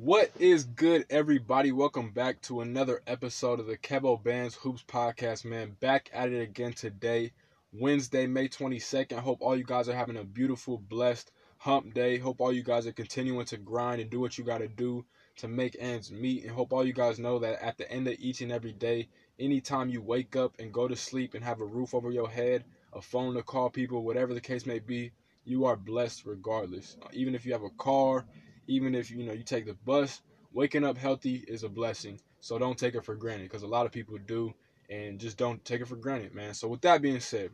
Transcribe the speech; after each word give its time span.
What 0.00 0.30
is 0.38 0.62
good, 0.62 1.06
everybody? 1.10 1.72
Welcome 1.72 2.12
back 2.12 2.40
to 2.42 2.60
another 2.60 3.02
episode 3.08 3.58
of 3.58 3.66
the 3.66 3.76
Kevo 3.76 4.22
Bands 4.22 4.54
Hoops 4.54 4.84
Podcast, 4.86 5.44
man. 5.44 5.76
Back 5.80 6.08
at 6.12 6.30
it 6.30 6.40
again 6.40 6.72
today, 6.72 7.32
Wednesday, 7.72 8.28
May 8.28 8.46
22nd. 8.46 9.18
Hope 9.18 9.42
all 9.42 9.56
you 9.56 9.64
guys 9.64 9.88
are 9.88 9.96
having 9.96 10.16
a 10.16 10.22
beautiful, 10.22 10.78
blessed 10.78 11.32
hump 11.56 11.94
day. 11.94 12.16
Hope 12.16 12.40
all 12.40 12.52
you 12.52 12.62
guys 12.62 12.86
are 12.86 12.92
continuing 12.92 13.44
to 13.46 13.56
grind 13.56 14.00
and 14.00 14.08
do 14.08 14.20
what 14.20 14.38
you 14.38 14.44
got 14.44 14.58
to 14.58 14.68
do 14.68 15.04
to 15.38 15.48
make 15.48 15.76
ends 15.80 16.12
meet. 16.12 16.44
And 16.44 16.52
hope 16.52 16.72
all 16.72 16.86
you 16.86 16.92
guys 16.92 17.18
know 17.18 17.40
that 17.40 17.60
at 17.60 17.76
the 17.76 17.90
end 17.90 18.06
of 18.06 18.14
each 18.20 18.40
and 18.40 18.52
every 18.52 18.72
day, 18.72 19.08
anytime 19.40 19.88
you 19.88 20.00
wake 20.00 20.36
up 20.36 20.54
and 20.60 20.72
go 20.72 20.86
to 20.86 20.94
sleep 20.94 21.34
and 21.34 21.42
have 21.42 21.60
a 21.60 21.66
roof 21.66 21.92
over 21.92 22.12
your 22.12 22.30
head, 22.30 22.62
a 22.92 23.02
phone 23.02 23.34
to 23.34 23.42
call 23.42 23.68
people, 23.68 24.04
whatever 24.04 24.32
the 24.32 24.40
case 24.40 24.64
may 24.64 24.78
be, 24.78 25.10
you 25.44 25.64
are 25.64 25.76
blessed 25.76 26.24
regardless. 26.24 26.96
Even 27.12 27.34
if 27.34 27.44
you 27.44 27.52
have 27.52 27.64
a 27.64 27.70
car, 27.70 28.24
even 28.68 28.94
if 28.94 29.10
you 29.10 29.24
know 29.24 29.32
you 29.32 29.42
take 29.42 29.66
the 29.66 29.74
bus, 29.74 30.22
waking 30.52 30.84
up 30.84 30.96
healthy 30.96 31.44
is 31.48 31.64
a 31.64 31.68
blessing. 31.68 32.20
So 32.40 32.58
don't 32.58 32.78
take 32.78 32.94
it 32.94 33.04
for 33.04 33.16
granted 33.16 33.44
because 33.44 33.62
a 33.62 33.66
lot 33.66 33.86
of 33.86 33.92
people 33.92 34.16
do 34.24 34.54
and 34.88 35.18
just 35.18 35.36
don't 35.36 35.64
take 35.64 35.80
it 35.80 35.88
for 35.88 35.96
granted, 35.96 36.34
man. 36.34 36.54
So 36.54 36.68
with 36.68 36.82
that 36.82 37.02
being 37.02 37.20
said, 37.20 37.50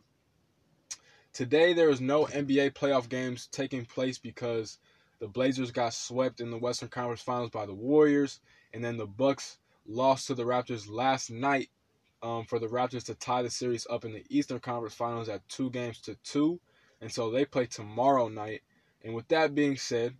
today 1.33 1.73
there 1.73 1.89
is 1.89 1.99
no 1.99 2.25
NBA 2.25 2.73
playoff 2.73 3.09
games 3.09 3.47
taking 3.51 3.85
place 3.85 4.17
because 4.17 4.77
the 5.19 5.27
Blazers 5.27 5.71
got 5.71 5.93
swept 5.93 6.39
in 6.39 6.51
the 6.51 6.57
Western 6.57 6.89
Conference 6.89 7.21
Finals 7.21 7.49
by 7.49 7.65
the 7.65 7.73
Warriors, 7.73 8.39
and 8.73 8.83
then 8.83 8.97
the 8.97 9.07
Bucks 9.07 9.57
lost 9.87 10.27
to 10.27 10.35
the 10.35 10.43
Raptors 10.43 10.89
last 10.89 11.31
night 11.31 11.69
um, 12.21 12.45
for 12.45 12.59
the 12.59 12.67
Raptors 12.67 13.05
to 13.05 13.15
tie 13.15 13.41
the 13.41 13.49
series 13.49 13.87
up 13.89 14.05
in 14.05 14.13
the 14.13 14.25
Eastern 14.29 14.59
Conference 14.59 14.93
Finals 14.93 15.29
at 15.29 15.47
two 15.47 15.69
games 15.69 15.99
to 16.01 16.15
two, 16.23 16.59
and 17.01 17.11
so 17.11 17.31
they 17.31 17.45
play 17.45 17.65
tomorrow 17.65 18.27
night. 18.27 18.61
And 19.03 19.13
with 19.13 19.27
that 19.29 19.55
being 19.55 19.77
said, 19.77 20.15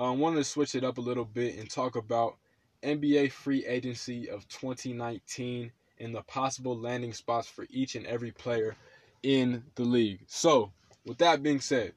I 0.00 0.06
um, 0.08 0.18
wanted 0.18 0.36
to 0.36 0.44
switch 0.44 0.74
it 0.74 0.82
up 0.82 0.96
a 0.96 1.02
little 1.02 1.26
bit 1.26 1.58
and 1.58 1.68
talk 1.68 1.94
about 1.94 2.38
NBA 2.82 3.32
free 3.32 3.66
agency 3.66 4.30
of 4.30 4.48
2019 4.48 5.70
and 5.98 6.14
the 6.14 6.22
possible 6.22 6.74
landing 6.74 7.12
spots 7.12 7.48
for 7.48 7.66
each 7.68 7.96
and 7.96 8.06
every 8.06 8.30
player 8.30 8.74
in 9.22 9.62
the 9.74 9.82
league. 9.82 10.20
So, 10.26 10.72
with 11.04 11.18
that 11.18 11.42
being 11.42 11.60
said, 11.60 11.92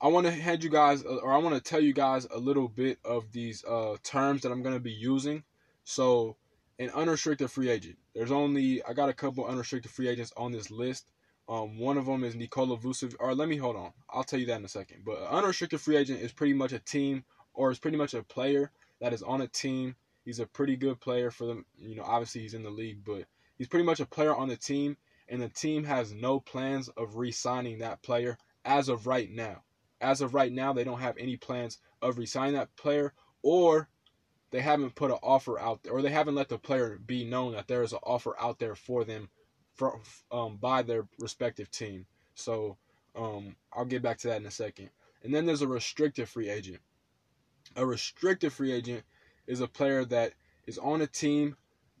I 0.00 0.08
want 0.08 0.24
to 0.24 0.32
hand 0.32 0.64
you 0.64 0.70
guys, 0.70 1.02
or 1.02 1.34
I 1.34 1.36
want 1.36 1.54
to 1.54 1.60
tell 1.60 1.78
you 1.78 1.92
guys 1.92 2.26
a 2.34 2.38
little 2.38 2.68
bit 2.68 2.98
of 3.04 3.30
these 3.32 3.62
uh, 3.66 3.98
terms 4.02 4.40
that 4.40 4.50
I'm 4.50 4.62
going 4.62 4.74
to 4.74 4.80
be 4.80 4.92
using. 4.92 5.44
So, 5.84 6.36
an 6.78 6.88
unrestricted 6.94 7.50
free 7.50 7.68
agent. 7.68 7.98
There's 8.14 8.32
only 8.32 8.82
I 8.84 8.94
got 8.94 9.10
a 9.10 9.14
couple 9.14 9.44
unrestricted 9.44 9.92
free 9.92 10.08
agents 10.08 10.32
on 10.38 10.52
this 10.52 10.70
list. 10.70 11.11
Um, 11.48 11.78
one 11.78 11.98
of 11.98 12.06
them 12.06 12.24
is 12.24 12.34
Nikola 12.34 12.76
Vucevic. 12.76 13.16
Or 13.20 13.34
let 13.34 13.48
me 13.48 13.56
hold 13.56 13.76
on. 13.76 13.92
I'll 14.10 14.24
tell 14.24 14.38
you 14.38 14.46
that 14.46 14.58
in 14.58 14.64
a 14.64 14.68
second. 14.68 15.02
But 15.04 15.18
an 15.18 15.26
unrestricted 15.26 15.80
free 15.80 15.96
agent 15.96 16.20
is 16.20 16.32
pretty 16.32 16.54
much 16.54 16.72
a 16.72 16.78
team, 16.78 17.24
or 17.54 17.70
is 17.70 17.78
pretty 17.78 17.96
much 17.96 18.14
a 18.14 18.22
player 18.22 18.70
that 19.00 19.12
is 19.12 19.22
on 19.22 19.40
a 19.40 19.48
team. 19.48 19.96
He's 20.24 20.38
a 20.38 20.46
pretty 20.46 20.76
good 20.76 21.00
player 21.00 21.30
for 21.30 21.46
them. 21.46 21.66
You 21.78 21.96
know, 21.96 22.04
obviously 22.04 22.42
he's 22.42 22.54
in 22.54 22.62
the 22.62 22.70
league, 22.70 23.04
but 23.04 23.24
he's 23.58 23.68
pretty 23.68 23.84
much 23.84 24.00
a 24.00 24.06
player 24.06 24.34
on 24.34 24.48
the 24.48 24.56
team, 24.56 24.96
and 25.28 25.42
the 25.42 25.48
team 25.48 25.84
has 25.84 26.12
no 26.12 26.38
plans 26.40 26.88
of 26.88 27.16
re-signing 27.16 27.78
that 27.78 28.02
player 28.02 28.38
as 28.64 28.88
of 28.88 29.06
right 29.06 29.30
now 29.30 29.62
as 30.02 30.20
of 30.20 30.34
right 30.34 30.52
now, 30.52 30.72
they 30.72 30.84
don't 30.84 31.00
have 31.00 31.16
any 31.16 31.36
plans 31.36 31.78
of 32.02 32.18
resigning 32.18 32.54
that 32.54 32.74
player, 32.76 33.14
or 33.42 33.88
they 34.50 34.60
haven't 34.60 34.96
put 34.96 35.12
an 35.12 35.18
offer 35.22 35.58
out 35.58 35.82
there, 35.82 35.92
or 35.92 36.02
they 36.02 36.10
haven't 36.10 36.34
let 36.34 36.48
the 36.48 36.58
player 36.58 36.98
be 37.06 37.24
known 37.24 37.52
that 37.52 37.68
there 37.68 37.82
is 37.82 37.92
an 37.92 38.00
offer 38.02 38.36
out 38.38 38.58
there 38.58 38.74
for 38.74 39.04
them 39.04 39.30
for, 39.82 40.00
um, 40.30 40.58
by 40.60 40.82
their 40.82 41.06
respective 41.18 41.70
team. 41.70 42.06
So 42.34 42.76
um, 43.16 43.56
I'll 43.72 43.84
get 43.84 44.02
back 44.02 44.18
to 44.18 44.28
that 44.28 44.40
in 44.40 44.46
a 44.46 44.50
second. 44.50 44.90
And 45.24 45.34
then 45.34 45.44
there's 45.44 45.62
a 45.62 45.68
restricted 45.68 46.28
free 46.28 46.48
agent. 46.48 46.78
A 47.74 47.84
restricted 47.84 48.52
free 48.52 48.72
agent 48.72 49.02
is 49.46 49.60
a 49.60 49.66
player 49.66 50.04
that 50.04 50.34
is 50.66 50.78
on 50.78 51.02
a 51.02 51.06
team, 51.06 51.56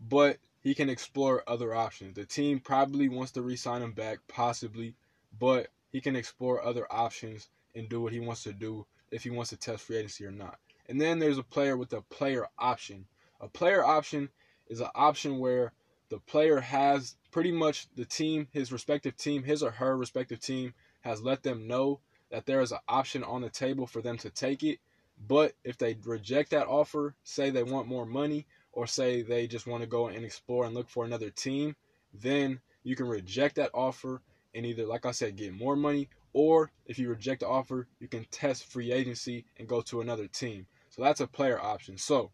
but 0.08 0.38
he 0.60 0.74
can 0.74 0.88
explore 0.88 1.42
other 1.48 1.74
options. 1.74 2.14
The 2.14 2.24
team 2.24 2.60
probably 2.60 3.08
wants 3.08 3.32
to 3.32 3.42
re-sign 3.42 3.82
him 3.82 3.92
back, 3.92 4.18
possibly, 4.28 4.94
but 5.38 5.68
he 5.90 6.00
can 6.00 6.14
explore 6.14 6.64
other 6.64 6.86
options 6.90 7.48
and 7.74 7.88
do 7.88 8.00
what 8.00 8.12
he 8.12 8.20
wants 8.20 8.44
to 8.44 8.52
do 8.52 8.86
if 9.10 9.24
he 9.24 9.30
wants 9.30 9.50
to 9.50 9.56
test 9.56 9.82
free 9.82 9.96
agency 9.96 10.24
or 10.24 10.30
not. 10.30 10.58
And 10.88 11.00
then 11.00 11.18
there's 11.18 11.38
a 11.38 11.42
player 11.42 11.76
with 11.76 11.92
a 11.94 12.02
player 12.02 12.46
option. 12.58 13.06
A 13.40 13.48
player 13.48 13.84
option 13.84 14.28
is 14.68 14.80
an 14.80 14.90
option 14.94 15.38
where 15.38 15.72
the 16.12 16.18
player 16.18 16.60
has 16.60 17.16
pretty 17.30 17.50
much 17.50 17.88
the 17.96 18.04
team, 18.04 18.46
his 18.52 18.70
respective 18.70 19.16
team, 19.16 19.42
his 19.42 19.62
or 19.62 19.70
her 19.70 19.96
respective 19.96 20.40
team, 20.40 20.74
has 21.00 21.22
let 21.22 21.42
them 21.42 21.66
know 21.66 22.00
that 22.30 22.44
there 22.44 22.60
is 22.60 22.70
an 22.70 22.80
option 22.86 23.24
on 23.24 23.40
the 23.40 23.48
table 23.48 23.86
for 23.86 24.02
them 24.02 24.18
to 24.18 24.28
take 24.28 24.62
it. 24.62 24.78
But 25.26 25.54
if 25.64 25.78
they 25.78 25.96
reject 26.04 26.50
that 26.50 26.66
offer, 26.66 27.14
say 27.24 27.48
they 27.48 27.62
want 27.62 27.88
more 27.88 28.04
money, 28.04 28.46
or 28.72 28.86
say 28.86 29.22
they 29.22 29.46
just 29.46 29.66
want 29.66 29.82
to 29.82 29.86
go 29.86 30.08
and 30.08 30.22
explore 30.22 30.66
and 30.66 30.74
look 30.74 30.90
for 30.90 31.06
another 31.06 31.30
team, 31.30 31.76
then 32.12 32.60
you 32.82 32.94
can 32.94 33.06
reject 33.06 33.56
that 33.56 33.70
offer 33.72 34.20
and 34.54 34.66
either, 34.66 34.84
like 34.84 35.06
I 35.06 35.12
said, 35.12 35.36
get 35.36 35.54
more 35.54 35.76
money 35.76 36.10
or 36.34 36.70
if 36.84 36.98
you 36.98 37.08
reject 37.08 37.40
the 37.40 37.48
offer, 37.48 37.88
you 38.00 38.08
can 38.08 38.26
test 38.30 38.70
free 38.70 38.92
agency 38.92 39.46
and 39.56 39.68
go 39.68 39.80
to 39.82 40.02
another 40.02 40.26
team. 40.26 40.66
So 40.90 41.02
that's 41.02 41.20
a 41.20 41.26
player 41.26 41.58
option. 41.58 41.96
So, 41.96 42.32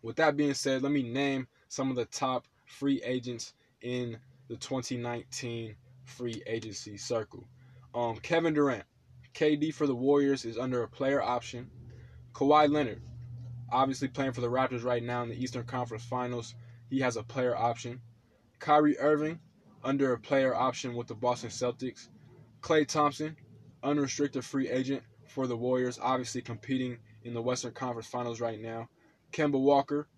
with 0.00 0.16
that 0.16 0.36
being 0.36 0.54
said, 0.54 0.82
let 0.82 0.92
me 0.92 1.02
name 1.02 1.48
some 1.68 1.90
of 1.90 1.96
the 1.96 2.04
top 2.04 2.46
free 2.64 3.02
agents 3.02 3.54
in 3.82 4.18
the 4.48 4.56
2019 4.56 5.74
free 6.04 6.42
agency 6.46 6.96
circle. 6.96 7.46
Um, 7.94 8.16
Kevin 8.16 8.54
Durant, 8.54 8.84
KD 9.34 9.72
for 9.72 9.86
the 9.86 9.94
Warriors 9.94 10.44
is 10.44 10.58
under 10.58 10.82
a 10.82 10.88
player 10.88 11.22
option. 11.22 11.70
Kawhi 12.32 12.68
Leonard, 12.70 13.02
obviously 13.70 14.08
playing 14.08 14.32
for 14.32 14.40
the 14.40 14.50
Raptors 14.50 14.84
right 14.84 15.02
now 15.02 15.22
in 15.22 15.28
the 15.28 15.42
Eastern 15.42 15.64
Conference 15.64 16.04
Finals, 16.04 16.54
he 16.90 17.00
has 17.00 17.16
a 17.16 17.22
player 17.22 17.56
option. 17.56 18.00
Kyrie 18.58 18.98
Irving, 18.98 19.40
under 19.82 20.12
a 20.12 20.18
player 20.18 20.54
option 20.54 20.94
with 20.94 21.06
the 21.06 21.14
Boston 21.14 21.50
Celtics. 21.50 22.08
Klay 22.62 22.86
Thompson, 22.86 23.36
unrestricted 23.82 24.44
free 24.44 24.68
agent 24.70 25.02
for 25.26 25.46
the 25.46 25.56
Warriors, 25.56 25.98
obviously 26.00 26.40
competing 26.40 26.98
in 27.24 27.34
the 27.34 27.42
Western 27.42 27.72
Conference 27.72 28.06
Finals 28.06 28.40
right 28.40 28.60
now. 28.60 28.88
Kemba 29.32 29.60
Walker 29.60 30.08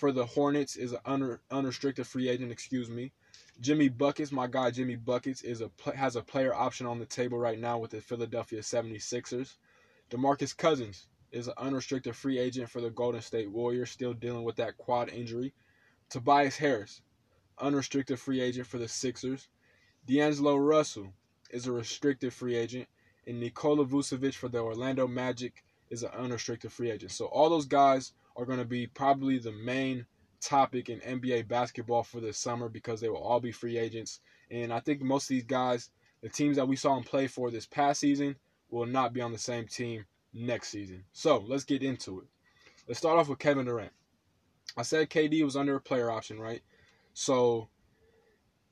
for 0.00 0.12
the 0.12 0.24
Hornets 0.24 0.76
is 0.76 0.92
an 0.92 0.98
un- 1.04 1.38
unrestricted 1.50 2.06
free 2.06 2.30
agent, 2.30 2.50
excuse 2.50 2.88
me. 2.88 3.12
Jimmy 3.60 3.90
Buckets, 3.90 4.32
my 4.32 4.46
guy 4.46 4.70
Jimmy 4.70 4.96
Buckets 4.96 5.42
is 5.42 5.60
a 5.60 5.70
has 5.94 6.16
a 6.16 6.22
player 6.22 6.54
option 6.54 6.86
on 6.86 6.98
the 6.98 7.04
table 7.04 7.36
right 7.36 7.58
now 7.58 7.76
with 7.76 7.90
the 7.90 8.00
Philadelphia 8.00 8.60
76ers. 8.60 9.56
DeMarcus 10.10 10.56
Cousins 10.56 11.06
is 11.30 11.48
an 11.48 11.54
unrestricted 11.58 12.16
free 12.16 12.38
agent 12.38 12.70
for 12.70 12.80
the 12.80 12.88
Golden 12.88 13.20
State 13.20 13.50
Warriors, 13.50 13.90
still 13.90 14.14
dealing 14.14 14.42
with 14.42 14.56
that 14.56 14.78
quad 14.78 15.10
injury. 15.10 15.52
Tobias 16.08 16.56
Harris, 16.56 17.02
unrestricted 17.58 18.18
free 18.18 18.40
agent 18.40 18.66
for 18.66 18.78
the 18.78 18.88
Sixers. 18.88 19.48
D'Angelo 20.06 20.56
Russell, 20.56 21.12
is 21.50 21.66
a 21.66 21.72
restricted 21.72 22.32
free 22.32 22.56
agent, 22.56 22.88
and 23.26 23.38
Nikola 23.38 23.84
Vucevic 23.84 24.34
for 24.34 24.48
the 24.48 24.58
Orlando 24.60 25.06
Magic 25.06 25.62
is 25.90 26.02
an 26.02 26.10
unrestricted 26.10 26.72
free 26.72 26.90
agent. 26.90 27.12
So 27.12 27.26
all 27.26 27.50
those 27.50 27.66
guys 27.66 28.12
are 28.36 28.46
going 28.46 28.58
to 28.58 28.64
be 28.64 28.86
probably 28.86 29.38
the 29.38 29.52
main 29.52 30.06
topic 30.40 30.88
in 30.88 31.00
NBA 31.00 31.48
basketball 31.48 32.02
for 32.02 32.20
this 32.20 32.38
summer 32.38 32.68
because 32.68 33.00
they 33.00 33.08
will 33.08 33.18
all 33.18 33.40
be 33.40 33.52
free 33.52 33.78
agents. 33.78 34.20
And 34.50 34.72
I 34.72 34.80
think 34.80 35.02
most 35.02 35.24
of 35.24 35.28
these 35.28 35.44
guys, 35.44 35.90
the 36.22 36.28
teams 36.28 36.56
that 36.56 36.68
we 36.68 36.76
saw 36.76 36.94
them 36.94 37.04
play 37.04 37.26
for 37.26 37.50
this 37.50 37.66
past 37.66 38.00
season, 38.00 38.36
will 38.70 38.86
not 38.86 39.12
be 39.12 39.20
on 39.20 39.32
the 39.32 39.38
same 39.38 39.66
team 39.66 40.04
next 40.32 40.68
season. 40.68 41.04
So 41.12 41.44
let's 41.46 41.64
get 41.64 41.82
into 41.82 42.20
it. 42.20 42.26
Let's 42.86 42.98
start 42.98 43.18
off 43.18 43.28
with 43.28 43.38
Kevin 43.38 43.66
Durant. 43.66 43.92
I 44.76 44.82
said 44.82 45.10
KD 45.10 45.44
was 45.44 45.56
under 45.56 45.74
a 45.74 45.80
player 45.80 46.10
option, 46.10 46.38
right? 46.38 46.62
So 47.14 47.68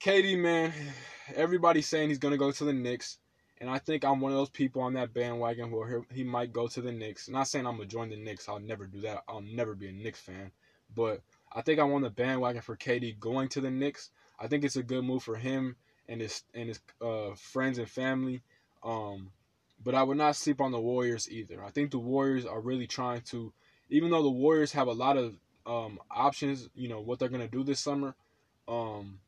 KD, 0.01 0.39
man, 0.39 0.73
everybody's 1.35 1.89
saying 1.89 2.09
he's 2.09 2.19
going 2.19 2.33
to 2.33 2.39
go 2.39 2.53
to 2.53 2.65
the 2.65 2.73
Knicks. 2.73 3.19
And 3.61 3.69
I 3.69 3.79
think 3.79 4.05
I'm 4.05 4.21
one 4.21 4.31
of 4.31 4.39
those 4.39 4.51
people 4.51 4.83
on 4.83 4.95
that 4.95 5.13
bandwagon 5.13 5.71
where 5.71 6.03
he 6.13 6.23
might 6.23 6.53
go 6.53 6.69
to 6.69 6.81
the 6.81 6.93
Knicks. 6.93 7.29
Not 7.29 7.49
saying 7.49 7.67
I'm 7.67 7.79
to 7.79 7.87
join 7.87 8.09
the 8.09 8.17
Knicks. 8.17 8.49
I'll 8.49 8.61
never 8.61 8.87
do 8.87 9.01
that. 9.01 9.25
I'll 9.29 9.41
never 9.41 9.75
be 9.75 9.89
a 9.89 9.93
Knicks 9.93 10.21
fan. 10.21 10.53
But 10.95 11.23
I 11.53 11.63
think 11.63 11.81
I'm 11.81 11.93
on 11.93 12.03
the 12.03 12.11
bandwagon 12.11 12.63
for 12.63 12.77
KD 12.77 13.19
going 13.19 13.49
to 13.51 13.61
the 13.61 13.71
Knicks. 13.71 14.11
I 14.39 14.47
think 14.47 14.65
it's 14.65 14.77
a 14.77 14.83
good 14.83 15.05
move 15.05 15.25
for 15.25 15.37
him 15.37 15.77
and 16.09 16.21
his 16.21 16.45
and 16.55 16.69
his 16.69 16.81
uh, 17.03 17.35
friends 17.35 17.79
and 17.79 17.89
family. 17.89 18.43
Um, 18.83 19.31
but 19.83 19.95
I 19.95 20.03
would 20.03 20.17
not 20.17 20.37
sleep 20.37 20.61
on 20.61 20.73
the 20.73 20.81
Warriors 20.81 21.31
either. 21.31 21.63
I 21.63 21.71
think 21.71 21.91
the 21.91 21.99
Warriors 21.99 22.47
are 22.47 22.61
really 22.61 22.87
trying 22.87 23.23
to, 23.23 23.53
even 23.91 24.11
though 24.11 24.23
the 24.23 24.31
Warriors 24.31 24.73
have 24.73 24.89
a 24.89 24.93
lot 24.93 25.17
of 25.17 25.35
um, 25.67 25.99
options, 26.11 26.69
you 26.75 26.89
know 26.89 27.01
what 27.01 27.19
they're 27.19 27.29
gonna 27.29 27.49
do 27.49 27.65
this 27.65 27.81
summer. 27.81 28.15
Um, 28.67 29.19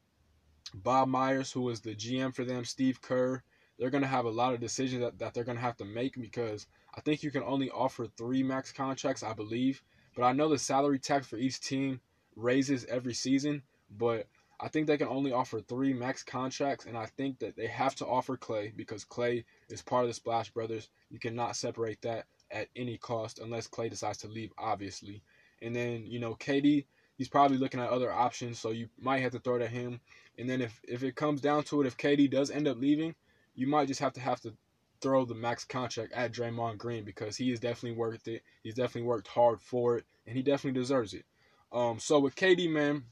Bob 0.75 1.08
Myers, 1.08 1.52
who 1.52 1.69
is 1.70 1.81
the 1.81 1.94
GM 1.94 2.34
for 2.34 2.44
them, 2.44 2.64
Steve 2.64 3.00
Kerr, 3.00 3.43
they're 3.80 3.90
going 3.90 4.02
to 4.02 4.08
have 4.08 4.26
a 4.26 4.30
lot 4.30 4.52
of 4.52 4.60
decisions 4.60 5.00
that, 5.00 5.18
that 5.18 5.32
they're 5.32 5.42
going 5.42 5.56
to 5.56 5.62
have 5.62 5.78
to 5.78 5.86
make 5.86 6.20
because 6.20 6.66
I 6.94 7.00
think 7.00 7.22
you 7.22 7.30
can 7.30 7.42
only 7.42 7.70
offer 7.70 8.06
three 8.06 8.42
max 8.42 8.70
contracts, 8.72 9.22
I 9.22 9.32
believe. 9.32 9.82
But 10.14 10.24
I 10.24 10.32
know 10.32 10.50
the 10.50 10.58
salary 10.58 10.98
tax 10.98 11.26
for 11.26 11.38
each 11.38 11.60
team 11.60 12.00
raises 12.36 12.84
every 12.84 13.14
season, 13.14 13.62
but 13.96 14.26
I 14.60 14.68
think 14.68 14.86
they 14.86 14.98
can 14.98 15.08
only 15.08 15.32
offer 15.32 15.60
three 15.60 15.94
max 15.94 16.22
contracts, 16.22 16.84
and 16.84 16.96
I 16.98 17.06
think 17.06 17.38
that 17.38 17.56
they 17.56 17.68
have 17.68 17.94
to 17.96 18.06
offer 18.06 18.36
Klay 18.36 18.76
because 18.76 19.06
Klay 19.06 19.44
is 19.70 19.80
part 19.80 20.04
of 20.04 20.10
the 20.10 20.14
Splash 20.14 20.50
Brothers. 20.50 20.90
You 21.10 21.18
cannot 21.18 21.56
separate 21.56 22.02
that. 22.02 22.26
at 22.50 22.68
any 22.76 22.98
cost 22.98 23.38
unless 23.38 23.68
Klay 23.68 23.88
decides 23.88 24.18
to 24.18 24.28
leave, 24.28 24.52
obviously. 24.58 25.22
And 25.62 25.74
then, 25.74 26.04
you 26.06 26.18
know, 26.18 26.34
KD, 26.34 26.84
he's 27.16 27.28
probably 27.28 27.58
looking 27.58 27.80
at 27.80 27.90
other 27.90 28.12
options, 28.12 28.58
so 28.58 28.70
you 28.70 28.88
might 28.98 29.22
have 29.22 29.32
to 29.32 29.38
throw 29.38 29.56
it 29.56 29.62
at 29.62 29.70
him. 29.70 30.00
And 30.38 30.50
then 30.50 30.60
if, 30.60 30.80
if 30.86 31.02
it 31.02 31.14
comes 31.14 31.40
down 31.40 31.62
to 31.64 31.80
it, 31.80 31.86
if 31.86 31.96
KD 31.96 32.30
does 32.30 32.50
end 32.50 32.68
up 32.68 32.78
leaving, 32.78 33.14
you 33.55 33.67
might 33.67 33.88
just 33.88 34.00
have 34.00 34.12
to 34.14 34.20
have 34.20 34.41
to 34.41 34.55
throw 35.00 35.25
the 35.25 35.35
max 35.35 35.64
contract 35.64 36.12
at 36.12 36.32
Draymond 36.32 36.79
Green 36.79 37.05
because 37.05 37.37
he 37.37 37.52
is 37.52 37.61
definitely 37.61 37.99
worth 37.99 38.29
it. 38.29 38.43
He's 38.62 38.75
definitely 38.75 39.08
worked 39.08 39.29
hard 39.29 39.61
for 39.61 39.97
it, 39.97 40.05
and 40.26 40.37
he 40.37 40.43
definitely 40.43 40.79
deserves 40.79 41.14
it. 41.14 41.25
Um, 41.73 41.99
so 41.99 42.19
with 42.19 42.35
KD, 42.35 42.70
man, 42.70 43.05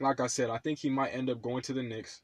like 0.00 0.20
I 0.20 0.26
said, 0.26 0.50
I 0.50 0.58
think 0.58 0.78
he 0.78 0.90
might 0.90 1.10
end 1.10 1.30
up 1.30 1.42
going 1.42 1.62
to 1.62 1.72
the 1.72 1.82
Knicks. 1.82 2.20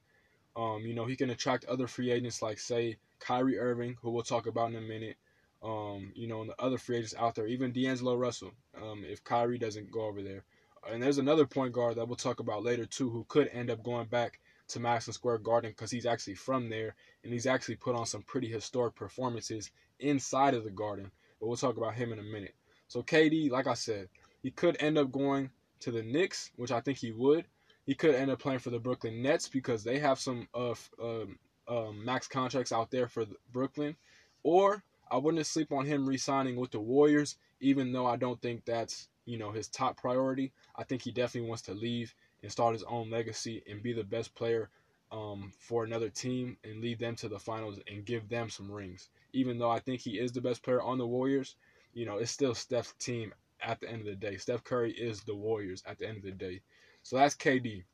Um, 0.57 0.83
you 0.85 0.95
know, 0.95 1.07
he 1.07 1.17
can 1.17 1.31
attract 1.31 1.65
other 1.65 1.87
free 1.87 2.11
agents 2.11 2.43
like 2.43 2.59
say 2.59 2.99
Kyrie 3.21 3.59
Irving, 3.59 3.97
who 4.03 4.11
we'll 4.11 4.23
talk 4.23 4.47
about 4.47 4.71
in 4.71 4.77
a 4.77 4.81
minute. 4.81 5.17
Um, 5.63 6.13
you 6.15 6.27
know, 6.27 6.41
and 6.41 6.51
the 6.51 6.61
other 6.61 6.77
free 6.77 6.97
agents 6.97 7.15
out 7.17 7.37
there, 7.37 7.47
even 7.47 7.73
D'Angelo 7.73 8.17
Russell, 8.17 8.53
um, 8.83 9.05
if 9.09 9.23
Kyrie 9.23 9.59
doesn't 9.59 9.93
go 9.93 10.03
over 10.03 10.21
there. 10.21 10.43
And 10.91 11.01
there's 11.01 11.19
another 11.19 11.47
point 11.47 11.73
guard 11.73 11.97
that 11.97 12.09
we'll 12.09 12.17
talk 12.17 12.41
about 12.41 12.65
later 12.65 12.85
too, 12.85 13.09
who 13.09 13.25
could 13.29 13.49
end 13.53 13.71
up 13.71 13.85
going 13.85 14.09
back 14.09 14.41
to 14.69 14.81
Madison 14.81 15.13
Square 15.13 15.39
Garden 15.39 15.71
because 15.71 15.91
he's 15.91 16.07
actually 16.07 16.35
from 16.35 16.69
there 16.69 16.95
and 17.25 17.33
he's 17.33 17.47
actually 17.47 17.77
put 17.77 17.95
on 17.95 18.07
some 18.07 18.23
pretty 18.23 18.49
historic 18.49 18.95
performances 18.95 19.71
inside 20.01 20.55
of 20.55 20.65
the 20.65 20.71
Garden. 20.71 21.11
But 21.41 21.49
we'll 21.49 21.57
talk 21.57 21.77
about 21.77 21.95
him 21.95 22.13
in 22.13 22.19
a 22.19 22.23
minute. 22.23 22.55
So 22.89 23.03
KD, 23.03 23.51
like 23.51 23.67
I 23.67 23.75
said, 23.75 24.09
he 24.43 24.51
could 24.51 24.77
end 24.81 24.99
up 24.99 25.11
going 25.13 25.51
to 25.81 25.91
the 25.91 26.03
Knicks, 26.03 26.51
which 26.57 26.73
I 26.73 26.81
think 26.81 26.99
he 26.99 27.13
would. 27.13 27.47
He 27.85 27.95
could 27.95 28.15
end 28.15 28.31
up 28.31 28.39
playing 28.39 28.61
for 28.61 28.71
the 28.71 28.79
Brooklyn 28.79 29.23
Nets 29.23 29.49
because 29.49 29.83
they 29.83 29.99
have 29.99 30.19
some 30.19 30.49
uh, 30.55 30.75
um, 31.03 31.39
um, 31.67 32.05
max 32.05 32.29
contracts 32.29 32.73
out 32.73 32.91
there 32.91 33.09
for 33.09 33.25
Brooklyn. 33.53 33.97
Or 34.43 34.83
I 35.11 35.17
wouldn't 35.17 35.47
sleep 35.47 35.73
on 35.73 35.85
him 35.85 36.09
re-signing 36.09 36.57
with 36.57 36.71
the 36.71 36.81
Warriors, 36.81 37.37
even 37.61 37.93
though 37.93 38.07
I 38.07 38.17
don't 38.17 38.41
think 38.41 38.65
that's 38.65 39.09
you 39.25 39.39
know 39.39 39.53
his 39.53 39.69
top 39.69 39.97
priority. 39.97 40.53
I 40.77 40.85
think 40.85 41.03
he 41.03 41.13
definitely 41.13 41.49
wants 41.49 41.63
to 41.63 41.75
leave 41.75 42.15
and 42.43 42.51
start 42.51 42.75
his 42.75 42.83
own 42.85 43.11
legacy 43.11 43.63
and 43.69 43.83
be 43.83 43.93
the 43.93 44.05
best 44.05 44.35
player 44.35 44.71
um, 45.11 45.53
for 45.59 45.85
another 45.85 46.09
team 46.09 46.57
and 46.65 46.81
lead 46.81 46.99
them 46.99 47.15
to 47.17 47.29
the 47.29 47.39
finals 47.39 47.79
and 47.91 48.05
give 48.05 48.29
them 48.29 48.49
some 48.49 48.71
rings. 48.71 49.11
Even 49.33 49.59
though 49.59 49.71
I 49.71 49.79
think 49.79 50.01
he 50.01 50.19
is 50.19 50.33
the 50.33 50.41
best 50.41 50.63
player 50.63 50.83
on 50.83 50.99
the 50.99 51.07
Warriors, 51.07 51.57
you 51.93 52.07
know, 52.07 52.19
it's 52.19 52.31
still 52.31 52.55
Steph's 52.55 52.95
team 52.95 53.33
at 53.61 53.81
the 53.81 53.89
end 53.89 54.01
of 54.01 54.07
the 54.07 54.15
day. 54.15 54.37
Steph 54.37 54.65
Curry 54.65 54.93
is 54.93 55.23
the 55.23 55.35
Warriors 55.35 55.83
at 55.87 55.99
the 55.99 56.09
end 56.09 56.17
of 56.17 56.25
the 56.25 56.33
day. 56.33 56.63
So 57.03 57.17
that's 57.17 57.35
KD. 57.35 57.85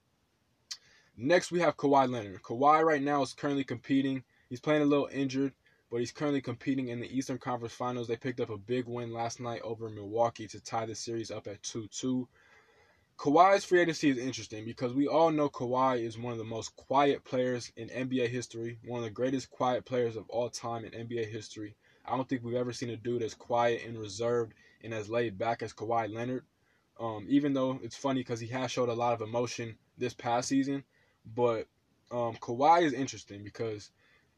Next, 1.16 1.50
we 1.50 1.60
have 1.60 1.76
Kawhi 1.76 2.08
Leonard. 2.08 2.42
Kawhi 2.42 2.84
right 2.84 3.02
now 3.02 3.22
is 3.22 3.32
currently 3.32 3.64
competing. 3.64 4.22
He's 4.48 4.60
playing 4.60 4.82
a 4.82 4.86
little 4.86 5.08
injured, 5.12 5.52
but 5.90 5.98
he's 5.98 6.12
currently 6.12 6.40
competing 6.40 6.88
in 6.88 7.00
the 7.00 7.16
Eastern 7.16 7.38
Conference 7.38 7.74
Finals. 7.74 8.06
They 8.06 8.16
picked 8.16 8.40
up 8.40 8.50
a 8.50 8.56
big 8.56 8.86
win 8.86 9.12
last 9.12 9.40
night 9.40 9.60
over 9.62 9.90
Milwaukee 9.90 10.46
to 10.48 10.60
tie 10.60 10.86
the 10.86 10.94
series 10.94 11.30
up 11.30 11.48
at 11.48 11.62
2 11.64 11.88
2. 11.88 12.28
Kawhi's 13.18 13.64
free 13.64 13.80
agency 13.80 14.10
is 14.10 14.16
interesting 14.16 14.64
because 14.64 14.94
we 14.94 15.08
all 15.08 15.32
know 15.32 15.48
Kawhi 15.48 16.04
is 16.04 16.16
one 16.16 16.30
of 16.32 16.38
the 16.38 16.44
most 16.44 16.76
quiet 16.76 17.24
players 17.24 17.72
in 17.76 17.88
NBA 17.88 18.28
history, 18.28 18.78
one 18.84 18.98
of 18.98 19.04
the 19.04 19.10
greatest 19.10 19.50
quiet 19.50 19.84
players 19.84 20.14
of 20.14 20.30
all 20.30 20.48
time 20.48 20.84
in 20.84 20.92
NBA 20.92 21.28
history. 21.28 21.74
I 22.06 22.16
don't 22.16 22.28
think 22.28 22.44
we've 22.44 22.54
ever 22.54 22.72
seen 22.72 22.90
a 22.90 22.96
dude 22.96 23.24
as 23.24 23.34
quiet 23.34 23.82
and 23.84 23.98
reserved 23.98 24.54
and 24.84 24.94
as 24.94 25.10
laid 25.10 25.36
back 25.36 25.64
as 25.64 25.72
Kawhi 25.72 26.14
Leonard. 26.14 26.44
Um, 27.00 27.26
even 27.28 27.54
though 27.54 27.80
it's 27.82 27.96
funny 27.96 28.20
because 28.20 28.38
he 28.38 28.46
has 28.48 28.70
showed 28.70 28.88
a 28.88 28.94
lot 28.94 29.14
of 29.14 29.20
emotion 29.20 29.76
this 29.98 30.14
past 30.14 30.48
season, 30.48 30.84
but 31.34 31.66
um, 32.12 32.36
Kawhi 32.36 32.82
is 32.82 32.92
interesting 32.92 33.42
because 33.42 33.90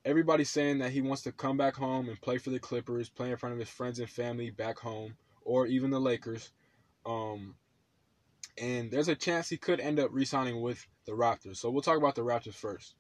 everybody's 0.07 0.49
saying 0.49 0.79
that 0.79 0.91
he 0.91 1.03
wants 1.03 1.23
to 1.25 1.33
come 1.33 1.59
back 1.59 1.77
home 1.77 2.09
and 2.09 2.19
play 2.23 2.39
for 2.39 2.49
the 2.49 2.59
Clippers, 2.59 3.11
play 3.11 3.31
in 3.31 3.37
front 3.37 3.53
of 3.53 3.59
his 3.59 3.69
friends 3.69 3.99
and 3.99 4.09
family 4.09 4.49
back 4.49 4.79
home, 4.79 5.17
or 5.43 5.67
even 5.67 5.91
the 5.91 6.01
Lakers. 6.01 6.51
Um, 7.05 7.57
and 8.61 8.91
there's 8.91 9.09
a 9.09 9.17
chance 9.17 9.49
he 9.49 9.57
could 9.57 9.81
end 9.81 9.99
up 9.99 10.11
re-signing 10.13 10.61
with 10.61 10.87
the 11.07 11.13
Raptors. 11.13 11.57
So 11.57 11.71
we'll 11.71 11.83
talk 11.83 11.97
about 11.97 12.15
the 12.15 12.23
Raptors 12.23 12.55
first. 12.55 12.95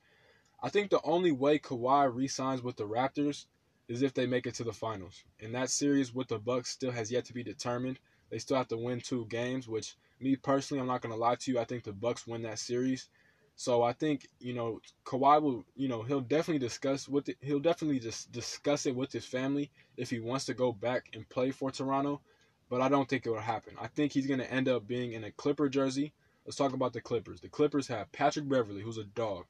I 0.62 0.70
think 0.70 0.90
the 0.90 1.02
only 1.02 1.32
way 1.32 1.58
Kawhi 1.58 2.12
re-signs 2.12 2.62
with 2.62 2.76
the 2.76 2.88
Raptors 2.88 3.46
is 3.88 4.02
if 4.02 4.14
they 4.14 4.26
make 4.26 4.46
it 4.46 4.54
to 4.54 4.64
the 4.64 4.72
finals. 4.72 5.24
And 5.40 5.54
that 5.54 5.70
series 5.70 6.14
with 6.14 6.28
the 6.28 6.38
Bucks 6.38 6.70
still 6.70 6.92
has 6.92 7.12
yet 7.12 7.24
to 7.26 7.34
be 7.34 7.42
determined. 7.42 7.98
They 8.30 8.38
still 8.38 8.56
have 8.56 8.68
to 8.68 8.76
win 8.78 9.00
two 9.00 9.26
games, 9.26 9.68
which 9.68 9.96
me 10.20 10.36
personally, 10.36 10.80
I'm 10.80 10.86
not 10.86 11.02
gonna 11.02 11.16
lie 11.16 11.34
to 11.34 11.50
you, 11.50 11.58
I 11.58 11.64
think 11.64 11.84
the 11.84 11.92
Bucks 11.92 12.26
win 12.26 12.42
that 12.42 12.58
series. 12.58 13.08
So 13.56 13.82
I 13.82 13.92
think 13.92 14.28
you 14.38 14.54
know 14.54 14.80
Kawhi 15.04 15.42
will, 15.42 15.64
you 15.76 15.88
know, 15.88 16.02
he'll 16.02 16.22
definitely 16.22 16.60
discuss 16.60 17.06
with 17.08 17.28
it. 17.28 17.36
He'll 17.42 17.58
definitely 17.60 17.98
just 17.98 18.32
discuss 18.32 18.86
it 18.86 18.96
with 18.96 19.12
his 19.12 19.26
family 19.26 19.70
if 19.98 20.08
he 20.08 20.20
wants 20.20 20.46
to 20.46 20.54
go 20.54 20.72
back 20.72 21.10
and 21.12 21.28
play 21.28 21.50
for 21.50 21.70
Toronto. 21.70 22.22
But 22.70 22.80
I 22.80 22.88
don't 22.88 23.08
think 23.08 23.26
it 23.26 23.30
will 23.30 23.40
happen. 23.40 23.74
I 23.78 23.88
think 23.88 24.12
he's 24.12 24.28
gonna 24.28 24.44
end 24.44 24.68
up 24.68 24.86
being 24.86 25.12
in 25.12 25.24
a 25.24 25.32
Clipper 25.32 25.68
jersey. 25.68 26.14
Let's 26.46 26.56
talk 26.56 26.72
about 26.72 26.92
the 26.92 27.00
Clippers. 27.00 27.40
The 27.40 27.48
Clippers 27.48 27.88
have 27.88 28.10
Patrick 28.12 28.48
Beverley, 28.48 28.80
who's 28.80 28.96
a 28.96 29.04
dog. 29.04 29.44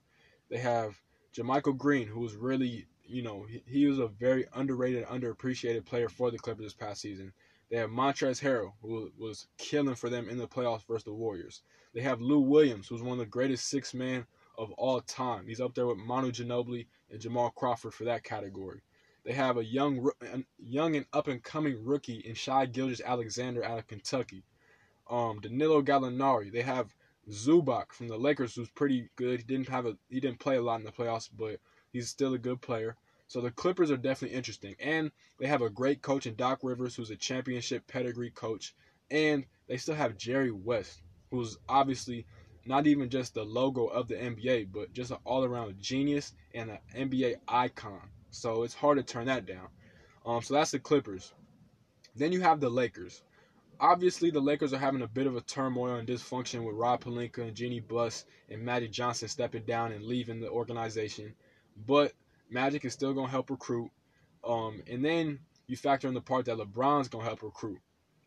They 0.48 0.58
have 0.58 1.00
JaMychal 1.34 1.78
Green, 1.78 2.08
who 2.08 2.20
was 2.20 2.34
really, 2.34 2.86
you 3.04 3.22
know, 3.22 3.44
he, 3.48 3.62
he 3.66 3.86
was 3.86 3.98
a 3.98 4.08
very 4.08 4.46
underrated, 4.54 5.06
underappreciated 5.06 5.84
player 5.84 6.08
for 6.08 6.30
the 6.30 6.38
Clippers 6.38 6.64
this 6.64 6.74
past 6.74 7.02
season. 7.02 7.32
They 7.70 7.76
have 7.76 7.90
Montrezl 7.90 8.42
Harrell, 8.42 8.72
who 8.82 9.12
was 9.16 9.46
killing 9.56 9.94
for 9.94 10.10
them 10.10 10.28
in 10.28 10.38
the 10.38 10.48
playoffs 10.48 10.86
versus 10.86 11.04
the 11.04 11.12
Warriors. 11.12 11.62
They 11.94 12.00
have 12.00 12.20
Lou 12.20 12.40
Williams, 12.40 12.88
who's 12.88 13.02
one 13.02 13.12
of 13.12 13.18
the 13.18 13.26
greatest 13.26 13.68
six 13.68 13.94
men 13.94 14.26
of 14.58 14.72
all 14.72 15.00
time. 15.02 15.46
He's 15.46 15.60
up 15.60 15.74
there 15.74 15.86
with 15.86 15.98
Manu 15.98 16.32
Ginobili 16.32 16.86
and 17.10 17.20
Jamal 17.20 17.50
Crawford 17.50 17.94
for 17.94 18.04
that 18.04 18.24
category. 18.24 18.82
They 19.24 19.32
have 19.32 19.56
a 19.56 19.64
young, 19.64 20.10
young 20.58 20.96
and 20.96 21.06
up 21.12 21.28
and 21.28 21.42
coming 21.42 21.84
rookie 21.84 22.20
in 22.20 22.34
Shai 22.34 22.66
Gilgeous-Alexander 22.66 23.64
out 23.64 23.78
of 23.78 23.86
Kentucky. 23.86 24.44
Um, 25.08 25.40
Danilo 25.40 25.82
Gallinari. 25.82 26.52
They 26.52 26.62
have 26.62 26.94
Zubac 27.28 27.92
from 27.92 28.08
the 28.08 28.16
Lakers, 28.16 28.54
who's 28.54 28.70
pretty 28.70 29.10
good. 29.16 29.40
He 29.40 29.44
didn't 29.44 29.68
have 29.68 29.86
a 29.86 29.96
he 30.08 30.20
didn't 30.20 30.38
play 30.38 30.56
a 30.56 30.62
lot 30.62 30.80
in 30.80 30.84
the 30.84 30.92
playoffs, 30.92 31.28
but 31.36 31.60
he's 31.92 32.08
still 32.08 32.34
a 32.34 32.38
good 32.38 32.60
player. 32.60 32.96
So 33.28 33.40
the 33.40 33.50
Clippers 33.50 33.90
are 33.92 33.96
definitely 33.96 34.36
interesting. 34.36 34.74
And 34.80 35.12
they 35.38 35.46
have 35.46 35.62
a 35.62 35.70
great 35.70 36.02
coach 36.02 36.26
in 36.26 36.34
Doc 36.34 36.60
Rivers, 36.62 36.96
who's 36.96 37.10
a 37.10 37.16
championship 37.16 37.86
pedigree 37.86 38.30
coach. 38.30 38.74
And 39.10 39.46
they 39.68 39.76
still 39.76 39.94
have 39.94 40.16
Jerry 40.16 40.50
West, 40.50 41.02
who's 41.30 41.56
obviously 41.68 42.26
not 42.66 42.86
even 42.86 43.08
just 43.08 43.34
the 43.34 43.44
logo 43.44 43.86
of 43.86 44.08
the 44.08 44.16
NBA, 44.16 44.72
but 44.72 44.92
just 44.92 45.12
an 45.12 45.18
all 45.24 45.44
around 45.44 45.80
genius 45.80 46.32
and 46.54 46.70
an 46.70 46.78
NBA 46.96 47.36
icon. 47.46 48.10
So 48.30 48.62
it's 48.62 48.74
hard 48.74 48.98
to 48.98 49.04
turn 49.04 49.26
that 49.26 49.46
down. 49.46 49.68
Um, 50.24 50.42
so 50.42 50.54
that's 50.54 50.70
the 50.70 50.78
Clippers. 50.78 51.32
Then 52.14 52.32
you 52.32 52.40
have 52.40 52.60
the 52.60 52.68
Lakers. 52.68 53.22
Obviously, 53.80 54.30
the 54.30 54.40
Lakers 54.40 54.72
are 54.72 54.78
having 54.78 55.02
a 55.02 55.08
bit 55.08 55.26
of 55.26 55.36
a 55.36 55.40
turmoil 55.40 55.94
and 55.94 56.06
dysfunction 56.06 56.64
with 56.64 56.76
Rob 56.76 57.02
Pelinka 57.02 57.38
and 57.38 57.54
Jeanie 57.54 57.80
Buss 57.80 58.26
and 58.50 58.62
Magic 58.62 58.90
Johnson 58.90 59.28
stepping 59.28 59.64
down 59.64 59.92
and 59.92 60.04
leaving 60.04 60.40
the 60.40 60.50
organization. 60.50 61.34
But 61.86 62.12
Magic 62.50 62.84
is 62.84 62.92
still 62.92 63.14
gonna 63.14 63.30
help 63.30 63.48
recruit. 63.48 63.90
Um, 64.44 64.82
and 64.86 65.04
then 65.04 65.38
you 65.66 65.76
factor 65.76 66.08
in 66.08 66.14
the 66.14 66.20
part 66.20 66.44
that 66.46 66.58
LeBron's 66.58 67.08
gonna 67.08 67.24
help 67.24 67.42
recruit. 67.42 67.78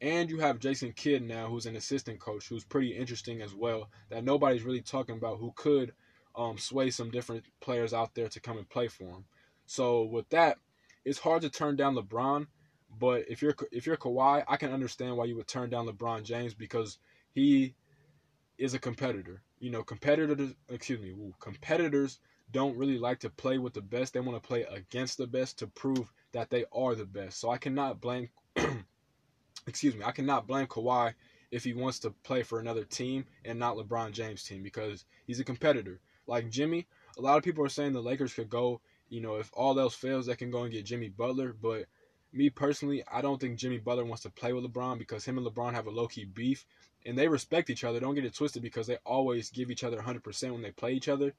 And 0.01 0.29
you 0.29 0.39
have 0.39 0.59
Jason 0.59 0.91
Kidd 0.91 1.21
now, 1.21 1.47
who's 1.47 1.65
an 1.65 1.75
assistant 1.75 2.19
coach, 2.19 2.47
who's 2.47 2.65
pretty 2.65 2.97
interesting 2.97 3.41
as 3.41 3.53
well. 3.53 3.89
That 4.09 4.23
nobody's 4.23 4.63
really 4.63 4.81
talking 4.81 5.15
about, 5.15 5.37
who 5.37 5.53
could 5.55 5.93
um, 6.35 6.57
sway 6.57 6.89
some 6.89 7.11
different 7.11 7.45
players 7.61 7.93
out 7.93 8.15
there 8.15 8.27
to 8.29 8.39
come 8.39 8.57
and 8.57 8.67
play 8.67 8.87
for 8.87 9.05
him. 9.05 9.25
So 9.65 10.03
with 10.03 10.29
that, 10.29 10.57
it's 11.05 11.19
hard 11.19 11.41
to 11.41 11.49
turn 11.49 11.75
down 11.75 11.95
LeBron. 11.95 12.47
But 12.99 13.25
if 13.29 13.41
you're 13.41 13.55
if 13.71 13.85
you're 13.85 13.97
Kawhi, 13.97 14.43
I 14.47 14.57
can 14.57 14.71
understand 14.71 15.17
why 15.17 15.25
you 15.25 15.35
would 15.35 15.47
turn 15.47 15.69
down 15.69 15.87
LeBron 15.87 16.23
James 16.23 16.53
because 16.53 16.99
he 17.31 17.75
is 18.57 18.73
a 18.73 18.79
competitor. 18.79 19.41
You 19.59 19.71
know, 19.71 19.83
competitors. 19.83 20.53
Excuse 20.69 21.01
me, 21.01 21.13
competitors 21.39 22.19
don't 22.51 22.77
really 22.77 22.99
like 22.99 23.19
to 23.21 23.29
play 23.29 23.57
with 23.57 23.73
the 23.73 23.81
best. 23.81 24.13
They 24.13 24.19
want 24.19 24.41
to 24.41 24.47
play 24.47 24.63
against 24.63 25.17
the 25.17 25.25
best 25.25 25.57
to 25.59 25.67
prove 25.67 26.11
that 26.33 26.49
they 26.49 26.65
are 26.71 26.93
the 26.93 27.05
best. 27.05 27.39
So 27.39 27.49
I 27.49 27.57
cannot 27.57 27.99
blame 27.99 28.29
excuse 29.67 29.95
me, 29.95 30.03
I 30.03 30.11
cannot 30.11 30.47
blame 30.47 30.67
Kawhi 30.67 31.13
if 31.51 31.63
he 31.63 31.73
wants 31.73 31.99
to 31.99 32.11
play 32.23 32.43
for 32.43 32.59
another 32.59 32.83
team 32.83 33.25
and 33.45 33.59
not 33.59 33.75
LeBron 33.75 34.11
James 34.11 34.43
team 34.43 34.63
because 34.63 35.05
he's 35.25 35.39
a 35.39 35.43
competitor. 35.43 35.99
Like 36.27 36.49
Jimmy, 36.49 36.87
a 37.17 37.21
lot 37.21 37.37
of 37.37 37.43
people 37.43 37.63
are 37.63 37.69
saying 37.69 37.93
the 37.93 38.01
Lakers 38.01 38.33
could 38.33 38.49
go, 38.49 38.81
you 39.13 39.21
know, 39.21 39.35
if 39.35 39.51
all 39.53 39.79
else 39.79 39.93
fails, 39.93 40.25
they 40.25 40.35
can 40.35 40.49
go 40.49 40.63
and 40.63 40.71
get 40.71 40.85
Jimmy 40.85 41.09
Butler, 41.09 41.53
but 41.53 41.85
me 42.31 42.49
personally, 42.49 43.03
I 43.11 43.21
don't 43.21 43.39
think 43.39 43.59
Jimmy 43.59 43.77
Butler 43.77 44.05
wants 44.05 44.23
to 44.23 44.31
play 44.31 44.53
with 44.53 44.63
LeBron 44.65 44.97
because 44.97 45.23
him 45.23 45.37
and 45.37 45.45
LeBron 45.45 45.73
have 45.73 45.85
a 45.85 45.91
low 45.91 46.07
key 46.07 46.25
beef 46.25 46.65
and 47.05 47.15
they 47.15 47.27
respect 47.27 47.69
each 47.69 47.83
other. 47.83 47.99
Don't 47.99 48.15
get 48.15 48.25
it 48.25 48.33
twisted 48.33 48.63
because 48.63 48.87
they 48.87 48.97
always 49.05 49.51
give 49.51 49.69
each 49.69 49.83
other 49.83 50.01
100% 50.01 50.51
when 50.51 50.63
they 50.63 50.71
play 50.71 50.93
each 50.93 51.09
other. 51.09 51.35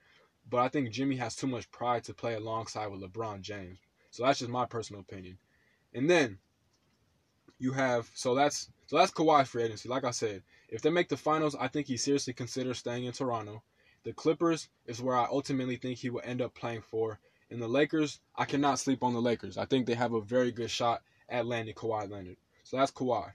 But 0.49 0.59
I 0.59 0.69
think 0.69 0.93
Jimmy 0.93 1.17
has 1.17 1.35
too 1.35 1.49
much 1.49 1.69
pride 1.73 2.05
to 2.05 2.15
play 2.15 2.35
alongside 2.35 2.87
with 2.87 3.03
LeBron 3.03 3.41
James. 3.41 3.79
So 4.13 4.23
that's 4.23 4.39
just 4.39 4.51
my 4.53 4.67
personal 4.67 5.01
opinion. 5.01 5.39
And 5.93 6.09
then 6.09 6.39
you 7.59 7.73
have 7.73 8.09
so 8.15 8.37
that's 8.37 8.71
so 8.87 8.99
that's 8.99 9.11
Kawhi 9.11 9.45
free 9.49 9.65
agency. 9.65 9.89
Like 9.89 10.05
I 10.05 10.13
said, 10.13 10.45
if 10.69 10.81
they 10.81 10.91
make 10.91 11.09
the 11.09 11.17
finals, 11.17 11.57
I 11.59 11.67
think 11.67 11.89
he 11.89 11.97
seriously 11.97 12.35
considers 12.35 12.79
staying 12.79 13.05
in 13.05 13.13
Toronto. 13.13 13.63
The 14.05 14.13
Clippers 14.13 14.69
is 14.87 15.03
where 15.03 15.17
I 15.17 15.25
ultimately 15.25 15.77
think 15.77 15.99
he 15.99 16.11
will 16.11 16.23
end 16.25 16.41
up 16.41 16.55
playing 16.55 16.83
for. 16.83 17.19
And 17.55 17.63
the 17.63 17.69
Lakers, 17.69 18.19
I 18.35 18.47
cannot 18.47 18.81
sleep 18.81 19.05
on 19.05 19.13
the 19.13 19.23
Lakers. 19.23 19.57
I 19.57 19.65
think 19.65 19.87
they 19.87 19.95
have 19.95 20.13
a 20.13 20.21
very 20.21 20.51
good 20.51 20.73
shot 20.73 21.03
at 21.29 21.47
landing 21.47 21.77
Kawhi 21.77 22.11
Leonard. 22.11 22.37
So 22.65 22.77
that's 22.77 22.91
Kawhi. 22.91 23.31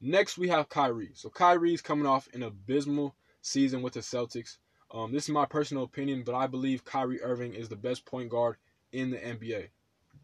Next, 0.00 0.38
we 0.38 0.46
have 0.46 0.68
Kyrie. 0.68 1.10
So 1.14 1.28
Kyrie's 1.28 1.82
coming 1.82 2.06
off 2.06 2.28
an 2.32 2.44
abysmal 2.44 3.16
season 3.42 3.82
with 3.82 3.94
the 3.94 4.00
Celtics. 4.00 4.58
Um, 4.92 5.10
this 5.10 5.24
is 5.24 5.30
my 5.30 5.44
personal 5.44 5.82
opinion, 5.82 6.22
but 6.22 6.36
I 6.36 6.46
believe 6.46 6.84
Kyrie 6.84 7.20
Irving 7.20 7.52
is 7.52 7.68
the 7.68 7.74
best 7.74 8.06
point 8.06 8.28
guard 8.30 8.58
in 8.92 9.10
the 9.10 9.18
NBA. 9.18 9.70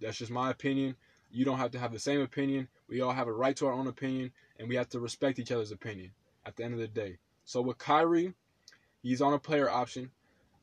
That's 0.01 0.19
just 0.19 0.31
my 0.31 0.53
opinion. 0.53 0.95
You 1.33 1.45
don't 1.45 1.59
have 1.59 1.73
to 1.73 1.81
have 1.81 1.91
the 1.91 1.99
same 1.99 2.21
opinion. 2.21 2.69
We 2.89 3.01
all 3.01 3.11
have 3.11 3.27
a 3.27 3.33
right 3.33 3.57
to 3.57 3.67
our 3.67 3.73
own 3.73 3.89
opinion, 3.89 4.31
and 4.61 4.69
we 4.69 4.77
have 4.77 4.91
to 4.91 5.01
respect 5.01 5.41
each 5.41 5.51
other's 5.51 5.73
opinion 5.73 6.13
at 6.47 6.55
the 6.55 6.63
end 6.63 6.75
of 6.75 6.79
the 6.79 6.87
day. 6.87 7.19
So 7.45 7.63
with 7.63 7.79
Kyrie, 7.79 8.33
he's 9.03 9.21
on 9.21 9.35
a 9.35 9.41
player 9.41 9.69
option. 9.69 10.13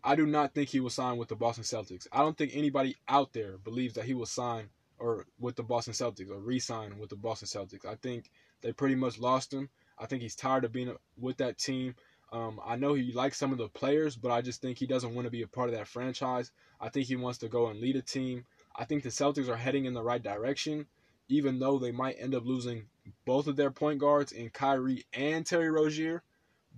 I 0.03 0.15
do 0.15 0.25
not 0.25 0.53
think 0.53 0.70
he 0.70 0.79
will 0.79 0.89
sign 0.89 1.17
with 1.17 1.29
the 1.29 1.36
Boston 1.36 1.63
Celtics. 1.63 2.08
I 2.12 2.20
don't 2.20 2.38
think 2.38 2.51
anybody 2.53 2.98
out 3.08 3.34
there 3.34 3.58
believes 3.58 3.93
that 3.96 4.05
he 4.05 4.13
will 4.13 4.25
sign 4.25 4.70
or 4.98 5.25
with 5.39 5.55
the 5.55 5.63
Boston 5.63 5.93
Celtics 5.93 6.29
or 6.29 6.39
re-sign 6.39 6.98
with 6.98 7.10
the 7.10 7.15
Boston 7.15 7.48
Celtics. 7.48 7.86
I 7.86 7.96
think 7.96 8.31
they 8.62 8.72
pretty 8.72 8.96
much 8.96 9.20
lost 9.20 9.53
him. 9.53 9.70
I 9.98 10.05
think 10.05 10.22
he's 10.22 10.36
tired 10.36 10.63
of 10.63 10.72
being 10.72 10.96
with 11.20 11.38
that 11.38 11.58
team. 11.58 11.96
Um, 12.31 12.60
I 12.65 12.77
know 12.77 12.93
he 12.93 13.12
likes 13.12 13.38
some 13.38 13.51
of 13.51 13.58
the 13.58 13.67
players, 13.67 14.15
but 14.15 14.31
I 14.31 14.41
just 14.41 14.62
think 14.62 14.77
he 14.77 14.88
doesn't 14.88 15.13
want 15.13 15.25
to 15.25 15.31
be 15.31 15.41
a 15.41 15.48
part 15.48 15.70
of 15.70 15.75
that 15.75 15.88
franchise. 15.88 16.51
I 16.79 16.89
think 16.89 17.08
he 17.08 17.15
wants 17.15 17.39
to 17.39 17.50
go 17.50 17.67
and 17.67 17.79
lead 17.79 17.96
a 17.96 18.01
team. 18.01 18.46
I 18.75 18.86
think 18.86 19.03
the 19.03 19.10
Celtics 19.10 19.50
are 19.50 19.58
heading 19.58 19.86
in 19.86 19.93
the 19.93 20.03
right 20.03 20.22
direction, 20.22 20.88
even 21.27 21.60
though 21.60 21.77
they 21.77 21.91
might 21.91 22.15
end 22.20 22.34
up 22.34 22.46
losing 22.46 22.86
both 23.25 23.48
of 23.48 23.55
their 23.55 23.70
point 23.70 24.00
guards 24.00 24.31
in 24.31 24.50
Kyrie 24.50 25.05
and 25.13 25.46
Terry 25.46 25.70
Rozier. 25.70 26.24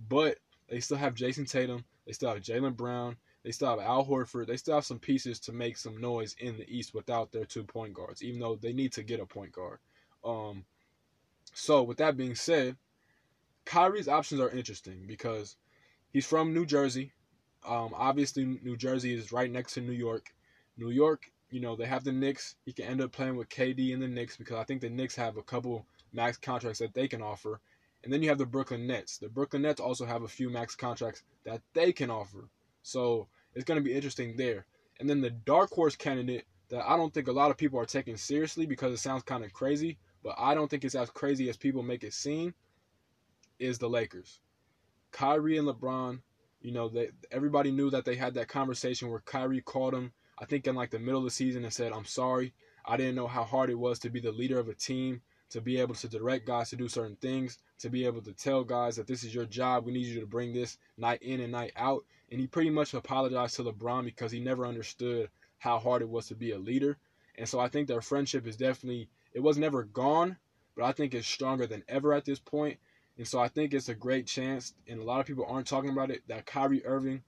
But 0.08 0.38
they 0.68 0.80
still 0.80 0.96
have 0.96 1.14
Jayson 1.14 1.46
Tatum. 1.46 1.84
They 2.06 2.12
still 2.12 2.30
have 2.30 2.42
Jaylen 2.42 2.76
Brown. 2.76 3.16
They 3.44 3.52
still 3.52 3.68
have 3.70 3.80
Al 3.80 4.06
Horford. 4.06 4.46
They 4.46 4.56
still 4.56 4.74
have 4.74 4.86
some 4.86 4.98
pieces 4.98 5.38
to 5.40 5.52
make 5.52 5.76
some 5.76 6.00
noise 6.00 6.34
in 6.38 6.56
the 6.56 6.68
East 6.68 6.94
without 6.94 7.32
their 7.32 7.44
two 7.44 7.64
point 7.64 7.94
guards, 7.94 8.22
even 8.22 8.40
though 8.40 8.56
they 8.56 8.72
need 8.72 8.92
to 8.92 9.02
get 9.02 9.20
a 9.20 9.26
point 9.26 9.52
guard. 9.52 9.78
Um, 10.24 10.64
so, 11.52 11.82
with 11.82 11.98
that 11.98 12.16
being 12.16 12.34
said, 12.34 12.76
Kyrie's 13.64 14.08
options 14.08 14.40
are 14.40 14.50
interesting 14.50 15.04
because 15.06 15.56
he's 16.12 16.26
from 16.26 16.54
New 16.54 16.66
Jersey. 16.66 17.12
Um, 17.66 17.94
obviously, 17.94 18.44
New 18.44 18.76
Jersey 18.76 19.14
is 19.14 19.32
right 19.32 19.50
next 19.50 19.74
to 19.74 19.80
New 19.80 19.92
York. 19.92 20.34
New 20.76 20.90
York, 20.90 21.30
you 21.50 21.60
know, 21.60 21.76
they 21.76 21.86
have 21.86 22.04
the 22.04 22.12
Knicks. 22.12 22.56
He 22.64 22.72
can 22.72 22.86
end 22.86 23.00
up 23.00 23.12
playing 23.12 23.36
with 23.36 23.48
KD 23.48 23.92
in 23.92 24.00
the 24.00 24.08
Knicks 24.08 24.36
because 24.36 24.56
I 24.56 24.64
think 24.64 24.80
the 24.80 24.90
Knicks 24.90 25.16
have 25.16 25.36
a 25.36 25.42
couple 25.42 25.86
max 26.12 26.36
contracts 26.36 26.80
that 26.80 26.94
they 26.94 27.08
can 27.08 27.22
offer. 27.22 27.60
And 28.04 28.12
then 28.12 28.22
you 28.22 28.28
have 28.28 28.38
the 28.38 28.46
Brooklyn 28.46 28.86
Nets. 28.86 29.16
The 29.16 29.30
Brooklyn 29.30 29.62
Nets 29.62 29.80
also 29.80 30.04
have 30.04 30.22
a 30.22 30.28
few 30.28 30.50
max 30.50 30.76
contracts 30.76 31.22
that 31.44 31.62
they 31.72 31.90
can 31.90 32.10
offer. 32.10 32.50
So 32.82 33.28
it's 33.54 33.64
going 33.64 33.80
to 33.80 33.84
be 33.84 33.94
interesting 33.94 34.36
there. 34.36 34.66
And 35.00 35.08
then 35.08 35.22
the 35.22 35.30
dark 35.30 35.70
horse 35.70 35.96
candidate 35.96 36.44
that 36.68 36.86
I 36.86 36.96
don't 36.96 37.12
think 37.12 37.28
a 37.28 37.32
lot 37.32 37.50
of 37.50 37.56
people 37.56 37.80
are 37.80 37.86
taking 37.86 38.16
seriously 38.16 38.66
because 38.66 38.92
it 38.92 38.98
sounds 38.98 39.22
kind 39.22 39.42
of 39.42 39.52
crazy, 39.52 39.98
but 40.22 40.34
I 40.38 40.54
don't 40.54 40.70
think 40.70 40.84
it's 40.84 40.94
as 40.94 41.10
crazy 41.10 41.48
as 41.48 41.56
people 41.56 41.82
make 41.82 42.04
it 42.04 42.12
seem, 42.12 42.54
is 43.58 43.78
the 43.78 43.88
Lakers. 43.88 44.38
Kyrie 45.10 45.56
and 45.56 45.66
LeBron, 45.66 46.20
you 46.60 46.72
know, 46.72 46.88
they 46.88 47.10
everybody 47.30 47.70
knew 47.70 47.90
that 47.90 48.04
they 48.04 48.16
had 48.16 48.34
that 48.34 48.48
conversation 48.48 49.10
where 49.10 49.20
Kyrie 49.20 49.60
called 49.60 49.94
him, 49.94 50.12
I 50.38 50.44
think 50.44 50.66
in 50.66 50.74
like 50.74 50.90
the 50.90 50.98
middle 50.98 51.18
of 51.18 51.24
the 51.24 51.30
season 51.30 51.64
and 51.64 51.72
said, 51.72 51.92
"I'm 51.92 52.04
sorry. 52.04 52.52
I 52.84 52.96
didn't 52.96 53.14
know 53.14 53.28
how 53.28 53.44
hard 53.44 53.70
it 53.70 53.78
was 53.78 53.98
to 54.00 54.10
be 54.10 54.20
the 54.20 54.32
leader 54.32 54.58
of 54.58 54.68
a 54.68 54.74
team 54.74 55.22
to 55.54 55.60
be 55.60 55.78
able 55.78 55.94
to 55.94 56.08
direct 56.08 56.44
guys 56.44 56.68
to 56.68 56.74
do 56.74 56.88
certain 56.88 57.14
things, 57.20 57.58
to 57.78 57.88
be 57.88 58.04
able 58.04 58.20
to 58.20 58.32
tell 58.32 58.64
guys 58.64 58.96
that 58.96 59.06
this 59.06 59.22
is 59.22 59.32
your 59.32 59.44
job. 59.44 59.84
We 59.84 59.92
need 59.92 60.06
you 60.06 60.18
to 60.18 60.26
bring 60.26 60.52
this 60.52 60.78
night 60.98 61.22
in 61.22 61.38
and 61.38 61.52
night 61.52 61.70
out. 61.76 62.04
And 62.32 62.40
he 62.40 62.48
pretty 62.48 62.70
much 62.70 62.92
apologized 62.92 63.54
to 63.56 63.62
LeBron 63.62 64.04
because 64.04 64.32
he 64.32 64.40
never 64.40 64.66
understood 64.66 65.28
how 65.58 65.78
hard 65.78 66.02
it 66.02 66.08
was 66.08 66.26
to 66.26 66.34
be 66.34 66.50
a 66.50 66.58
leader. 66.58 66.96
And 67.38 67.48
so 67.48 67.60
I 67.60 67.68
think 67.68 67.86
their 67.86 68.00
friendship 68.00 68.48
is 68.48 68.56
definitely, 68.56 69.08
it 69.32 69.44
was 69.44 69.56
never 69.56 69.84
gone, 69.84 70.36
but 70.74 70.86
I 70.86 70.90
think 70.90 71.14
it's 71.14 71.28
stronger 71.28 71.68
than 71.68 71.84
ever 71.86 72.12
at 72.14 72.24
this 72.24 72.40
point. 72.40 72.76
And 73.16 73.28
so 73.28 73.38
I 73.38 73.46
think 73.46 73.74
it's 73.74 73.88
a 73.88 73.94
great 73.94 74.26
chance, 74.26 74.74
and 74.88 74.98
a 74.98 75.04
lot 75.04 75.20
of 75.20 75.26
people 75.26 75.46
aren't 75.48 75.68
talking 75.68 75.90
about 75.90 76.10
it, 76.10 76.22
that 76.26 76.46
Kyrie 76.46 76.84
Irving 76.84 77.22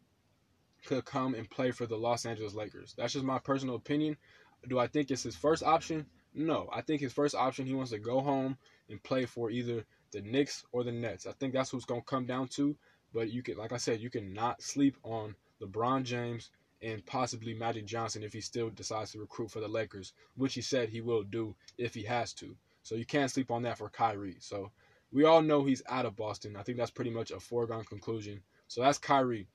could 0.84 1.04
come 1.04 1.36
and 1.36 1.48
play 1.48 1.70
for 1.70 1.86
the 1.86 1.96
Los 1.96 2.26
Angeles 2.26 2.54
Lakers. 2.54 2.92
That's 2.98 3.12
just 3.12 3.24
my 3.24 3.38
personal 3.38 3.76
opinion. 3.76 4.16
Do 4.66 4.80
I 4.80 4.88
think 4.88 5.12
it's 5.12 5.22
his 5.22 5.36
first 5.36 5.62
option? 5.62 6.06
No, 6.38 6.68
I 6.70 6.82
think 6.82 7.00
his 7.00 7.14
first 7.14 7.34
option 7.34 7.64
he 7.64 7.72
wants 7.72 7.92
to 7.92 7.98
go 7.98 8.20
home 8.20 8.58
and 8.90 9.02
play 9.02 9.24
for 9.24 9.50
either 9.50 9.86
the 10.12 10.20
Knicks 10.20 10.64
or 10.70 10.84
the 10.84 10.92
Nets. 10.92 11.26
I 11.26 11.32
think 11.32 11.54
that's 11.54 11.72
what's 11.72 11.86
going 11.86 12.02
to 12.02 12.06
come 12.06 12.26
down 12.26 12.48
to. 12.48 12.76
But 13.14 13.32
you 13.32 13.42
can, 13.42 13.56
like 13.56 13.72
I 13.72 13.78
said, 13.78 14.00
you 14.00 14.10
cannot 14.10 14.60
sleep 14.60 14.98
on 15.02 15.34
LeBron 15.62 16.02
James 16.04 16.50
and 16.82 17.04
possibly 17.06 17.54
Magic 17.54 17.86
Johnson 17.86 18.22
if 18.22 18.34
he 18.34 18.42
still 18.42 18.68
decides 18.68 19.12
to 19.12 19.18
recruit 19.18 19.50
for 19.50 19.60
the 19.60 19.68
Lakers, 19.68 20.12
which 20.36 20.52
he 20.52 20.60
said 20.60 20.90
he 20.90 21.00
will 21.00 21.22
do 21.22 21.56
if 21.78 21.94
he 21.94 22.02
has 22.02 22.34
to. 22.34 22.54
So 22.82 22.96
you 22.96 23.06
can't 23.06 23.30
sleep 23.30 23.50
on 23.50 23.62
that 23.62 23.78
for 23.78 23.88
Kyrie. 23.88 24.36
So 24.40 24.70
we 25.10 25.24
all 25.24 25.40
know 25.40 25.64
he's 25.64 25.82
out 25.88 26.04
of 26.04 26.16
Boston. 26.16 26.54
I 26.54 26.62
think 26.62 26.76
that's 26.76 26.90
pretty 26.90 27.10
much 27.10 27.30
a 27.30 27.40
foregone 27.40 27.84
conclusion. 27.84 28.42
So 28.68 28.82
that's 28.82 28.98
Kyrie. 28.98 29.48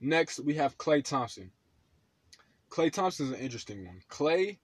Next, 0.00 0.40
we 0.40 0.54
have 0.54 0.78
Klay 0.78 1.04
Thompson. 1.04 1.50
Klay 2.70 2.90
Thompson 2.90 3.26
is 3.26 3.32
an 3.32 3.38
interesting 3.38 3.84
one. 3.84 4.00
Klay 4.08 4.56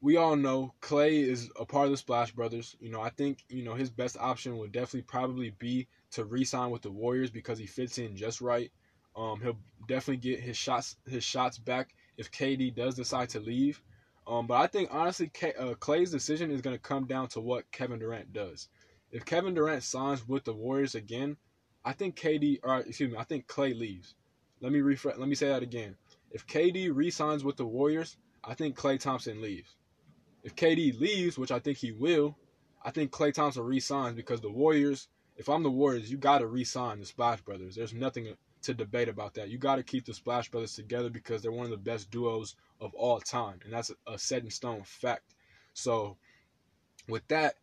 we 0.00 0.16
all 0.16 0.36
know 0.36 0.74
Klay 0.80 1.24
is 1.24 1.50
a 1.58 1.64
part 1.64 1.86
of 1.86 1.90
the 1.90 1.96
Splash 1.96 2.32
Brothers. 2.32 2.76
You 2.80 2.90
know, 2.90 3.00
I 3.00 3.10
think, 3.10 3.44
you 3.48 3.64
know, 3.64 3.74
his 3.74 3.90
best 3.90 4.16
option 4.18 4.58
would 4.58 4.72
definitely 4.72 5.02
probably 5.02 5.50
be 5.58 5.88
to 6.12 6.24
re-sign 6.24 6.70
with 6.70 6.82
the 6.82 6.90
Warriors 6.90 7.30
because 7.30 7.58
he 7.58 7.66
fits 7.66 7.98
in 7.98 8.16
just 8.16 8.40
right. 8.40 8.70
Um, 9.16 9.40
he'll 9.40 9.58
definitely 9.88 10.18
get 10.18 10.40
his 10.40 10.56
shots 10.56 10.96
his 11.06 11.24
shots 11.24 11.56
back 11.58 11.94
if 12.18 12.30
KD 12.30 12.74
does 12.74 12.94
decide 12.94 13.30
to 13.30 13.40
leave. 13.40 13.80
Um, 14.26 14.46
but 14.46 14.60
I 14.60 14.66
think 14.66 14.90
honestly, 14.92 15.30
K, 15.32 15.54
uh, 15.54 15.74
Klay's 15.74 16.10
decision 16.10 16.50
is 16.50 16.60
going 16.60 16.76
to 16.76 16.82
come 16.82 17.06
down 17.06 17.28
to 17.28 17.40
what 17.40 17.70
Kevin 17.72 17.98
Durant 17.98 18.32
does. 18.32 18.68
If 19.10 19.24
Kevin 19.24 19.54
Durant 19.54 19.82
signs 19.82 20.26
with 20.26 20.44
the 20.44 20.52
Warriors 20.52 20.94
again, 20.94 21.36
I 21.84 21.92
think 21.92 22.16
KD 22.16 22.58
or 22.62 22.80
excuse 22.80 23.10
me, 23.10 23.16
I 23.16 23.24
think 23.24 23.46
Klay 23.46 23.78
leaves. 23.78 24.14
Let 24.60 24.72
me 24.72 24.80
refresh. 24.80 25.16
Let 25.16 25.28
me 25.28 25.34
say 25.34 25.48
that 25.48 25.62
again. 25.62 25.96
If 26.30 26.46
KD 26.46 26.90
re-signs 26.94 27.44
with 27.44 27.56
the 27.56 27.64
Warriors, 27.64 28.16
I 28.44 28.54
think 28.54 28.76
Klay 28.76 28.98
Thompson 29.00 29.40
leaves. 29.40 29.75
If 30.46 30.54
KD 30.54 31.00
leaves, 31.00 31.36
which 31.36 31.50
I 31.50 31.58
think 31.58 31.76
he 31.76 31.90
will, 31.90 32.36
I 32.84 32.92
think 32.92 33.10
Klay 33.10 33.34
Thompson 33.34 33.64
resigns 33.64 34.14
because 34.14 34.40
the 34.40 34.48
Warriors, 34.48 35.08
if 35.36 35.48
I'm 35.48 35.64
the 35.64 35.70
Warriors, 35.72 36.08
you 36.08 36.18
got 36.18 36.38
to 36.38 36.46
resign 36.46 37.00
the 37.00 37.04
Splash 37.04 37.40
Brothers. 37.40 37.74
There's 37.74 37.92
nothing 37.92 38.32
to 38.62 38.72
debate 38.72 39.08
about 39.08 39.34
that. 39.34 39.48
You 39.48 39.58
got 39.58 39.74
to 39.74 39.82
keep 39.82 40.04
the 40.04 40.14
Splash 40.14 40.48
Brothers 40.48 40.76
together 40.76 41.10
because 41.10 41.42
they're 41.42 41.50
one 41.50 41.64
of 41.64 41.72
the 41.72 41.76
best 41.76 42.12
duos 42.12 42.54
of 42.80 42.94
all 42.94 43.18
time, 43.18 43.58
and 43.64 43.72
that's 43.72 43.90
a 44.06 44.16
set 44.16 44.44
in 44.44 44.50
stone 44.50 44.84
fact. 44.84 45.34
So, 45.74 46.16
with 47.08 47.26
that, 47.26 47.56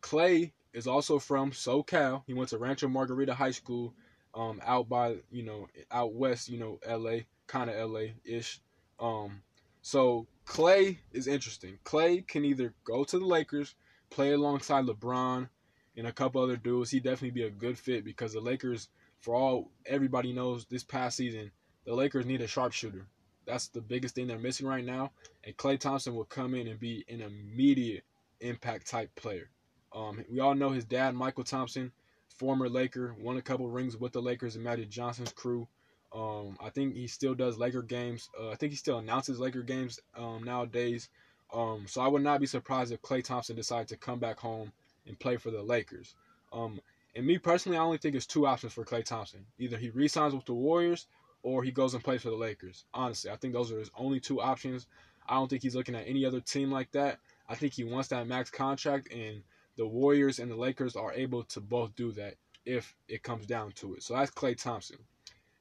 Klay 0.00 0.52
is 0.72 0.86
also 0.86 1.18
from 1.18 1.50
SoCal. 1.50 2.22
He 2.26 2.32
went 2.32 2.48
to 2.50 2.58
Rancho 2.58 2.88
Margarita 2.88 3.34
High 3.34 3.50
School, 3.50 3.92
um, 4.34 4.62
out 4.64 4.88
by 4.88 5.16
you 5.30 5.42
know 5.42 5.68
out 5.92 6.14
west, 6.14 6.48
you 6.48 6.58
know, 6.58 6.80
L.A., 6.86 7.26
kind 7.46 7.68
of 7.68 7.76
L.A. 7.76 8.14
ish. 8.24 8.62
Um, 8.98 9.42
so 9.82 10.26
Klay 10.50 10.98
is 11.12 11.28
interesting. 11.28 11.78
Klay 11.84 12.26
can 12.26 12.44
either 12.44 12.74
go 12.82 13.04
to 13.04 13.18
the 13.20 13.24
Lakers, 13.24 13.76
play 14.10 14.32
alongside 14.32 14.84
LeBron 14.84 15.48
and 15.96 16.06
a 16.08 16.12
couple 16.12 16.42
other 16.42 16.56
dudes. 16.56 16.90
He'd 16.90 17.04
definitely 17.04 17.30
be 17.30 17.44
a 17.44 17.50
good 17.50 17.78
fit 17.78 18.04
because 18.04 18.32
the 18.32 18.40
Lakers, 18.40 18.88
for 19.20 19.36
all 19.36 19.70
everybody 19.86 20.32
knows 20.32 20.64
this 20.64 20.82
past 20.82 21.16
season, 21.16 21.52
the 21.86 21.94
Lakers 21.94 22.26
need 22.26 22.40
a 22.40 22.48
sharpshooter. 22.48 23.06
That's 23.46 23.68
the 23.68 23.80
biggest 23.80 24.16
thing 24.16 24.26
they're 24.26 24.40
missing 24.40 24.66
right 24.66 24.84
now. 24.84 25.12
And 25.44 25.56
Klay 25.56 25.78
Thompson 25.78 26.16
will 26.16 26.24
come 26.24 26.56
in 26.56 26.66
and 26.66 26.80
be 26.80 27.04
an 27.08 27.20
immediate 27.20 28.02
impact 28.40 28.88
type 28.88 29.14
player. 29.14 29.50
Um, 29.94 30.24
we 30.28 30.40
all 30.40 30.56
know 30.56 30.70
his 30.70 30.84
dad, 30.84 31.14
Mychal 31.14 31.48
Thompson, 31.48 31.92
former 32.36 32.68
Laker, 32.68 33.14
won 33.20 33.36
a 33.36 33.42
couple 33.42 33.68
rings 33.68 33.96
with 33.96 34.10
the 34.10 34.20
Lakers 34.20 34.56
and 34.56 34.64
Magic 34.64 34.88
Johnson's 34.88 35.32
crew. 35.32 35.68
Um, 36.12 36.56
I 36.60 36.70
think 36.70 36.94
he 36.94 37.06
still 37.06 37.34
does 37.34 37.58
Laker 37.58 37.82
games. 37.82 38.28
Uh, 38.38 38.50
I 38.50 38.56
think 38.56 38.72
he 38.72 38.76
still 38.76 38.98
announces 38.98 39.38
Laker 39.38 39.62
games 39.62 40.00
um, 40.16 40.42
nowadays. 40.42 41.08
Um, 41.52 41.84
so 41.86 42.00
I 42.00 42.08
would 42.08 42.22
not 42.22 42.40
be 42.40 42.46
surprised 42.46 42.92
if 42.92 43.02
Klay 43.02 43.22
Thompson 43.22 43.56
decided 43.56 43.88
to 43.88 43.96
come 43.96 44.18
back 44.18 44.38
home 44.38 44.72
and 45.06 45.18
play 45.18 45.36
for 45.36 45.50
the 45.50 45.62
Lakers. 45.62 46.14
Um, 46.52 46.80
and 47.14 47.26
me 47.26 47.38
personally, 47.38 47.78
I 47.78 47.82
only 47.82 47.98
think 47.98 48.14
it's 48.14 48.26
two 48.26 48.46
options 48.46 48.72
for 48.72 48.84
Klay 48.84 49.04
Thompson. 49.04 49.46
Either 49.58 49.76
he 49.76 49.90
re-signs 49.90 50.34
with 50.34 50.44
the 50.44 50.54
Warriors 50.54 51.06
or 51.42 51.62
he 51.62 51.70
goes 51.70 51.94
and 51.94 52.04
plays 52.04 52.22
for 52.22 52.30
the 52.30 52.36
Lakers. 52.36 52.84
Honestly, 52.94 53.30
I 53.30 53.36
think 53.36 53.54
those 53.54 53.72
are 53.72 53.78
his 53.78 53.90
only 53.96 54.20
two 54.20 54.40
options. 54.40 54.86
I 55.28 55.34
don't 55.34 55.48
think 55.48 55.62
he's 55.62 55.74
looking 55.74 55.94
at 55.94 56.06
any 56.06 56.24
other 56.24 56.40
team 56.40 56.70
like 56.70 56.90
that. 56.92 57.18
I 57.48 57.54
think 57.54 57.72
he 57.72 57.84
wants 57.84 58.08
that 58.08 58.26
max 58.26 58.50
contract, 58.50 59.12
and 59.12 59.42
the 59.76 59.86
Warriors 59.86 60.38
and 60.38 60.50
the 60.50 60.56
Lakers 60.56 60.96
are 60.96 61.12
able 61.12 61.44
to 61.44 61.60
both 61.60 61.94
do 61.96 62.12
that 62.12 62.34
if 62.64 62.94
it 63.08 63.22
comes 63.22 63.46
down 63.46 63.72
to 63.72 63.94
it. 63.94 64.02
So 64.02 64.14
that's 64.14 64.30
Klay 64.30 64.60
Thompson. 64.60 64.98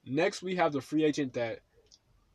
Next, 0.10 0.42
we 0.42 0.56
have 0.56 0.74
the 0.74 0.82
free 0.82 1.04
agent 1.06 1.34
that 1.34 1.60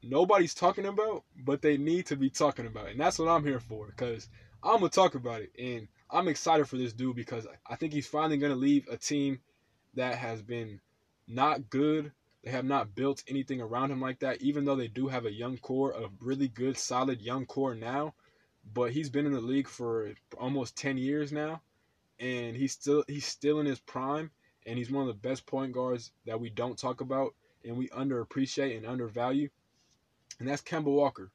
nobody's 0.02 0.54
talking 0.54 0.86
about, 0.86 1.24
but 1.44 1.62
they 1.62 1.76
need 1.76 2.06
to 2.06 2.16
be 2.16 2.30
talking 2.30 2.66
about. 2.66 2.88
And 2.88 3.00
that's 3.00 3.18
what 3.18 3.28
I'm 3.28 3.44
here 3.44 3.60
for 3.60 3.86
because 3.88 4.28
I'm 4.62 4.78
going 4.80 4.90
to 4.90 4.94
talk 4.94 5.14
about 5.14 5.42
it. 5.42 5.52
And 5.58 5.88
I'm 6.10 6.28
excited 6.28 6.68
for 6.68 6.76
this 6.76 6.92
dude 6.92 7.16
because 7.16 7.46
I 7.68 7.76
think 7.76 7.92
he's 7.92 8.06
finally 8.06 8.38
going 8.38 8.52
to 8.52 8.58
leave 8.58 8.86
a 8.88 8.96
team 8.96 9.40
that 9.94 10.16
has 10.16 10.42
been 10.42 10.80
not 11.28 11.70
good. 11.70 12.12
They 12.44 12.50
have 12.52 12.64
not 12.64 12.94
built 12.94 13.24
anything 13.28 13.60
around 13.60 13.90
him 13.90 14.00
like 14.00 14.20
that, 14.20 14.42
even 14.42 14.64
though 14.64 14.76
they 14.76 14.88
do 14.88 15.08
have 15.08 15.26
a 15.26 15.32
young 15.32 15.58
core, 15.58 15.92
a 15.92 16.08
really 16.20 16.48
good, 16.48 16.78
solid 16.78 17.22
young 17.22 17.46
core 17.46 17.74
now. 17.74 18.14
but 18.72 18.92
he's 18.92 19.10
been 19.10 19.26
in 19.26 19.32
the 19.32 19.40
league 19.40 19.68
for 19.68 20.14
almost 20.38 20.76
10 20.76 20.96
years 20.98 21.32
now 21.32 21.60
and 22.18 22.56
he's 22.56 22.72
still 22.72 23.04
he's 23.08 23.26
still 23.26 23.60
in 23.60 23.66
his 23.66 23.80
prime 23.80 24.30
and 24.66 24.78
he's 24.78 24.90
one 24.90 25.02
of 25.02 25.08
the 25.08 25.28
best 25.28 25.46
point 25.46 25.72
guards 25.72 26.12
that 26.26 26.40
we 26.40 26.48
don't 26.50 26.78
talk 26.78 27.00
about 27.00 27.34
and 27.64 27.76
we 27.76 27.88
underappreciate 27.88 28.76
and 28.76 28.86
undervalue 28.86 29.48
and 30.38 30.48
that's 30.48 30.62
Kemba 30.62 30.84
Walker. 30.84 31.30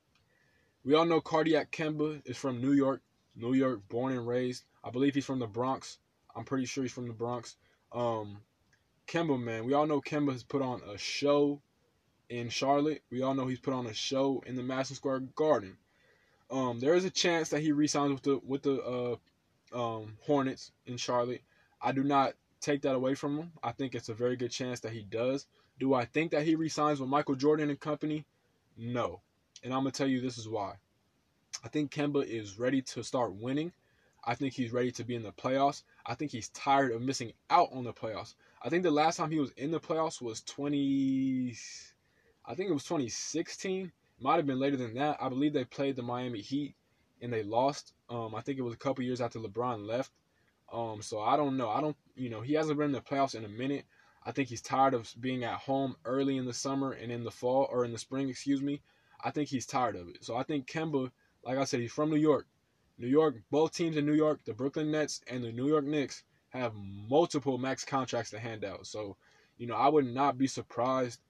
We 0.83 0.93
all 0.95 1.05
know 1.05 1.21
Cardiac 1.21 1.71
Kemba 1.71 2.21
is 2.25 2.38
from 2.38 2.62
New 2.62 2.71
York, 2.74 3.01
New 3.36 3.53
York 3.53 3.81
born 3.89 4.13
and 4.13 4.27
raised. 4.27 4.63
I 4.83 4.89
believe 4.89 5.13
he's 5.15 5.25
from 5.25 5.39
the 5.39 5.48
Bronx. 5.48 5.98
I'm 6.36 6.45
pretty 6.45 6.65
sure 6.65 6.83
he's 6.83 6.93
from 6.93 7.07
the 7.07 7.13
Bronx. 7.13 7.55
Um 7.91 8.41
Kemba 9.07 9.41
man, 9.41 9.65
we 9.65 9.74
all 9.74 9.88
know 9.88 10.01
Kemba 10.01 10.31
has 10.31 10.43
put 10.43 10.62
on 10.62 10.81
a 10.83 10.98
show 10.98 11.62
in 12.29 12.50
Charlotte. 12.50 13.01
We 13.09 13.21
all 13.21 13.33
know 13.33 13.48
he's 13.48 13.59
put 13.59 13.74
on 13.74 13.88
a 13.88 13.93
show 13.93 14.43
in 14.45 14.55
the 14.55 14.63
Madison 14.63 14.95
Square 14.95 15.21
Garden. 15.36 15.77
Um, 16.51 16.79
there 16.79 16.95
is 16.95 17.05
a 17.05 17.09
chance 17.09 17.50
that 17.50 17.62
he 17.62 17.71
resigns 17.71 18.13
with 18.13 18.24
the 18.24 18.39
with 18.45 18.63
the 18.63 18.81
uh, 18.81 19.15
um, 19.74 20.17
Hornets 20.21 20.71
in 20.86 20.98
Charlotte. 20.98 21.41
I 21.81 21.91
do 21.91 22.03
not 22.03 22.33
take 22.62 22.81
that 22.83 22.95
away 22.95 23.15
from 23.15 23.38
him. 23.38 23.51
I 23.63 23.71
think 23.71 23.95
it's 23.95 24.09
a 24.09 24.13
very 24.13 24.36
good 24.36 24.51
chance 24.51 24.79
that 24.81 24.91
he 24.91 25.03
does. 25.03 25.48
Do 25.79 25.93
I 25.93 26.05
think 26.05 26.31
that 26.31 26.43
he 26.43 26.55
resigns 26.55 27.00
with 27.00 27.09
Michael 27.09 27.36
Jordan 27.36 27.69
and 27.69 27.79
company? 27.79 28.25
No. 28.77 29.21
And 29.63 29.74
I'm 29.74 29.81
gonna 29.81 29.91
tell 29.91 30.07
you 30.07 30.21
this 30.21 30.38
is 30.38 30.48
why. 30.48 30.75
I 31.63 31.67
think 31.67 31.91
Kemba 31.91 32.25
is 32.25 32.59
ready 32.59 32.81
to 32.81 33.03
start 33.03 33.36
winning. 33.36 33.71
I 34.24 34.36
think 34.36 34.53
he's 34.53 34.74
ready 34.74 34.91
to 34.91 35.03
be 35.03 35.15
in 35.15 35.24
the 35.24 35.31
playoffs. 35.31 35.83
I 36.05 36.13
think 36.13 36.31
he's 36.31 36.50
tired 36.50 36.91
of 36.91 37.01
missing 37.01 37.33
out 37.50 37.69
on 37.71 37.83
the 37.86 37.93
playoffs. 37.93 38.36
I 38.62 38.69
think 38.69 38.83
the 38.83 38.91
last 38.91 39.17
time 39.17 39.31
he 39.31 39.39
was 39.39 39.51
in 39.51 39.71
the 39.71 39.79
playoffs 39.79 40.21
was 40.21 40.41
20 40.41 41.55
I 42.45 42.55
think 42.55 42.69
it 42.69 42.74
was 42.74 42.83
2016 42.83 43.91
might 44.19 44.36
have 44.36 44.48
been 44.48 44.59
later 44.59 44.75
than 44.75 44.95
that. 44.95 45.17
I 45.21 45.29
believe 45.29 45.53
they 45.53 45.65
played 45.65 45.95
the 45.95 46.01
Miami 46.01 46.41
Heat 46.41 46.75
and 47.21 47.31
they 47.31 47.43
lost. 47.43 47.93
Um, 48.09 48.33
I 48.36 48.41
think 48.41 48.57
it 48.57 48.63
was 48.63 48.74
a 48.74 48.77
couple 48.77 49.03
years 49.03 49.21
after 49.21 49.39
LeBron 49.39 49.86
left. 49.86 50.12
Um, 50.71 51.01
so 51.01 51.19
I 51.19 51.38
don't 51.38 51.57
know. 51.57 51.69
I 51.69 51.81
don't, 51.81 51.95
you 52.15 52.29
know, 52.29 52.41
he 52.41 52.53
hasn't 52.53 52.77
been 52.77 52.88
in 52.88 52.91
the 52.91 53.01
playoffs 53.01 53.36
in 53.36 53.45
a 53.45 53.50
minute. 53.50 53.86
I 54.23 54.31
think 54.31 54.49
he's 54.49 54.61
tired 54.61 54.93
of 54.93 55.13
being 55.19 55.43
at 55.43 55.59
home 55.59 55.95
early 56.05 56.38
in 56.38 56.45
the 56.45 56.53
summer 56.53 56.91
and 56.91 57.11
in 57.11 57.23
the 57.23 57.31
fall 57.31 57.67
or 57.71 57.85
in 57.85 57.91
the 57.91 57.97
spring, 57.97 58.29
excuse 58.29 58.61
me. 58.61 58.81
I 59.23 59.31
think 59.31 59.49
he's 59.49 59.65
tired 59.65 59.95
of 59.95 60.07
it. 60.09 60.23
So 60.23 60.35
I 60.35 60.43
think 60.43 60.67
Kemba, 60.67 61.11
like 61.43 61.57
I 61.57 61.63
said, 61.63 61.79
he's 61.79 61.91
from 61.91 62.09
New 62.09 62.17
York. 62.17 62.47
New 62.97 63.07
York, 63.07 63.35
both 63.49 63.73
teams 63.73 63.95
in 63.95 64.05
New 64.05 64.13
York, 64.13 64.41
the 64.45 64.53
Brooklyn 64.53 64.91
Nets 64.91 65.21
and 65.27 65.43
the 65.43 65.51
New 65.51 65.67
York 65.67 65.85
Knicks, 65.85 66.23
have 66.49 66.73
multiple 66.75 67.57
max 67.57 67.85
contracts 67.85 68.31
to 68.31 68.39
hand 68.39 68.65
out. 68.65 68.85
So, 68.85 69.15
you 69.57 69.67
know, 69.67 69.75
I 69.75 69.88
would 69.88 70.05
not 70.05 70.38
be 70.38 70.47
surprised 70.47 71.21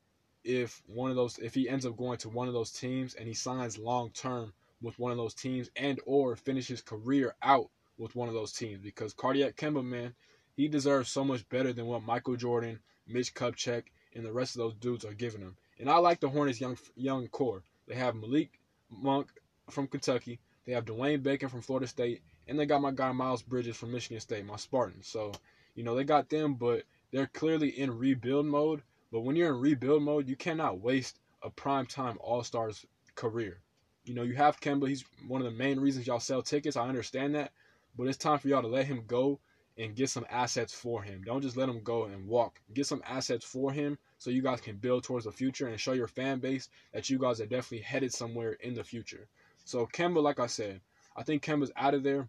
if 0.44 0.82
one 0.88 1.10
of 1.10 1.16
those 1.16 1.38
if 1.40 1.54
he 1.54 1.68
ends 1.70 1.86
up 1.86 1.98
going 1.98 2.18
to 2.18 2.30
one 2.30 2.48
of 2.48 2.54
those 2.54 2.72
teams 2.72 3.14
and 3.16 3.28
he 3.28 3.34
signs 3.34 3.78
long 3.78 4.10
term 4.12 4.54
with 4.82 4.98
one 4.98 5.12
of 5.12 5.18
those 5.18 5.34
teams 5.34 5.70
and 5.76 6.00
or 6.06 6.36
finish 6.36 6.68
his 6.68 6.82
career 6.82 7.36
out 7.44 7.70
with 7.98 8.16
one 8.16 8.30
of 8.30 8.34
those 8.34 8.54
teams 8.54 8.80
because 8.80 9.14
cardiac 9.14 9.56
Kemba 9.58 9.84
man 9.84 10.14
he 10.60 10.68
deserves 10.68 11.10
so 11.10 11.24
much 11.24 11.48
better 11.48 11.72
than 11.72 11.86
what 11.86 12.04
Michael 12.04 12.36
Jordan, 12.36 12.82
Mitch 13.08 13.34
Kupchak, 13.34 13.84
and 14.14 14.26
the 14.26 14.34
rest 14.34 14.58
of 14.58 14.60
those 14.60 14.74
dudes 14.74 15.06
are 15.06 15.14
giving 15.14 15.40
him. 15.40 15.56
And 15.80 15.90
I 15.90 15.96
like 16.00 16.20
the 16.20 16.28
Hornets 16.28 16.60
young 16.60 16.78
young 16.98 17.30
core. 17.30 17.64
They 17.88 17.96
have 17.96 18.14
Malik 18.14 18.60
Monk 18.90 19.30
from 19.70 19.88
Kentucky. 19.88 20.38
They 20.66 20.74
have 20.74 20.84
Dwayne 20.84 21.24
Bacon 21.24 21.48
from 21.48 21.62
Florida 21.62 21.88
State, 21.88 22.24
and 22.46 22.60
they 22.60 22.66
got 22.66 22.82
my 22.82 22.92
guy 22.92 23.10
Miles 23.14 23.42
Bridges 23.42 23.78
from 23.78 23.94
Michigan 23.94 24.20
State, 24.20 24.46
my 24.46 24.58
Spartans. 24.58 25.08
So, 25.08 25.32
you 25.76 25.84
know, 25.86 25.96
they 25.96 26.04
got 26.04 26.30
them, 26.30 26.56
but 26.56 26.84
they're 27.14 27.28
clearly 27.28 27.70
in 27.70 27.98
rebuild 27.98 28.46
mode. 28.46 28.82
But 29.14 29.22
when 29.22 29.38
you're 29.38 29.56
in 29.56 29.62
rebuild 29.62 30.04
mode, 30.04 30.28
you 30.28 30.36
cannot 30.36 30.82
waste 30.82 31.20
a 31.42 31.50
prime 31.50 31.86
time 31.86 32.18
All 32.20 32.44
Stars 32.44 32.86
career. 33.16 33.62
You 34.04 34.14
know, 34.14 34.24
you 34.24 34.36
have 34.36 34.60
Kemba. 34.60 34.90
He's 34.90 35.06
one 35.26 35.40
of 35.40 35.50
the 35.50 35.58
main 35.58 35.80
reasons 35.80 36.06
y'all 36.06 36.20
sell 36.20 36.42
tickets. 36.42 36.76
I 36.76 36.90
understand 36.90 37.36
that. 37.36 37.54
But 37.98 38.08
it's 38.08 38.18
time 38.18 38.40
for 38.40 38.50
y'all 38.50 38.62
to 38.62 38.68
let 38.68 38.88
him 38.88 39.06
go 39.08 39.40
and 39.80 39.96
get 39.96 40.10
some 40.10 40.26
assets 40.30 40.74
for 40.74 41.02
him. 41.02 41.24
Don't 41.26 41.42
just 41.42 41.56
let 41.56 41.70
him 41.70 41.82
go 41.82 42.04
and 42.04 42.28
walk. 42.28 42.60
Get 42.74 42.86
some 42.86 43.02
assets 43.08 43.46
for 43.46 43.72
him 43.72 43.98
so 44.18 44.30
you 44.30 44.42
guys 44.42 44.60
can 44.60 44.76
build 44.76 45.04
towards 45.04 45.26
the 45.26 45.32
future 45.32 45.68
and 45.68 45.80
show 45.80 45.94
your 45.94 46.08
fan 46.08 46.40
base 46.40 46.68
that 46.94 47.10
you 47.10 47.18
guys 47.18 47.40
are 47.40 47.46
definitely 47.46 47.80
headed 47.80 48.14
somewhere 48.14 48.52
in 48.52 48.74
the 48.74 48.84
future. 48.84 49.28
So 49.64 49.88
Kemba, 49.88 50.22
like 50.22 50.40
I 50.40 50.48
said, 50.48 50.82
I 51.16 51.24
think 51.24 51.44
Kemba's 51.44 51.72
out 51.78 51.94
of 51.94 52.04
there. 52.04 52.28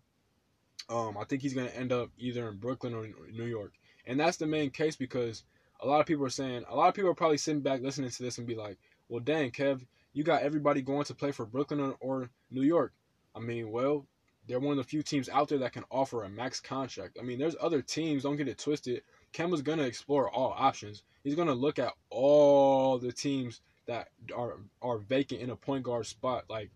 Um, 0.89 1.19
I 1.19 1.25
think 1.25 1.43
he's 1.43 1.55
gonna 1.55 1.69
end 1.69 1.93
up 1.93 2.11
either 2.19 2.49
in 2.49 2.57
Brooklyn 2.57 2.95
or 2.95 3.09
New 3.33 3.45
York, 3.45 3.73
and 4.07 4.19
that's 4.19 4.37
the 4.37 4.47
main 4.47 4.71
case 4.71 4.97
because 4.97 5.45
a 5.81 5.87
lot 5.87 6.01
of 6.01 6.07
people 6.07 6.25
are 6.25 6.31
saying, 6.31 6.65
a 6.69 6.77
lot 6.77 6.89
of 6.89 6.95
people 6.95 7.11
are 7.11 7.15
probably 7.15 7.39
sitting 7.39 7.63
back 7.63 7.83
listening 7.83 8.11
to 8.11 8.23
this 8.23 8.39
and 8.39 8.47
be 8.47 8.55
like, 8.55 8.79
well, 9.09 9.21
dang, 9.21 9.51
Kev, 9.51 9.85
you 10.13 10.25
got 10.25 10.43
everybody 10.43 10.83
going 10.83 11.05
to 11.05 11.15
play 11.15 11.33
for 11.33 11.47
Brooklyn 11.47 11.81
or, 11.81 11.97
or 12.01 12.31
New 12.51 12.63
York. 12.63 12.93
I 13.35 13.41
mean, 13.41 13.71
well, 13.71 14.07
they're 14.51 14.59
one 14.59 14.73
of 14.73 14.85
the 14.85 14.91
few 14.91 15.03
teams 15.03 15.29
out 15.29 15.49
there 15.49 15.59
that 15.59 15.73
can 15.73 15.85
offer 15.91 16.25
a 16.25 16.29
max 16.29 16.59
contract. 16.59 17.17
I 17.21 17.23
mean, 17.23 17.39
there's 17.39 17.55
other 17.61 17.81
teams, 17.81 18.25
don't 18.25 18.37
get 18.37 18.49
it 18.49 18.59
twisted. 18.59 19.03
Kemba's 19.33 19.63
going 19.63 19.79
to 19.79 19.87
explore 19.87 20.29
all 20.29 20.53
options. 20.59 21.05
He's 21.23 21.37
going 21.37 21.47
to 21.47 21.55
look 21.55 21.79
at 21.79 21.93
all 22.11 22.99
the 22.99 23.13
teams 23.13 23.61
that 23.87 24.09
are 24.37 24.57
are 24.83 24.99
vacant 24.99 25.41
in 25.41 25.51
a 25.51 25.57
point 25.57 25.85
guard 25.85 26.07
spot. 26.07 26.47
Like, 26.51 26.71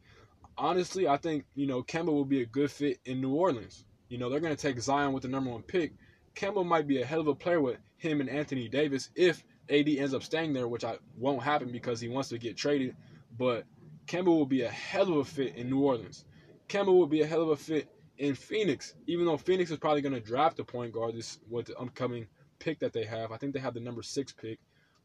honestly, 0.57 1.09
I 1.09 1.17
think, 1.17 1.47
you 1.57 1.67
know, 1.67 1.83
Kemba 1.83 2.13
will 2.13 2.25
be 2.25 2.43
a 2.43 2.47
good 2.47 2.71
fit 2.71 3.01
in 3.05 3.21
New 3.21 3.35
Orleans. 3.35 3.85
You 4.09 4.19
know, 4.19 4.31
they're 4.31 4.39
going 4.39 4.55
to 4.55 4.63
take 4.63 4.81
Zion 4.81 5.13
with 5.13 5.25
the 5.25 5.29
number 5.29 5.51
one 5.51 5.63
pick. 5.63 5.95
Kemba 6.37 6.65
might 6.65 6.87
be 6.87 7.03
a 7.03 7.05
hell 7.05 7.21
of 7.21 7.27
a 7.27 7.35
player 7.35 7.61
with 7.61 7.79
him 7.97 8.21
and 8.21 8.31
Anthony 8.31 8.69
Davis 8.69 9.11
if 9.17 9.43
AD 9.69 9.89
ends 9.89 10.15
up 10.15 10.23
staying 10.23 10.53
there, 10.53 10.69
which 10.69 10.85
I 10.85 10.99
won't 11.19 11.43
happen 11.43 11.73
because 11.73 12.01
he 12.01 12.09
wants 12.09 12.29
to 12.29 12.39
get 12.39 12.57
traded. 12.57 12.95
But 13.37 13.65
Kemba 14.07 14.27
will 14.27 14.47
be 14.47 14.63
a 14.63 14.71
hell 14.71 15.11
of 15.11 15.17
a 15.17 15.25
fit 15.25 15.57
in 15.57 15.71
New 15.71 15.81
Orleans. 15.81 16.25
Kemba 16.69 16.87
will 16.87 17.07
be 17.07 17.23
a 17.23 17.27
hell 17.27 17.43
of 17.43 17.49
a 17.51 17.57
fit 17.57 17.89
in 18.19 18.35
Phoenix, 18.35 18.95
even 19.07 19.27
though 19.27 19.37
Phoenix 19.37 19.71
is 19.71 19.79
probably 19.79 20.01
going 20.01 20.15
to 20.15 20.21
draft 20.21 20.59
a 20.61 20.65
point 20.65 20.93
guard 20.93 21.15
this 21.15 21.39
with 21.49 21.67
the 21.67 21.77
upcoming 21.77 22.27
pick 22.59 22.79
that 22.81 22.93
they 22.93 23.05
have. 23.05 23.33
I 23.33 23.37
think 23.37 23.53
they 23.53 23.61
have 23.61 23.75
the 23.75 23.81
number 23.81 24.03
six 24.03 24.33
pick. 24.33 24.59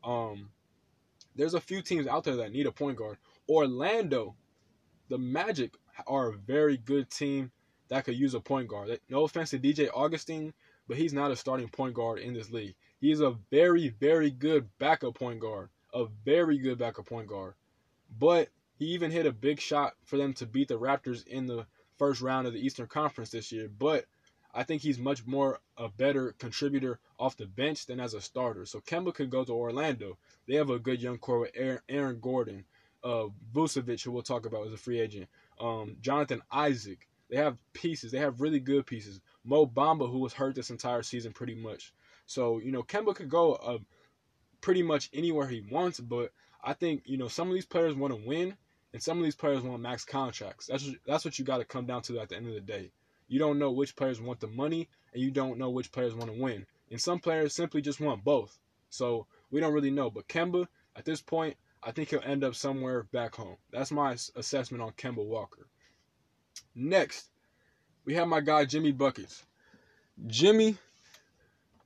Um, 0.03 0.49
there's 1.35 1.53
a 1.53 1.61
few 1.61 1.81
teams 1.81 2.07
out 2.07 2.23
there 2.23 2.37
that 2.37 2.51
need 2.51 2.67
a 2.67 2.71
point 2.71 2.97
guard. 2.97 3.17
Orlando, 3.47 4.35
the 5.09 5.17
Magic 5.17 5.73
are 6.07 6.29
a 6.29 6.37
very 6.37 6.77
good 6.77 7.09
team 7.09 7.51
that 7.89 8.05
could 8.05 8.15
use 8.15 8.35
a 8.35 8.39
point 8.39 8.67
guard. 8.67 8.99
No 9.09 9.23
offense 9.23 9.49
to 9.49 9.59
DJ 9.59 9.89
Augustin, 9.93 10.53
but 10.87 10.97
he's 10.97 11.13
not 11.13 11.31
a 11.31 11.35
starting 11.35 11.69
point 11.69 11.95
guard 11.95 12.19
in 12.19 12.33
this 12.33 12.51
league. 12.51 12.75
He's 13.01 13.19
a 13.19 13.35
very, 13.49 13.89
very 13.89 14.29
good 14.29 14.69
backup 14.77 15.15
point 15.15 15.39
guard. 15.39 15.69
A 15.93 16.05
very 16.23 16.59
good 16.59 16.77
backup 16.77 17.07
point 17.07 17.27
guard. 17.27 17.55
But 18.17 18.49
he 18.79 18.85
even 18.85 19.11
hit 19.11 19.25
a 19.25 19.31
big 19.31 19.59
shot 19.59 19.93
for 20.05 20.17
them 20.17 20.33
to 20.35 20.45
beat 20.45 20.69
the 20.69 20.79
Raptors 20.79 21.27
in 21.27 21.45
the 21.45 21.67
first 21.97 22.21
round 22.21 22.47
of 22.47 22.53
the 22.53 22.65
Eastern 22.65 22.87
Conference 22.87 23.29
this 23.29 23.51
year. 23.51 23.69
But 23.69 24.05
I 24.53 24.63
think 24.63 24.81
he's 24.81 24.97
much 24.97 25.27
more 25.27 25.59
a 25.77 25.89
better 25.89 26.33
contributor 26.39 26.99
off 27.19 27.35
the 27.35 27.45
bench 27.45 27.85
than 27.85 27.99
as 27.99 28.13
a 28.13 28.21
starter. 28.21 28.65
So 28.65 28.79
Kemba 28.79 29.13
could 29.13 29.29
go 29.29 29.43
to 29.43 29.51
Orlando. 29.51 30.17
They 30.47 30.55
have 30.55 30.69
a 30.69 30.79
good 30.79 31.01
young 31.01 31.17
core 31.17 31.39
with 31.39 31.51
Aaron, 31.89 32.19
Gordon, 32.21 32.63
uh, 33.03 33.25
Vucevic, 33.53 34.01
who 34.01 34.11
we'll 34.11 34.23
talk 34.23 34.45
about 34.45 34.65
as 34.65 34.73
a 34.73 34.77
free 34.77 35.01
agent, 35.01 35.27
um, 35.59 35.97
Jonathan 36.01 36.41
Isaac. 36.49 37.05
They 37.29 37.35
have 37.35 37.57
pieces. 37.73 38.11
They 38.11 38.19
have 38.19 38.41
really 38.41 38.61
good 38.61 38.87
pieces. 38.87 39.19
Mo 39.43 39.67
Bamba, 39.67 40.09
who 40.09 40.19
was 40.19 40.33
hurt 40.33 40.55
this 40.55 40.71
entire 40.71 41.03
season 41.03 41.33
pretty 41.33 41.53
much. 41.53 41.93
So, 42.25 42.59
you 42.59 42.71
know, 42.71 42.81
Kemba 42.81 43.13
could 43.13 43.29
go 43.29 43.53
uh, 43.53 43.77
pretty 44.61 44.83
much 44.83 45.09
anywhere 45.13 45.47
he 45.47 45.61
wants, 45.69 45.99
but 45.99 46.31
I 46.63 46.73
think, 46.73 47.03
you 47.05 47.17
know, 47.17 47.27
some 47.27 47.49
of 47.49 47.53
these 47.53 47.65
players 47.65 47.93
want 47.93 48.13
to 48.13 48.27
win 48.27 48.55
and 48.93 49.01
some 49.01 49.17
of 49.17 49.23
these 49.23 49.35
players 49.35 49.61
want 49.61 49.81
max 49.81 50.03
contracts. 50.05 50.67
That's 50.67 50.85
what, 50.85 50.95
that's 51.05 51.25
what 51.25 51.37
you 51.37 51.45
got 51.45 51.57
to 51.57 51.65
come 51.65 51.85
down 51.85 52.01
to 52.03 52.19
at 52.19 52.29
the 52.29 52.35
end 52.35 52.47
of 52.47 52.53
the 52.53 52.61
day. 52.61 52.91
You 53.27 53.39
don't 53.39 53.59
know 53.59 53.71
which 53.71 53.95
players 53.95 54.19
want 54.19 54.39
the 54.39 54.47
money 54.47 54.89
and 55.13 55.21
you 55.21 55.31
don't 55.31 55.57
know 55.57 55.69
which 55.69 55.91
players 55.91 56.15
want 56.15 56.31
to 56.33 56.41
win. 56.41 56.65
And 56.89 56.99
some 56.99 57.19
players 57.19 57.53
simply 57.53 57.81
just 57.81 57.99
want 57.99 58.23
both. 58.23 58.57
So, 58.89 59.27
we 59.51 59.59
don't 59.59 59.73
really 59.73 59.91
know, 59.91 60.09
but 60.09 60.27
Kemba 60.27 60.67
at 60.95 61.05
this 61.05 61.21
point, 61.21 61.55
I 61.81 61.91
think 61.91 62.09
he'll 62.09 62.21
end 62.23 62.43
up 62.43 62.55
somewhere 62.55 63.03
back 63.03 63.35
home. 63.35 63.57
That's 63.71 63.91
my 63.91 64.17
assessment 64.35 64.83
on 64.83 64.91
Kemba 64.91 65.25
Walker. 65.25 65.67
Next, 66.75 67.29
we 68.05 68.15
have 68.15 68.27
my 68.27 68.41
guy 68.41 68.65
Jimmy 68.65 68.91
Buckets. 68.91 69.45
Jimmy 70.27 70.75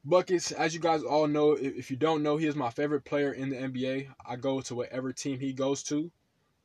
Buckets, 0.04 0.52
as 0.52 0.74
you 0.74 0.80
guys 0.80 1.04
all 1.04 1.28
know, 1.28 1.52
if 1.54 1.92
you 1.92 1.98
don't 1.98 2.24
know, 2.24 2.38
he 2.38 2.48
is 2.48 2.56
my 2.56 2.72
favorite 2.72 3.06
player 3.06 3.32
in 3.32 3.50
the 3.50 3.56
NBA. 3.56 4.08
I 4.26 4.36
go 4.36 4.62
to 4.62 4.76
whatever 4.76 5.13
team 5.13 5.39
he 5.39 5.54
goes 5.54 5.84
to. 5.84 6.12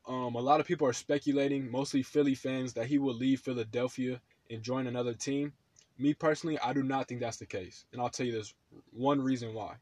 Um, 0.08 0.36
a 0.36 0.40
lot 0.40 0.58
of 0.58 0.66
people 0.66 0.88
are 0.88 0.94
speculating, 0.94 1.70
mostly 1.70 2.02
Philly 2.02 2.34
fans, 2.34 2.72
that 2.72 2.86
he 2.86 2.96
will 2.96 3.14
leave 3.14 3.40
Philadelphia 3.40 4.20
and 4.50 4.62
join 4.62 4.86
another 4.86 5.12
team. 5.12 5.52
Me 5.98 6.14
personally, 6.14 6.58
I 6.60 6.72
do 6.72 6.82
not 6.82 7.06
think 7.06 7.20
that's 7.20 7.36
the 7.36 7.46
case. 7.46 7.84
And 7.92 8.00
I'll 8.00 8.08
tell 8.08 8.24
you 8.24 8.32
this 8.32 8.54
one 8.90 9.20
reason 9.20 9.52
why. 9.52 9.74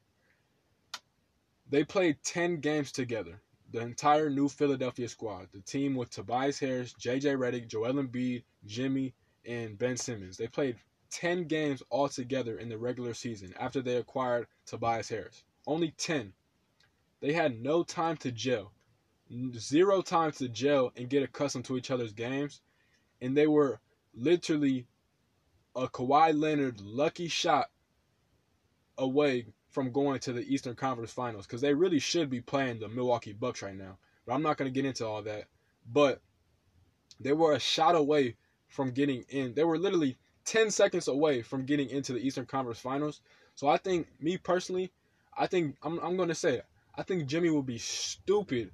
They 1.70 1.84
played 1.84 2.16
10 2.24 2.56
games 2.56 2.90
together. 2.90 3.40
The 3.72 3.80
entire 3.80 4.28
new 4.28 4.48
Philadelphia 4.48 5.08
squad. 5.08 5.48
The 5.52 5.60
team 5.60 5.94
with 5.94 6.10
Tobias 6.10 6.58
Harris, 6.58 6.94
JJ 6.94 7.36
Redick, 7.36 7.68
Joel 7.68 7.94
Embiid, 7.94 8.42
Jimmy, 8.64 9.14
and 9.44 9.78
Ben 9.78 9.96
Simmons. 9.96 10.36
They 10.36 10.48
played 10.48 10.76
10 11.10 11.44
games 11.44 11.82
altogether 11.90 12.58
in 12.58 12.68
the 12.68 12.78
regular 12.78 13.14
season 13.14 13.54
after 13.58 13.80
they 13.80 13.96
acquired 13.96 14.48
Tobias 14.64 15.08
Harris. 15.08 15.44
Only 15.66 15.92
10. 15.92 16.32
They 17.20 17.32
had 17.32 17.60
no 17.60 17.84
time 17.84 18.16
to 18.18 18.32
gel. 18.32 18.72
Zero 19.58 20.02
time 20.02 20.32
to 20.32 20.48
gel 20.48 20.92
and 20.96 21.10
get 21.10 21.22
accustomed 21.22 21.64
to 21.66 21.76
each 21.76 21.90
other's 21.90 22.12
games. 22.12 22.60
and 23.20 23.36
they 23.36 23.46
were 23.46 23.80
literally 24.14 24.86
a 25.74 25.88
Kawhi 25.88 26.38
Leonard 26.38 26.80
lucky 26.80 27.28
shot 27.28 27.70
away 28.98 29.46
from 29.70 29.92
going 29.92 30.18
to 30.20 30.32
the 30.32 30.42
Eastern 30.42 30.74
Conference 30.74 31.12
Finals 31.12 31.46
because 31.46 31.60
they 31.60 31.74
really 31.74 31.98
should 31.98 32.30
be 32.30 32.40
playing 32.40 32.78
the 32.78 32.88
Milwaukee 32.88 33.32
Bucks 33.32 33.62
right 33.62 33.76
now. 33.76 33.98
But 34.24 34.34
I'm 34.34 34.42
not 34.42 34.56
going 34.56 34.72
to 34.72 34.74
get 34.74 34.86
into 34.86 35.06
all 35.06 35.22
that. 35.22 35.44
But 35.92 36.20
they 37.20 37.32
were 37.32 37.52
a 37.52 37.60
shot 37.60 37.94
away 37.94 38.36
from 38.68 38.92
getting 38.92 39.24
in. 39.28 39.54
They 39.54 39.64
were 39.64 39.78
literally 39.78 40.16
10 40.46 40.70
seconds 40.70 41.08
away 41.08 41.42
from 41.42 41.66
getting 41.66 41.90
into 41.90 42.12
the 42.12 42.20
Eastern 42.20 42.46
Conference 42.46 42.78
Finals. 42.78 43.20
So 43.54 43.68
I 43.68 43.76
think, 43.76 44.06
me 44.20 44.38
personally, 44.38 44.92
I 45.36 45.46
think, 45.46 45.76
I'm, 45.82 45.98
I'm 45.98 46.16
going 46.16 46.28
to 46.28 46.34
say 46.34 46.54
it. 46.54 46.66
I 46.96 47.02
think 47.02 47.26
Jimmy 47.26 47.50
will 47.50 47.62
be 47.62 47.78
stupid 47.78 48.70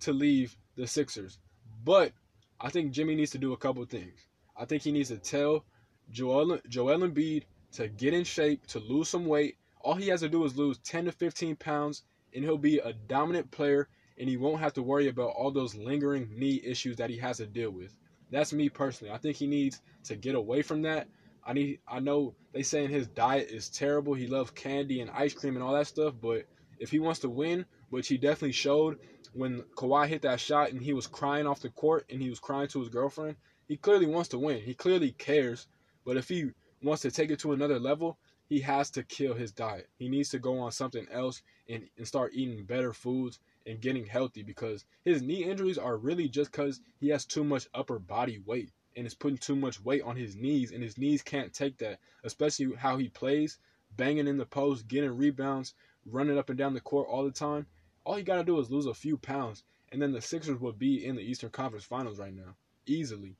to 0.00 0.12
leave 0.12 0.56
the 0.76 0.86
Sixers. 0.86 1.38
But 1.84 2.12
I 2.60 2.70
think 2.70 2.92
Jimmy 2.92 3.14
needs 3.14 3.32
to 3.32 3.38
do 3.38 3.52
a 3.52 3.56
couple 3.56 3.84
things. 3.84 4.26
I 4.56 4.64
think 4.64 4.82
he 4.82 4.92
needs 4.92 5.08
to 5.08 5.18
tell 5.18 5.64
Joel, 6.10 6.58
Joel 6.68 7.00
Embiid 7.00 7.44
to 7.72 7.88
get 7.88 8.14
in 8.14 8.24
shape, 8.24 8.66
to 8.68 8.78
lose 8.78 9.08
some 9.08 9.26
weight. 9.26 9.56
All 9.80 9.94
he 9.94 10.08
has 10.08 10.20
to 10.20 10.28
do 10.28 10.44
is 10.44 10.56
lose 10.56 10.78
10 10.78 11.06
to 11.06 11.12
15 11.12 11.56
pounds, 11.56 12.02
and 12.34 12.42
he'll 12.42 12.58
be 12.58 12.78
a 12.78 12.92
dominant 12.92 13.50
player, 13.50 13.88
and 14.18 14.28
he 14.28 14.36
won't 14.36 14.60
have 14.60 14.72
to 14.74 14.82
worry 14.82 15.08
about 15.08 15.30
all 15.36 15.50
those 15.50 15.74
lingering 15.74 16.28
knee 16.36 16.60
issues 16.64 16.96
that 16.96 17.10
he 17.10 17.18
has 17.18 17.36
to 17.36 17.46
deal 17.46 17.70
with. 17.70 17.94
That's 18.30 18.52
me 18.52 18.68
personally. 18.68 19.12
I 19.12 19.18
think 19.18 19.36
he 19.36 19.46
needs 19.46 19.80
to 20.04 20.16
get 20.16 20.34
away 20.34 20.62
from 20.62 20.82
that. 20.82 21.08
I 21.44 21.52
need. 21.52 21.78
I 21.86 22.00
know 22.00 22.34
they 22.52 22.64
saying 22.64 22.90
his 22.90 23.06
diet 23.06 23.50
is 23.50 23.68
terrible. 23.68 24.14
He 24.14 24.26
loves 24.26 24.50
candy 24.50 25.00
and 25.00 25.10
ice 25.10 25.32
cream 25.32 25.54
and 25.54 25.62
all 25.62 25.74
that 25.74 25.86
stuff, 25.86 26.14
but 26.20 26.44
if 26.80 26.90
he 26.90 26.98
wants 26.98 27.20
to 27.20 27.28
win, 27.28 27.64
which 27.96 28.08
he 28.08 28.18
definitely 28.18 28.52
showed 28.52 28.98
when 29.32 29.62
Kawhi 29.74 30.06
hit 30.06 30.20
that 30.20 30.38
shot 30.38 30.70
and 30.70 30.82
he 30.82 30.92
was 30.92 31.06
crying 31.06 31.46
off 31.46 31.60
the 31.60 31.70
court 31.70 32.04
and 32.10 32.20
he 32.20 32.28
was 32.28 32.38
crying 32.38 32.68
to 32.68 32.80
his 32.80 32.90
girlfriend, 32.90 33.36
he 33.68 33.78
clearly 33.78 34.04
wants 34.04 34.28
to 34.28 34.38
win. 34.38 34.60
He 34.60 34.74
clearly 34.74 35.12
cares. 35.12 35.66
But 36.04 36.18
if 36.18 36.28
he 36.28 36.50
wants 36.82 37.00
to 37.02 37.10
take 37.10 37.30
it 37.30 37.38
to 37.38 37.52
another 37.52 37.78
level, 37.78 38.18
he 38.50 38.60
has 38.60 38.90
to 38.90 39.02
kill 39.02 39.32
his 39.32 39.50
diet. 39.50 39.88
He 39.98 40.10
needs 40.10 40.28
to 40.28 40.38
go 40.38 40.58
on 40.58 40.72
something 40.72 41.06
else 41.10 41.40
and, 41.70 41.88
and 41.96 42.06
start 42.06 42.32
eating 42.34 42.66
better 42.66 42.92
foods 42.92 43.38
and 43.66 43.80
getting 43.80 44.04
healthy 44.04 44.42
because 44.42 44.84
his 45.02 45.22
knee 45.22 45.44
injuries 45.44 45.78
are 45.78 45.96
really 45.96 46.28
just 46.28 46.52
because 46.52 46.82
he 47.00 47.08
has 47.08 47.24
too 47.24 47.44
much 47.44 47.66
upper 47.72 47.98
body 47.98 48.42
weight 48.44 48.72
and 48.94 49.06
is 49.06 49.14
putting 49.14 49.38
too 49.38 49.56
much 49.56 49.82
weight 49.82 50.02
on 50.02 50.16
his 50.16 50.36
knees 50.36 50.70
and 50.70 50.82
his 50.82 50.98
knees 50.98 51.22
can't 51.22 51.54
take 51.54 51.78
that, 51.78 51.98
especially 52.24 52.74
how 52.76 52.98
he 52.98 53.08
plays, 53.08 53.58
banging 53.96 54.28
in 54.28 54.36
the 54.36 54.44
post, 54.44 54.86
getting 54.86 55.16
rebounds, 55.16 55.72
running 56.04 56.36
up 56.36 56.50
and 56.50 56.58
down 56.58 56.74
the 56.74 56.80
court 56.80 57.08
all 57.10 57.24
the 57.24 57.30
time. 57.30 57.66
All 58.06 58.14
he 58.14 58.22
got 58.22 58.36
to 58.36 58.44
do 58.44 58.58
is 58.60 58.70
lose 58.70 58.86
a 58.86 58.94
few 58.94 59.18
pounds 59.18 59.64
and 59.90 60.00
then 60.00 60.12
the 60.12 60.20
Sixers 60.20 60.60
would 60.60 60.78
be 60.78 61.04
in 61.04 61.16
the 61.16 61.22
Eastern 61.22 61.50
Conference 61.50 61.84
Finals 61.84 62.20
right 62.20 62.34
now. 62.34 62.54
Easily. 62.86 63.34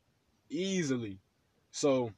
Easily. 0.51 1.21
So 1.71 2.13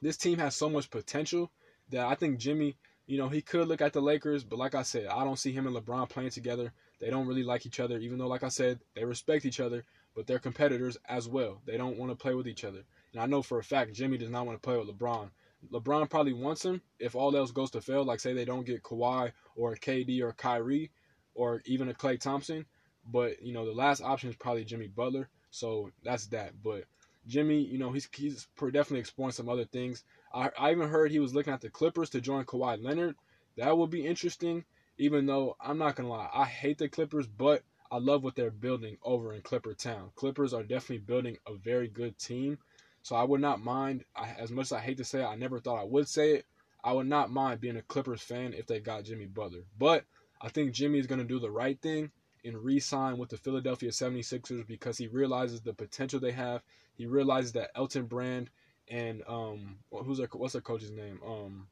this 0.00 0.16
team 0.16 0.38
has 0.38 0.56
so 0.56 0.70
much 0.70 0.90
potential 0.90 1.50
that 1.90 2.06
I 2.06 2.14
think 2.14 2.38
Jimmy, 2.38 2.76
you 3.06 3.18
know, 3.18 3.28
he 3.28 3.42
could 3.42 3.68
look 3.68 3.82
at 3.82 3.92
the 3.92 4.00
Lakers, 4.00 4.44
but 4.44 4.58
like 4.58 4.74
I 4.74 4.82
said, 4.82 5.08
I 5.08 5.24
don't 5.24 5.38
see 5.38 5.52
him 5.52 5.66
and 5.66 5.76
LeBron 5.76 6.08
playing 6.08 6.30
together. 6.30 6.72
They 7.00 7.10
don't 7.10 7.26
really 7.26 7.42
like 7.42 7.66
each 7.66 7.80
other, 7.80 7.98
even 7.98 8.16
though, 8.16 8.28
like 8.28 8.44
I 8.44 8.48
said, 8.48 8.80
they 8.94 9.04
respect 9.04 9.44
each 9.44 9.60
other, 9.60 9.84
but 10.14 10.26
they're 10.26 10.38
competitors 10.38 10.96
as 11.06 11.28
well. 11.28 11.60
They 11.66 11.76
don't 11.76 11.98
want 11.98 12.10
to 12.10 12.16
play 12.16 12.34
with 12.34 12.48
each 12.48 12.64
other. 12.64 12.82
And 13.12 13.22
I 13.22 13.26
know 13.26 13.42
for 13.42 13.58
a 13.58 13.64
fact 13.64 13.92
Jimmy 13.92 14.16
does 14.16 14.30
not 14.30 14.46
want 14.46 14.56
to 14.56 14.66
play 14.66 14.78
with 14.78 14.88
LeBron. 14.88 15.28
LeBron 15.70 16.08
probably 16.08 16.32
wants 16.32 16.64
him 16.64 16.80
if 16.98 17.14
all 17.14 17.36
else 17.36 17.50
goes 17.50 17.70
to 17.72 17.80
fail, 17.80 18.04
like 18.04 18.20
say 18.20 18.32
they 18.32 18.44
don't 18.44 18.66
get 18.66 18.82
Kawhi 18.82 19.32
or 19.56 19.74
KD 19.74 20.22
or 20.22 20.32
Kyrie 20.32 20.90
or 21.38 21.62
even 21.64 21.88
a 21.88 21.94
Klay 21.94 22.20
Thompson. 22.20 22.66
But 23.10 23.40
you 23.42 23.54
know 23.54 23.64
the 23.64 23.72
last 23.72 24.02
option 24.02 24.28
is 24.28 24.36
probably 24.36 24.64
Jimmy 24.64 24.88
Butler, 24.88 25.30
so 25.50 25.90
that's 26.04 26.26
that. 26.26 26.52
But 26.62 26.84
Jimmy, 27.26 27.62
you 27.62 27.78
know 27.78 27.92
he's 27.92 28.08
he's 28.14 28.48
definitely 28.58 28.98
exploring 28.98 29.32
some 29.32 29.48
other 29.48 29.64
things. 29.64 30.04
I, 30.34 30.50
I 30.58 30.72
even 30.72 30.88
heard 30.88 31.10
he 31.10 31.20
was 31.20 31.34
looking 31.34 31.52
at 31.54 31.62
the 31.62 31.70
Clippers 31.70 32.10
to 32.10 32.20
join 32.20 32.44
Kawhi 32.44 32.82
Leonard. 32.82 33.14
That 33.56 33.78
would 33.78 33.90
be 33.90 34.04
interesting. 34.04 34.64
Even 34.98 35.26
though 35.26 35.56
I'm 35.60 35.78
not 35.78 35.94
gonna 35.94 36.08
lie, 36.08 36.28
I 36.34 36.44
hate 36.44 36.78
the 36.78 36.88
Clippers, 36.88 37.26
but 37.26 37.62
I 37.90 37.98
love 37.98 38.24
what 38.24 38.34
they're 38.34 38.50
building 38.50 38.98
over 39.02 39.32
in 39.32 39.40
Clipper 39.40 39.74
Town. 39.74 40.10
Clippers 40.16 40.52
are 40.52 40.64
definitely 40.64 40.98
building 40.98 41.38
a 41.46 41.54
very 41.54 41.88
good 41.88 42.18
team. 42.18 42.58
So 43.02 43.16
I 43.16 43.22
would 43.22 43.40
not 43.40 43.62
mind, 43.62 44.04
I, 44.14 44.30
as 44.38 44.50
much 44.50 44.66
as 44.66 44.72
I 44.72 44.80
hate 44.80 44.98
to 44.98 45.04
say 45.04 45.22
it, 45.22 45.26
I 45.26 45.36
never 45.36 45.60
thought 45.60 45.80
I 45.80 45.84
would 45.84 46.08
say 46.08 46.34
it. 46.34 46.46
I 46.84 46.92
would 46.92 47.06
not 47.06 47.30
mind 47.30 47.60
being 47.60 47.76
a 47.76 47.82
Clippers 47.82 48.22
fan 48.22 48.52
if 48.52 48.66
they 48.66 48.80
got 48.80 49.04
Jimmy 49.04 49.26
Butler. 49.26 49.64
But 49.78 50.04
I 50.40 50.48
think 50.48 50.72
Jimmy 50.72 50.98
is 50.98 51.06
going 51.06 51.20
to 51.20 51.24
do 51.24 51.38
the 51.38 51.50
right 51.50 51.80
thing 51.80 52.10
and 52.44 52.64
re 52.64 52.78
sign 52.78 53.18
with 53.18 53.30
the 53.30 53.36
Philadelphia 53.36 53.90
76ers 53.90 54.66
because 54.66 54.98
he 54.98 55.08
realizes 55.08 55.60
the 55.60 55.74
potential 55.74 56.20
they 56.20 56.32
have. 56.32 56.62
He 56.96 57.06
realizes 57.06 57.52
that 57.52 57.70
Elton 57.74 58.06
Brand 58.06 58.50
and 58.90 59.22
um 59.28 59.76
who's 59.90 60.18
their 60.18 60.28
what's 60.32 60.54
their 60.54 60.62
coach's 60.62 60.90
name? 60.90 61.20
Um 61.26 61.66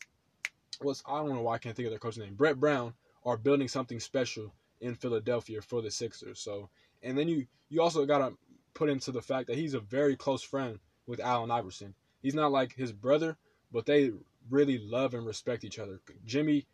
what's 0.80 1.02
I 1.06 1.18
don't 1.18 1.34
know 1.34 1.42
why 1.42 1.54
I 1.54 1.58
can't 1.58 1.74
think 1.74 1.86
of 1.86 1.92
their 1.92 1.98
coach's 1.98 2.22
name. 2.22 2.34
Brett 2.34 2.60
Brown 2.60 2.94
are 3.24 3.36
building 3.36 3.68
something 3.68 4.00
special 4.00 4.52
in 4.80 4.94
Philadelphia 4.94 5.60
for 5.62 5.82
the 5.82 5.90
Sixers. 5.90 6.40
So, 6.40 6.68
and 7.02 7.16
then 7.16 7.28
you 7.28 7.46
you 7.68 7.82
also 7.82 8.04
got 8.06 8.18
to 8.18 8.36
put 8.74 8.90
into 8.90 9.10
the 9.10 9.22
fact 9.22 9.48
that 9.48 9.56
he's 9.56 9.74
a 9.74 9.80
very 9.80 10.16
close 10.16 10.42
friend 10.42 10.78
with 11.06 11.20
Allen 11.20 11.50
Iverson. 11.50 11.94
He's 12.22 12.34
not 12.34 12.52
like 12.52 12.74
his 12.74 12.92
brother, 12.92 13.36
but 13.72 13.86
they 13.86 14.12
really 14.50 14.78
love 14.78 15.14
and 15.14 15.26
respect 15.26 15.64
each 15.64 15.78
other. 15.78 16.00
Jimmy 16.24 16.66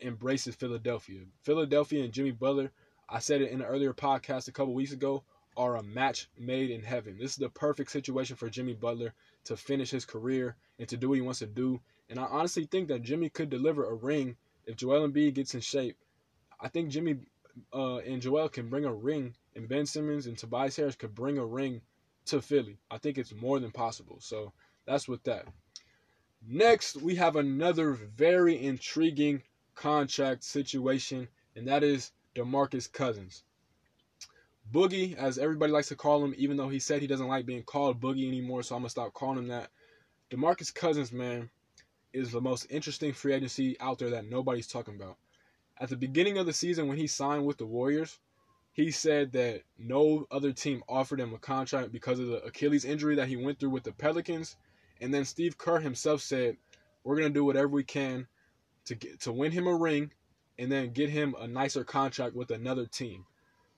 embraces 0.00 0.54
Philadelphia. 0.54 1.20
Philadelphia 1.42 2.04
and 2.04 2.12
Jimmy 2.12 2.30
Butler, 2.30 2.72
I 3.08 3.18
said 3.18 3.40
it 3.40 3.50
in 3.50 3.60
an 3.60 3.66
earlier 3.66 3.92
podcast 3.92 4.48
a 4.48 4.52
couple 4.52 4.74
weeks 4.74 4.92
ago, 4.92 5.22
are 5.56 5.76
a 5.76 5.82
match 5.82 6.28
made 6.38 6.70
in 6.70 6.82
heaven. 6.82 7.16
This 7.18 7.32
is 7.32 7.36
the 7.36 7.48
perfect 7.48 7.90
situation 7.90 8.36
for 8.36 8.50
Jimmy 8.50 8.74
Butler 8.74 9.14
to 9.44 9.56
finish 9.56 9.90
his 9.90 10.04
career 10.04 10.56
and 10.78 10.88
to 10.88 10.96
do 10.96 11.08
what 11.08 11.14
he 11.14 11.22
wants 11.22 11.38
to 11.38 11.46
do. 11.46 11.80
And 12.10 12.18
I 12.18 12.24
honestly 12.24 12.66
think 12.66 12.88
that 12.88 13.02
Jimmy 13.02 13.28
could 13.30 13.50
deliver 13.50 13.84
a 13.84 13.94
ring 13.94 14.36
if 14.66 14.76
Joel 14.76 15.08
Embiid 15.08 15.34
gets 15.34 15.54
in 15.54 15.60
shape. 15.60 15.96
I 16.60 16.68
think 16.68 16.90
Jimmy 16.90 17.16
uh, 17.72 17.98
and 17.98 18.20
Joel 18.20 18.48
can 18.48 18.68
bring 18.68 18.84
a 18.84 18.92
ring, 18.92 19.34
and 19.54 19.68
Ben 19.68 19.86
Simmons 19.86 20.26
and 20.26 20.36
Tobias 20.36 20.76
Harris 20.76 20.94
could 20.94 21.14
bring 21.14 21.38
a 21.38 21.44
ring 21.44 21.80
to 22.26 22.42
Philly. 22.42 22.78
I 22.90 22.98
think 22.98 23.18
it's 23.18 23.34
more 23.34 23.58
than 23.60 23.70
possible. 23.70 24.18
So 24.20 24.52
that's 24.86 25.08
with 25.08 25.22
that. 25.24 25.46
Next, 26.46 26.96
we 26.96 27.14
have 27.16 27.36
another 27.36 27.92
very 27.92 28.62
intriguing 28.62 29.42
contract 29.76 30.42
situation, 30.42 31.28
and 31.54 31.68
that 31.68 31.84
is 31.84 32.10
DeMarcus 32.34 32.90
Cousins. 32.90 33.44
Boogie, 34.72 35.14
as 35.14 35.38
everybody 35.38 35.70
likes 35.70 35.88
to 35.88 35.96
call 35.96 36.24
him, 36.24 36.34
even 36.36 36.56
though 36.56 36.68
he 36.68 36.80
said 36.80 37.00
he 37.00 37.06
doesn't 37.06 37.28
like 37.28 37.46
being 37.46 37.62
called 37.62 38.00
Boogie 38.00 38.26
anymore, 38.26 38.64
so 38.64 38.74
I'm 38.74 38.82
gonna 38.82 38.90
stop 38.90 39.12
calling 39.12 39.38
him 39.38 39.48
that. 39.48 39.70
DeMarcus 40.30 40.74
Cousins, 40.74 41.12
man, 41.12 41.50
is 42.12 42.32
the 42.32 42.40
most 42.40 42.66
interesting 42.68 43.12
free 43.12 43.32
agency 43.32 43.78
out 43.78 43.98
there 43.98 44.10
that 44.10 44.28
nobody's 44.28 44.66
talking 44.66 44.96
about. 44.96 45.18
At 45.78 45.90
the 45.90 45.96
beginning 45.96 46.38
of 46.38 46.46
the 46.46 46.52
season, 46.52 46.88
when 46.88 46.96
he 46.96 47.06
signed 47.06 47.46
with 47.46 47.58
the 47.58 47.66
Warriors, 47.66 48.18
he 48.72 48.90
said 48.90 49.32
that 49.32 49.62
no 49.78 50.26
other 50.30 50.52
team 50.52 50.82
offered 50.88 51.20
him 51.20 51.32
a 51.32 51.38
contract 51.38 51.92
because 51.92 52.18
of 52.18 52.26
the 52.26 52.42
Achilles 52.42 52.84
injury 52.84 53.14
that 53.16 53.28
he 53.28 53.36
went 53.36 53.60
through 53.60 53.70
with 53.70 53.84
the 53.84 53.92
Pelicans. 53.92 54.56
And 55.00 55.14
then 55.14 55.24
Steve 55.24 55.58
Kerr 55.58 55.78
himself 55.78 56.22
said, 56.22 56.56
"We're 57.04 57.16
gonna 57.16 57.30
do 57.30 57.44
whatever 57.44 57.68
we 57.68 57.84
can 57.84 58.26
to 58.86 58.94
get 58.94 59.20
to 59.20 59.32
win 59.32 59.52
him 59.52 59.66
a 59.66 59.74
ring, 59.74 60.12
and 60.58 60.70
then 60.70 60.92
get 60.92 61.10
him 61.10 61.34
a 61.38 61.46
nicer 61.46 61.84
contract 61.84 62.34
with 62.34 62.50
another 62.50 62.86
team." 62.86 63.24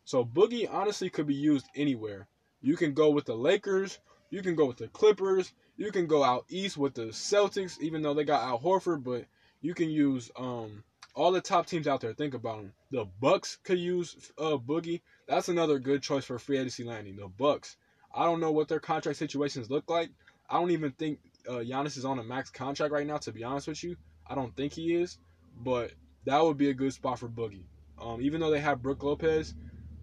So 0.04 0.24
Boogie 0.24 0.72
honestly 0.72 1.10
could 1.10 1.26
be 1.26 1.34
used 1.34 1.66
anywhere. 1.74 2.28
You 2.60 2.76
can 2.76 2.94
go 2.94 3.10
with 3.10 3.26
the 3.26 3.36
Lakers, 3.36 3.98
you 4.30 4.42
can 4.42 4.54
go 4.54 4.66
with 4.66 4.78
the 4.78 4.88
Clippers, 4.88 5.52
you 5.76 5.92
can 5.92 6.06
go 6.06 6.24
out 6.24 6.44
east 6.48 6.76
with 6.76 6.94
the 6.94 7.06
Celtics, 7.06 7.80
even 7.80 8.02
though 8.02 8.14
they 8.14 8.24
got 8.24 8.42
Al 8.42 8.58
Horford, 8.58 9.04
but 9.04 9.26
you 9.60 9.74
can 9.74 9.90
use 9.90 10.30
um 10.36 10.82
all 11.14 11.32
the 11.32 11.40
top 11.40 11.66
teams 11.66 11.88
out 11.88 12.00
there. 12.00 12.14
Think 12.14 12.34
about 12.34 12.58
them. 12.58 12.72
The 12.90 13.04
Bucks 13.20 13.58
could 13.64 13.78
use 13.78 14.32
uh, 14.38 14.56
Boogie. 14.56 15.00
That's 15.26 15.48
another 15.48 15.78
good 15.78 16.00
choice 16.00 16.24
for 16.24 16.38
free 16.38 16.58
agency 16.58 16.84
landing. 16.84 17.16
The 17.16 17.28
Bucks. 17.28 17.76
I 18.14 18.24
don't 18.24 18.40
know 18.40 18.52
what 18.52 18.68
their 18.68 18.80
contract 18.80 19.18
situations 19.18 19.68
look 19.68 19.90
like. 19.90 20.10
I 20.48 20.58
don't 20.58 20.70
even 20.70 20.92
think 20.92 21.18
uh, 21.48 21.54
Giannis 21.54 21.98
is 21.98 22.04
on 22.04 22.18
a 22.18 22.24
max 22.24 22.50
contract 22.50 22.92
right 22.92 23.06
now. 23.06 23.18
To 23.18 23.32
be 23.32 23.44
honest 23.44 23.68
with 23.68 23.82
you, 23.82 23.96
I 24.28 24.34
don't 24.34 24.54
think 24.56 24.72
he 24.72 24.94
is. 24.94 25.18
But 25.60 25.92
that 26.24 26.42
would 26.42 26.56
be 26.56 26.70
a 26.70 26.74
good 26.74 26.92
spot 26.92 27.18
for 27.18 27.28
Boogie. 27.28 27.64
Um, 28.00 28.20
even 28.20 28.40
though 28.40 28.50
they 28.50 28.60
have 28.60 28.82
Brook 28.82 29.02
Lopez, 29.02 29.54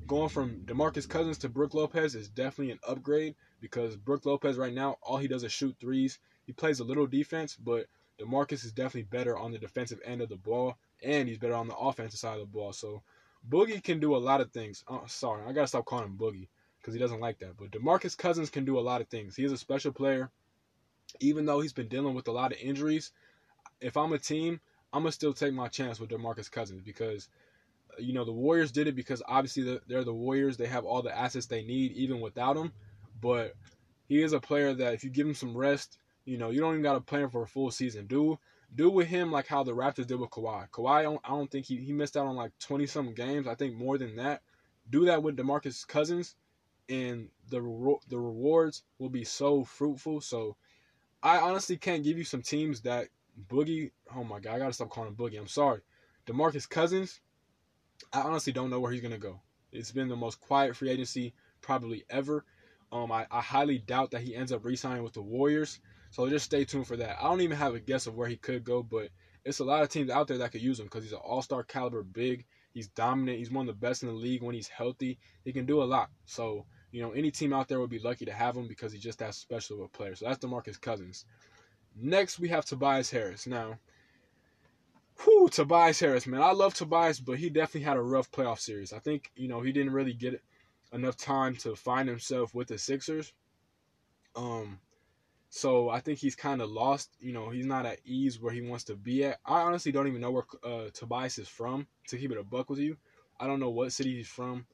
going 0.08 0.30
from 0.30 0.62
DeMarcus 0.66 1.08
Cousins 1.08 1.38
to 1.40 1.50
Brook 1.50 1.74
Lopez 1.74 2.16
is 2.16 2.30
definitely 2.30 2.72
an 2.72 2.80
upgrade 2.88 3.36
because 3.62 3.96
Brook 3.96 4.26
Lopez 4.26 4.58
right 4.58 4.74
now 4.74 4.98
all 5.02 5.18
he 5.18 5.28
does 5.28 5.44
is 5.44 5.52
shoot 5.52 5.76
threes. 5.80 6.20
He 6.46 6.54
plays 6.54 6.80
a 6.80 6.84
little 6.84 7.08
defense, 7.08 7.56
but 7.56 7.88
DeMarcus 8.20 8.66
is 8.66 8.72
definitely 8.72 9.04
better 9.04 9.38
on 9.38 9.52
the 9.52 9.58
defensive 9.58 10.00
end 10.06 10.22
of 10.22 10.30
the 10.30 10.36
ball 10.36 10.78
and 11.04 11.28
he's 11.28 11.38
better 11.38 11.56
on 11.56 11.68
the 11.68 11.76
offensive 11.76 12.20
side 12.20 12.34
of 12.34 12.40
the 12.40 12.46
ball. 12.46 12.74
So 12.74 13.02
Boogie 13.50 13.84
can 13.84 14.00
do 14.00 14.16
a 14.16 14.18
lot 14.18 14.42
of 14.42 14.52
things. 14.52 14.84
Oh, 14.88 15.04
sorry, 15.08 15.44
I 15.48 15.54
gotta 15.54 15.68
stop 15.68 15.86
calling 15.86 16.06
him 16.06 16.18
Boogie 16.18 16.48
because 16.80 16.94
he 16.94 17.00
doesn't 17.00 17.20
like 17.20 17.40
that. 17.40 17.58
But 17.58 17.72
Demarcus 17.72 18.18
Cousins 18.18 18.50
can 18.50 18.66
do 18.66 18.78
a 18.78 18.82
lot 18.82 19.02
of 19.02 19.08
things. 19.08 19.36
He 19.36 19.44
is 19.44 19.52
a 19.52 19.58
special 19.58 19.92
player, 19.92 20.30
even 21.20 21.46
though 21.46 21.62
he's 21.62 21.74
been 21.74 21.88
dealing 21.88 22.14
with 22.14 22.28
a 22.28 22.32
lot 22.32 22.52
of 22.52 22.60
injuries. 22.60 23.12
If 23.82 23.98
I'm 23.98 24.14
a 24.14 24.20
team, 24.20 24.60
I'm 24.94 25.02
gonna 25.02 25.12
still 25.12 25.34
take 25.34 25.54
my 25.54 25.68
chance 25.68 26.00
with 26.00 26.10
Demarcus 26.10 26.50
Cousins 26.50 26.82
because 26.82 27.30
uh, 27.92 28.02
you 28.02 28.14
know 28.14 28.26
the 28.26 28.32
Warriors 28.32 28.72
did 28.72 28.88
it 28.88 28.96
because 28.96 29.22
obviously 29.28 29.80
they're 29.88 30.04
the 30.04 30.14
Warriors. 30.14 30.58
They 30.58 30.68
have 30.68 30.86
all 30.86 31.02
the 31.02 31.16
assets 31.16 31.46
they 31.46 31.64
need 31.64 31.92
even 31.94 32.22
without 32.22 32.58
him. 32.58 32.72
But 33.22 33.56
he 34.08 34.22
is 34.22 34.34
a 34.34 34.40
player 34.40 34.74
that 34.74 34.94
if 34.94 35.04
you 35.04 35.10
give 35.10 35.28
him 35.28 35.36
some 35.36 35.56
rest, 35.56 35.98
you 36.26 36.38
know, 36.38 36.50
you 36.50 36.60
don't 36.60 36.74
even 36.74 36.84
got 36.84 36.94
to 36.94 37.02
play 37.02 37.22
him 37.22 37.30
for 37.30 37.44
a 37.44 37.48
full 37.48 37.72
season. 37.72 38.08
Do 38.08 38.40
do 38.74 38.90
with 38.90 39.08
him 39.08 39.32
like 39.32 39.48
how 39.48 39.64
the 39.64 39.76
Raptors 39.76 40.08
did 40.08 40.20
with 40.20 40.32
Kawhi. 40.32 40.70
Kawhi, 40.70 40.92
I 40.92 41.04
don't, 41.04 41.22
I 41.24 41.30
don't 41.30 41.50
think 41.50 41.66
he, 41.66 41.78
he 41.78 41.94
missed 41.94 42.18
out 42.18 42.28
on 42.28 42.36
like 42.36 42.52
20 42.60 42.86
some 42.88 43.14
games. 43.14 43.48
I 43.48 43.56
think 43.56 43.76
more 43.76 43.98
than 43.98 44.16
that. 44.18 44.42
Do 44.90 45.06
that 45.06 45.24
with 45.24 45.38
DeMarcus 45.38 45.88
Cousins, 45.88 46.36
and 46.90 47.30
the 47.50 47.60
the 48.10 48.20
rewards 48.20 48.84
will 49.00 49.10
be 49.10 49.24
so 49.24 49.64
fruitful. 49.64 50.22
So 50.22 50.56
I 51.24 51.40
honestly 51.40 51.78
can't 51.78 52.04
give 52.04 52.18
you 52.18 52.24
some 52.24 52.42
teams 52.42 52.82
that 52.82 53.08
Boogie. 53.48 53.91
Oh 54.15 54.24
my 54.24 54.39
god, 54.39 54.56
I 54.56 54.60
gotta 54.60 54.74
stop 54.74 54.89
calling 54.89 55.10
him 55.10 55.15
Boogie. 55.15 55.39
I'm 55.39 55.48
sorry, 55.48 55.82
DeMarcus 56.28 56.69
Cousins. 56.69 57.19
I 58.12 58.21
honestly 58.21 58.54
don't 58.54 58.69
know 58.69 58.80
where 58.80 58.91
he's 58.91 59.02
gonna 59.02 59.17
go. 59.17 59.41
It's 59.71 59.91
been 59.91 60.08
the 60.08 60.15
most 60.15 60.39
quiet 60.39 60.76
free 60.76 60.89
agency 60.89 61.34
probably 61.62 62.06
ever. 62.10 62.45
Um, 62.91 63.12
I, 63.12 63.26
I 63.30 63.41
highly 63.41 63.80
doubt 63.80 64.12
that 64.12 64.21
he 64.21 64.36
ends 64.36 64.52
up 64.52 64.63
re-signing 64.63 65.04
with 65.04 65.13
the 65.13 65.21
Warriors. 65.21 65.80
So 66.12 66.30
just 66.30 66.45
stay 66.45 66.63
tuned 66.63 66.88
for 66.88 66.95
that. 66.98 67.17
I 67.19 67.24
don't 67.24 67.41
even 67.41 67.58
have 67.58 67.76
a 67.76 67.80
guess 67.80 68.08
of 68.08 68.15
where 68.15 68.30
he 68.30 68.38
could 68.38 68.63
go, 68.63 68.82
but 68.82 69.10
it's 69.43 69.60
a 69.60 69.65
lot 69.65 69.84
of 69.84 69.89
teams 69.89 70.10
out 70.10 70.28
there 70.28 70.38
that 70.38 70.52
could 70.52 70.62
use 70.62 70.80
him 70.80 70.86
because 70.86 71.04
he's 71.04 71.12
an 71.12 71.19
all-star 71.24 71.63
caliber 71.63 72.04
big. 72.04 72.45
He's 72.74 72.88
dominant. 72.88 73.38
He's 73.38 73.52
one 73.52 73.67
of 73.67 73.76
the 73.76 73.86
best 73.86 74.02
in 74.02 74.10
the 74.10 74.15
league 74.15 74.41
when 74.41 74.56
he's 74.56 74.67
healthy. 74.67 75.19
He 75.43 75.52
can 75.52 75.65
do 75.65 75.82
a 75.82 75.86
lot. 75.86 76.10
So, 76.26 76.65
you 76.91 77.02
know, 77.02 77.12
any 77.12 77.32
team 77.32 77.52
out 77.52 77.67
there 77.67 77.80
would 77.80 77.89
be 77.89 78.00
lucky 78.00 78.26
to 78.26 78.34
have 78.34 78.56
him 78.56 78.67
because 78.67 78.93
he's 78.93 79.04
just 79.04 79.19
that 79.19 79.36
special 79.36 79.78
of 79.78 79.86
a 79.86 79.88
player. 79.89 80.15
So 80.15 80.26
that's 80.26 80.43
DeMarcus 80.43 80.80
Cousins. 80.80 81.26
Next, 81.95 82.39
we 82.39 82.49
have 82.49 82.65
Tobias 82.65 83.10
Harris. 83.10 83.47
Now, 83.47 83.79
whew, 85.23 85.49
Tobias 85.49 85.99
Harris, 85.99 86.27
man. 86.27 86.41
I 86.41 86.51
love 86.51 86.73
Tobias, 86.73 87.19
but 87.19 87.38
he 87.38 87.49
definitely 87.49 87.86
had 87.86 87.97
a 87.97 88.01
rough 88.01 88.31
playoff 88.31 88.60
series. 88.60 88.91
I 88.91 88.99
think, 88.99 89.31
you 89.36 89.47
know, 89.47 89.62
he 89.62 89.71
didn't 89.71 89.93
really 89.93 90.13
get 90.13 90.41
enough 90.91 91.17
time 91.17 91.55
to 91.58 91.75
find 91.75 92.08
himself 92.10 92.53
with 92.53 92.67
the 92.67 92.77
Sixers. 92.77 93.34
Um, 94.36 94.79
so 95.49 95.89
I 95.89 96.01
think 96.01 96.19
he's 96.19 96.36
kind 96.36 96.62
of 96.62 96.69
lost. 96.69 97.12
You 97.21 97.31
know, 97.31 97.49
he's 97.49 97.65
not 97.65 97.86
at 97.86 97.99
ease 98.03 98.41
where 98.41 98.51
he 98.51 98.62
wants 98.62 98.84
to 98.86 98.95
be 98.95 99.23
at. 99.23 99.39
I 99.45 99.62
honestly 99.62 99.91
don't 99.91 100.08
even 100.08 100.21
know 100.21 100.31
where 100.31 100.43
uh, 100.63 100.89
Tobias 100.93 101.38
is 101.38 101.47
from. 101.47 101.88
To 102.10 102.17
keep 102.17 102.31
it 102.31 102.38
a 102.38 102.43
buck 102.43 102.69
with 102.69 102.79
you, 102.79 102.97
I 103.39 103.47
don't 103.47 103.60
know 103.60 103.69
what 103.69 103.93
city 103.93 104.15
he's 104.15 104.27
from. 104.27 104.65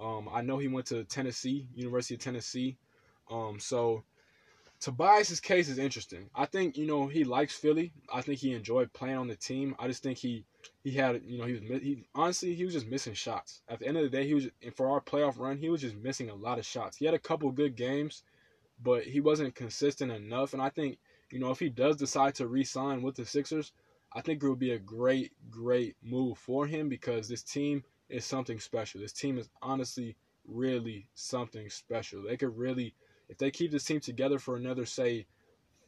Um, 0.00 0.28
I 0.32 0.42
know 0.42 0.58
he 0.58 0.68
went 0.68 0.86
to 0.86 1.02
Tennessee, 1.04 1.66
University 1.74 2.14
of 2.14 2.20
Tennessee. 2.20 2.76
Um, 3.30 3.58
so 3.58 4.04
Tobias's 4.80 5.40
case 5.40 5.68
is 5.68 5.78
interesting. 5.78 6.30
I 6.34 6.46
think 6.46 6.76
you 6.76 6.86
know 6.86 7.08
he 7.08 7.24
likes 7.24 7.56
Philly. 7.56 7.92
I 8.12 8.22
think 8.22 8.38
he 8.38 8.54
enjoyed 8.54 8.92
playing 8.92 9.16
on 9.16 9.28
the 9.28 9.36
team. 9.36 9.74
I 9.78 9.88
just 9.88 10.02
think 10.02 10.18
he 10.18 10.44
he 10.84 10.92
had 10.92 11.22
you 11.24 11.38
know 11.38 11.46
he 11.46 11.54
was 11.54 11.82
he 11.82 12.04
honestly 12.14 12.54
he 12.54 12.64
was 12.64 12.74
just 12.74 12.86
missing 12.86 13.14
shots. 13.14 13.62
At 13.68 13.80
the 13.80 13.86
end 13.88 13.96
of 13.96 14.04
the 14.04 14.10
day, 14.16 14.26
he 14.26 14.34
was 14.34 14.48
for 14.74 14.88
our 14.90 15.00
playoff 15.00 15.38
run 15.38 15.58
he 15.58 15.70
was 15.70 15.80
just 15.80 15.96
missing 15.96 16.30
a 16.30 16.34
lot 16.34 16.58
of 16.58 16.66
shots. 16.66 16.96
He 16.96 17.04
had 17.06 17.14
a 17.14 17.18
couple 17.18 17.50
good 17.50 17.76
games 17.76 18.22
but 18.82 19.04
he 19.04 19.20
wasn't 19.20 19.54
consistent 19.54 20.12
enough. 20.12 20.52
And 20.52 20.62
I 20.62 20.70
think, 20.70 20.98
you 21.30 21.38
know, 21.38 21.50
if 21.50 21.58
he 21.58 21.68
does 21.68 21.96
decide 21.96 22.34
to 22.36 22.46
re 22.46 22.64
sign 22.64 23.02
with 23.02 23.16
the 23.16 23.24
Sixers, 23.24 23.72
I 24.12 24.20
think 24.20 24.42
it 24.42 24.48
would 24.48 24.58
be 24.58 24.72
a 24.72 24.78
great, 24.78 25.32
great 25.50 25.96
move 26.02 26.38
for 26.38 26.66
him 26.66 26.88
because 26.88 27.28
this 27.28 27.42
team 27.42 27.84
is 28.08 28.24
something 28.24 28.58
special. 28.60 29.00
This 29.00 29.12
team 29.12 29.38
is 29.38 29.48
honestly 29.60 30.16
really 30.46 31.08
something 31.14 31.68
special. 31.68 32.22
They 32.22 32.36
could 32.36 32.56
really, 32.56 32.94
if 33.28 33.38
they 33.38 33.50
keep 33.50 33.70
this 33.70 33.84
team 33.84 34.00
together 34.00 34.38
for 34.38 34.56
another, 34.56 34.86
say, 34.86 35.26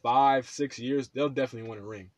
five, 0.02 0.48
six 0.48 0.78
years, 0.78 1.08
they'll 1.08 1.28
definitely 1.28 1.68
win 1.68 1.78
a 1.78 1.82
ring. 1.82 2.10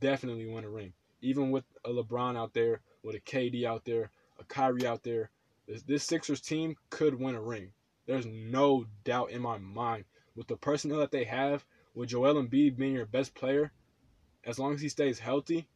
Definitely 0.00 0.46
win 0.46 0.64
a 0.64 0.70
ring. 0.70 0.92
Even 1.22 1.50
with 1.50 1.64
a 1.84 1.90
LeBron 1.90 2.36
out 2.36 2.54
there, 2.54 2.80
with 3.02 3.16
a 3.16 3.20
KD 3.20 3.64
out 3.64 3.84
there, 3.84 4.10
a 4.38 4.44
Kyrie 4.44 4.86
out 4.86 5.02
there, 5.02 5.30
this, 5.66 5.82
this 5.82 6.04
Sixers 6.04 6.40
team 6.40 6.76
could 6.88 7.14
win 7.14 7.34
a 7.34 7.40
ring. 7.40 7.72
There's 8.06 8.26
no 8.26 8.86
doubt 9.04 9.30
in 9.30 9.42
my 9.42 9.58
mind 9.58 10.04
with 10.34 10.48
the 10.48 10.56
personnel 10.56 10.98
that 10.98 11.10
they 11.10 11.24
have, 11.24 11.64
with 11.94 12.08
Joel 12.08 12.42
Embiid 12.42 12.76
being 12.76 12.94
your 12.94 13.06
best 13.06 13.34
player, 13.34 13.72
as 14.44 14.58
long 14.58 14.74
as 14.74 14.80
he 14.80 14.88
stays 14.88 15.18
healthy 15.18 15.68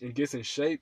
and 0.00 0.14
gets 0.14 0.34
in 0.34 0.42
shape, 0.42 0.80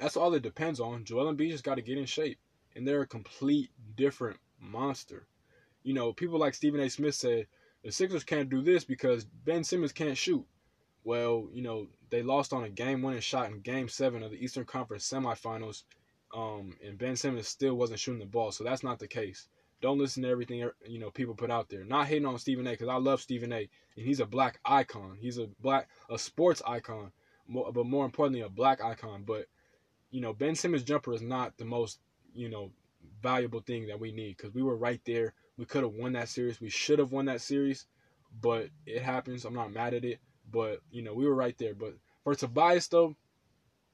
that's 0.00 0.16
all 0.16 0.34
it 0.34 0.42
depends 0.42 0.80
on. 0.80 1.04
Joel 1.04 1.32
Embiid 1.32 1.50
just 1.50 1.64
got 1.64 1.76
to 1.76 1.82
get 1.82 1.98
in 1.98 2.06
shape, 2.06 2.38
and 2.74 2.86
they're 2.86 3.02
a 3.02 3.06
complete 3.06 3.70
different 3.96 4.38
monster. 4.58 5.26
You 5.82 5.94
know, 5.94 6.12
people 6.12 6.38
like 6.38 6.54
Stephen 6.54 6.80
A. 6.80 6.88
Smith 6.88 7.14
said 7.14 7.46
the 7.84 7.90
Sixers 7.90 8.24
can't 8.24 8.48
do 8.48 8.62
this 8.62 8.84
because 8.84 9.24
Ben 9.24 9.64
Simmons 9.64 9.92
can't 9.92 10.16
shoot. 10.16 10.46
Well, 11.04 11.48
you 11.52 11.62
know, 11.62 11.88
they 12.10 12.22
lost 12.22 12.52
on 12.52 12.64
a 12.64 12.68
game-winning 12.68 13.20
shot 13.20 13.50
in 13.50 13.60
Game 13.60 13.88
Seven 13.88 14.22
of 14.22 14.30
the 14.30 14.42
Eastern 14.42 14.64
Conference 14.64 15.08
Semifinals, 15.10 15.82
um, 16.32 16.76
and 16.86 16.96
Ben 16.96 17.16
Simmons 17.16 17.48
still 17.48 17.74
wasn't 17.74 17.98
shooting 17.98 18.20
the 18.20 18.26
ball, 18.26 18.52
so 18.52 18.62
that's 18.62 18.84
not 18.84 19.00
the 19.00 19.08
case. 19.08 19.48
Don't 19.80 19.98
listen 19.98 20.22
to 20.22 20.28
everything 20.28 20.62
er, 20.62 20.76
you 20.86 21.00
know 21.00 21.10
people 21.10 21.34
put 21.34 21.50
out 21.50 21.68
there. 21.68 21.84
Not 21.84 22.06
hating 22.06 22.24
on 22.24 22.38
Stephen 22.38 22.68
A. 22.68 22.70
because 22.70 22.88
I 22.88 22.94
love 22.96 23.20
Stephen 23.20 23.52
A. 23.52 23.68
and 23.96 24.06
he's 24.06 24.20
a 24.20 24.26
black 24.26 24.60
icon. 24.64 25.18
He's 25.20 25.38
a 25.38 25.48
black 25.60 25.88
a 26.08 26.16
sports 26.18 26.62
icon, 26.64 27.10
but 27.48 27.84
more 27.84 28.04
importantly 28.04 28.42
a 28.42 28.48
black 28.48 28.80
icon. 28.80 29.24
But 29.26 29.46
you 30.12 30.20
know 30.20 30.32
Ben 30.32 30.54
Simmons 30.54 30.84
jumper 30.84 31.12
is 31.12 31.20
not 31.20 31.58
the 31.58 31.64
most 31.64 31.98
you 32.32 32.48
know 32.48 32.70
valuable 33.20 33.60
thing 33.60 33.88
that 33.88 33.98
we 33.98 34.12
need 34.12 34.36
because 34.36 34.54
we 34.54 34.62
were 34.62 34.76
right 34.76 35.00
there. 35.04 35.34
We 35.56 35.64
could 35.64 35.82
have 35.82 35.94
won 35.94 36.12
that 36.12 36.28
series. 36.28 36.60
We 36.60 36.70
should 36.70 36.98
have 36.98 37.12
won 37.12 37.26
that 37.26 37.40
series, 37.40 37.86
but 38.40 38.68
it 38.86 39.02
happens. 39.02 39.44
I'm 39.44 39.54
not 39.54 39.72
mad 39.72 39.94
at 39.94 40.04
it. 40.04 40.18
But 40.50 40.80
you 40.90 41.02
know 41.02 41.14
we 41.14 41.26
were 41.26 41.34
right 41.34 41.56
there. 41.58 41.74
But 41.74 41.94
for 42.24 42.34
Tobias 42.34 42.88
though, 42.88 43.16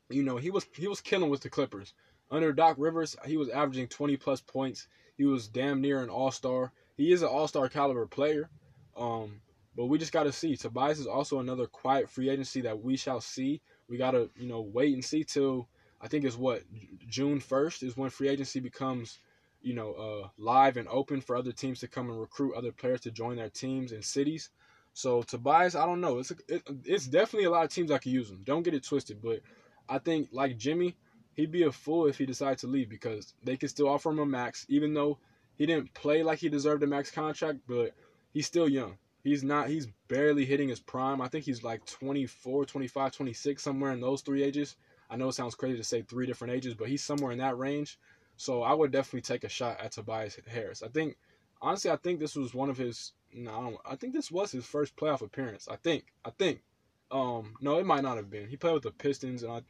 you 0.09 0.23
know 0.23 0.37
he 0.37 0.51
was 0.51 0.67
he 0.75 0.89
was 0.89 1.01
killing 1.01 1.31
with 1.31 1.41
the 1.41 1.51
Clippers. 1.51 1.95
Under 2.31 2.53
Doc 2.53 2.77
Rivers, 2.79 3.17
he 3.25 3.37
was 3.37 3.49
averaging 3.49 3.89
20 3.89 4.17
plus 4.19 4.41
points. 4.41 4.87
He 5.17 5.25
was 5.25 5.49
damn 5.49 5.81
near 5.81 6.03
an 6.03 6.11
all 6.11 6.31
star. 6.31 6.73
He 6.97 7.13
is 7.13 7.23
an 7.23 7.29
all 7.29 7.49
star 7.49 7.69
caliber 7.69 8.07
player. 8.07 8.51
Um, 8.97 9.41
but 9.77 9.87
we 9.87 9.99
just 9.99 10.13
got 10.13 10.25
to 10.25 10.33
see. 10.33 10.57
Tobias 10.57 10.99
is 10.99 11.07
also 11.07 11.39
another 11.39 11.67
quiet 11.67 12.11
free 12.11 12.29
agency 12.29 12.61
that 12.63 12.83
we 12.83 12.97
shall 12.97 13.21
see. 13.21 13.61
We 13.89 13.97
got 13.97 14.11
to, 14.11 14.29
you 14.37 14.49
know, 14.49 14.61
wait 14.61 14.93
and 14.93 15.05
see 15.05 15.25
till 15.25 15.69
I 16.01 16.09
think 16.09 16.25
it's 16.25 16.37
what 16.37 16.63
June 17.09 17.41
1st 17.41 17.85
is 17.85 17.97
when 17.97 18.11
free 18.11 18.29
agency 18.29 18.61
becomes, 18.61 19.19
you 19.63 19.75
know, 19.75 19.93
uh, 19.95 20.29
live 20.39 20.77
and 20.77 20.89
open 20.89 21.21
for 21.21 21.37
other 21.37 21.53
teams 21.53 21.81
to 21.81 21.89
come 21.89 22.11
and 22.11 22.21
recruit 22.21 22.55
other 22.55 22.73
players 22.73 23.01
to 23.03 23.11
join 23.11 23.37
their 23.37 23.51
teams 23.51 23.93
and 23.93 24.05
cities. 24.05 24.51
So 24.93 25.23
Tobias, 25.23 25.75
I 25.75 25.87
don't 25.87 26.01
know. 26.01 26.19
It's 26.19 26.31
a, 26.31 26.35
it, 26.49 26.63
it's 26.85 27.07
definitely 27.07 27.47
a 27.47 27.51
lot 27.51 27.65
of 27.65 27.71
teams 27.71 27.91
that 27.91 28.03
could 28.03 28.13
use 28.13 28.31
him. 28.31 28.41
Don't 28.45 28.63
get 28.63 28.75
it 28.75 28.85
twisted, 28.85 29.21
but 29.23 29.41
I 29.89 29.99
think 29.99 30.29
like 30.33 30.59
Jimmy, 30.59 30.97
he'd 31.35 31.53
be 31.53 31.63
a 31.65 31.73
fool 31.73 32.07
if 32.07 32.19
he 32.19 32.27
decided 32.27 32.59
to 32.59 32.67
leave 32.67 32.89
because 32.89 33.35
they 33.45 33.57
could 33.57 33.71
still 33.71 33.89
offer 33.89 34.11
him 34.11 34.19
a 34.19 34.27
max, 34.27 34.67
even 34.69 34.95
though 34.95 35.19
he 35.57 35.67
didn't 35.67 35.95
play 35.95 36.23
like 36.23 36.39
he 36.39 36.49
deserved 36.49 36.83
a 36.83 36.87
max 36.87 37.11
contract, 37.11 37.61
but 37.69 37.93
he's 38.33 38.47
still 38.47 38.69
young. 38.69 38.99
He's 39.23 39.43
not, 39.43 39.69
he's 39.69 39.89
barely 40.09 40.45
hitting 40.45 40.69
his 40.69 40.81
prime. 40.81 41.21
I 41.21 41.29
think 41.29 41.45
he's 41.45 41.63
like 41.63 41.85
24, 41.85 42.65
25, 42.65 43.13
26, 43.13 43.63
somewhere 43.63 43.93
in 43.93 44.01
those 44.01 44.23
three 44.23 44.43
ages. 44.43 44.77
I 45.11 45.17
know 45.17 45.29
it 45.29 45.33
sounds 45.35 45.55
crazy 45.55 45.77
to 45.77 45.85
say 45.85 46.03
three 46.03 46.27
different 46.27 46.55
ages, 46.55 46.75
but 46.75 46.89
he's 46.89 47.05
somewhere 47.05 47.33
in 47.33 47.39
that 47.39 47.59
range. 47.59 47.99
So 48.39 48.63
I 48.63 48.73
would 48.73 48.93
definitely 48.93 49.23
take 49.23 49.43
a 49.43 49.49
shot 49.49 49.81
at 49.81 49.93
Tobias 49.93 50.39
Harris. 50.47 50.83
I 50.85 50.89
think, 50.89 51.17
honestly, 51.61 51.91
I 51.91 51.97
think 51.97 52.21
this 52.21 52.37
was 52.37 52.55
one 52.55 52.71
of 52.71 52.79
his, 52.79 53.13
no, 53.35 53.81
I, 53.85 53.93
I 53.93 53.97
think 53.97 54.15
this 54.15 54.31
was 54.31 54.53
his 54.53 54.65
first 54.65 54.97
playoff 54.97 55.23
appearance. 55.23 55.69
I 55.69 55.77
think, 55.77 56.05
I 56.25 56.31
think. 56.31 56.63
Um, 57.11 57.55
no, 57.61 57.79
it 57.79 57.87
might 57.87 58.03
not 58.03 58.17
have 58.17 58.31
been. 58.31 58.49
He 58.49 58.57
played 58.57 58.75
with 58.75 58.85
the 58.85 58.93
Pistons, 58.93 59.43
and 59.43 59.53
I 59.53 59.63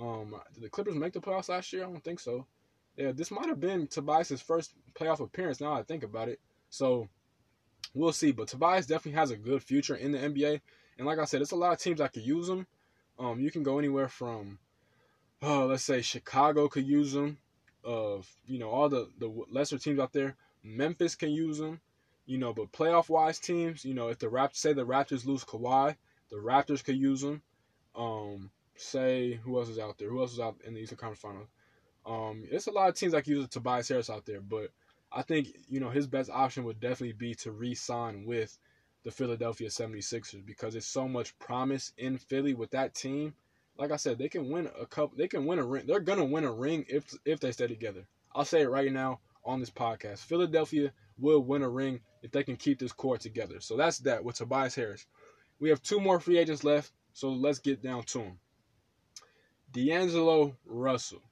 um, 0.00 0.34
did 0.54 0.62
the 0.62 0.70
Clippers 0.70 0.94
make 0.94 1.12
the 1.12 1.20
playoffs 1.20 1.50
last 1.50 1.70
year? 1.72 1.84
I 1.84 1.86
don't 1.86 2.02
think 2.02 2.18
so. 2.20 2.46
Yeah, 2.96 3.12
this 3.12 3.30
might 3.30 3.48
have 3.48 3.60
been 3.60 3.86
Tobias's 3.86 4.40
first 4.40 4.72
playoff 4.94 5.20
appearance. 5.20 5.60
Now 5.60 5.74
I 5.74 5.82
think 5.82 6.02
about 6.02 6.28
it, 6.28 6.40
so 6.70 7.08
we'll 7.94 8.12
see. 8.12 8.32
But 8.32 8.48
Tobias 8.48 8.86
definitely 8.86 9.18
has 9.18 9.32
a 9.32 9.36
good 9.36 9.62
future 9.62 9.96
in 9.96 10.12
the 10.12 10.18
NBA, 10.18 10.60
and 10.96 11.06
like 11.06 11.18
I 11.18 11.24
said, 11.24 11.42
it's 11.42 11.50
a 11.50 11.56
lot 11.56 11.72
of 11.72 11.78
teams 11.78 11.98
that 11.98 12.12
could 12.14 12.24
use 12.24 12.48
him. 12.48 12.66
Um, 13.18 13.38
you 13.38 13.50
can 13.50 13.64
go 13.64 13.78
anywhere 13.78 14.08
from, 14.08 14.60
uh, 15.42 15.66
let's 15.66 15.82
say 15.82 16.00
Chicago 16.00 16.68
could 16.68 16.86
use 16.86 17.14
him. 17.14 17.38
Of 17.88 18.28
you 18.46 18.58
know 18.58 18.70
all 18.70 18.90
the 18.90 19.10
the 19.18 19.28
lesser 19.50 19.78
teams 19.78 19.98
out 19.98 20.12
there, 20.12 20.36
Memphis 20.62 21.16
can 21.16 21.30
use 21.30 21.58
them, 21.58 21.80
You 22.26 22.38
know, 22.38 22.52
but 22.52 22.72
playoff 22.72 23.08
wise 23.08 23.38
teams, 23.38 23.84
you 23.84 23.94
know, 23.94 24.08
if 24.08 24.18
the 24.18 24.28
Raptors 24.28 24.56
say 24.56 24.74
the 24.74 24.86
Raptors 24.86 25.24
lose 25.26 25.44
Kawhi, 25.44 25.96
the 26.30 26.36
Raptors 26.36 26.84
could 26.84 26.96
use 26.98 27.22
them. 27.22 27.42
Um, 27.96 28.50
say 28.76 29.34
who 29.44 29.58
else 29.58 29.70
is 29.70 29.78
out 29.78 29.98
there? 29.98 30.10
Who 30.10 30.20
else 30.20 30.32
is 30.34 30.40
out 30.40 30.56
in 30.66 30.74
the 30.74 30.80
Eastern 30.80 30.98
Conference 30.98 31.20
Finals? 31.20 31.48
Um, 32.06 32.44
it's 32.50 32.66
a 32.66 32.72
lot 32.72 32.88
of 32.90 32.94
teams 32.96 33.12
can 33.14 33.24
use 33.26 33.48
Tobias 33.48 33.88
Harris 33.88 34.10
out 34.10 34.26
there, 34.26 34.40
but 34.40 34.70
I 35.12 35.22
think 35.22 35.48
you 35.68 35.80
know 35.80 35.90
his 35.90 36.06
best 36.06 36.30
option 36.30 36.64
would 36.64 36.80
definitely 36.80 37.14
be 37.14 37.34
to 37.36 37.52
re-sign 37.52 38.24
with 38.26 38.58
the 39.04 39.10
Philadelphia 39.10 39.68
76ers 39.68 40.44
because 40.44 40.74
there's 40.74 40.86
so 40.86 41.08
much 41.08 41.38
promise 41.38 41.92
in 41.98 42.18
Philly 42.18 42.54
with 42.54 42.70
that 42.72 42.94
team. 42.94 43.34
Like 43.78 43.92
I 43.92 43.96
said, 43.96 44.18
they 44.18 44.28
can 44.28 44.50
win 44.50 44.68
a 44.78 44.86
couple. 44.86 45.16
They 45.16 45.28
can 45.28 45.46
win 45.46 45.60
a 45.60 45.64
ring. 45.64 45.86
They're 45.86 46.00
gonna 46.00 46.24
win 46.24 46.44
a 46.44 46.52
ring 46.52 46.84
if 46.88 47.14
if 47.24 47.38
they 47.38 47.52
stay 47.52 47.68
together. 47.68 48.06
I'll 48.34 48.44
say 48.44 48.62
it 48.62 48.70
right 48.70 48.92
now 48.92 49.20
on 49.44 49.60
this 49.60 49.70
podcast. 49.70 50.18
Philadelphia 50.18 50.92
will 51.18 51.40
win 51.40 51.62
a 51.62 51.68
ring 51.68 52.00
if 52.22 52.30
they 52.32 52.42
can 52.42 52.56
keep 52.56 52.78
this 52.78 52.92
core 52.92 53.18
together. 53.18 53.60
So 53.60 53.76
that's 53.76 53.98
that 54.00 54.24
with 54.24 54.36
Tobias 54.36 54.74
Harris. 54.74 55.06
We 55.60 55.68
have 55.70 55.82
two 55.82 56.00
more 56.00 56.20
free 56.20 56.38
agents 56.38 56.64
left, 56.64 56.92
so 57.12 57.30
let's 57.30 57.58
get 57.58 57.82
down 57.82 58.02
to 58.04 58.18
them. 58.18 58.38
D'Angelo 59.72 60.56
Russell. 60.66 61.22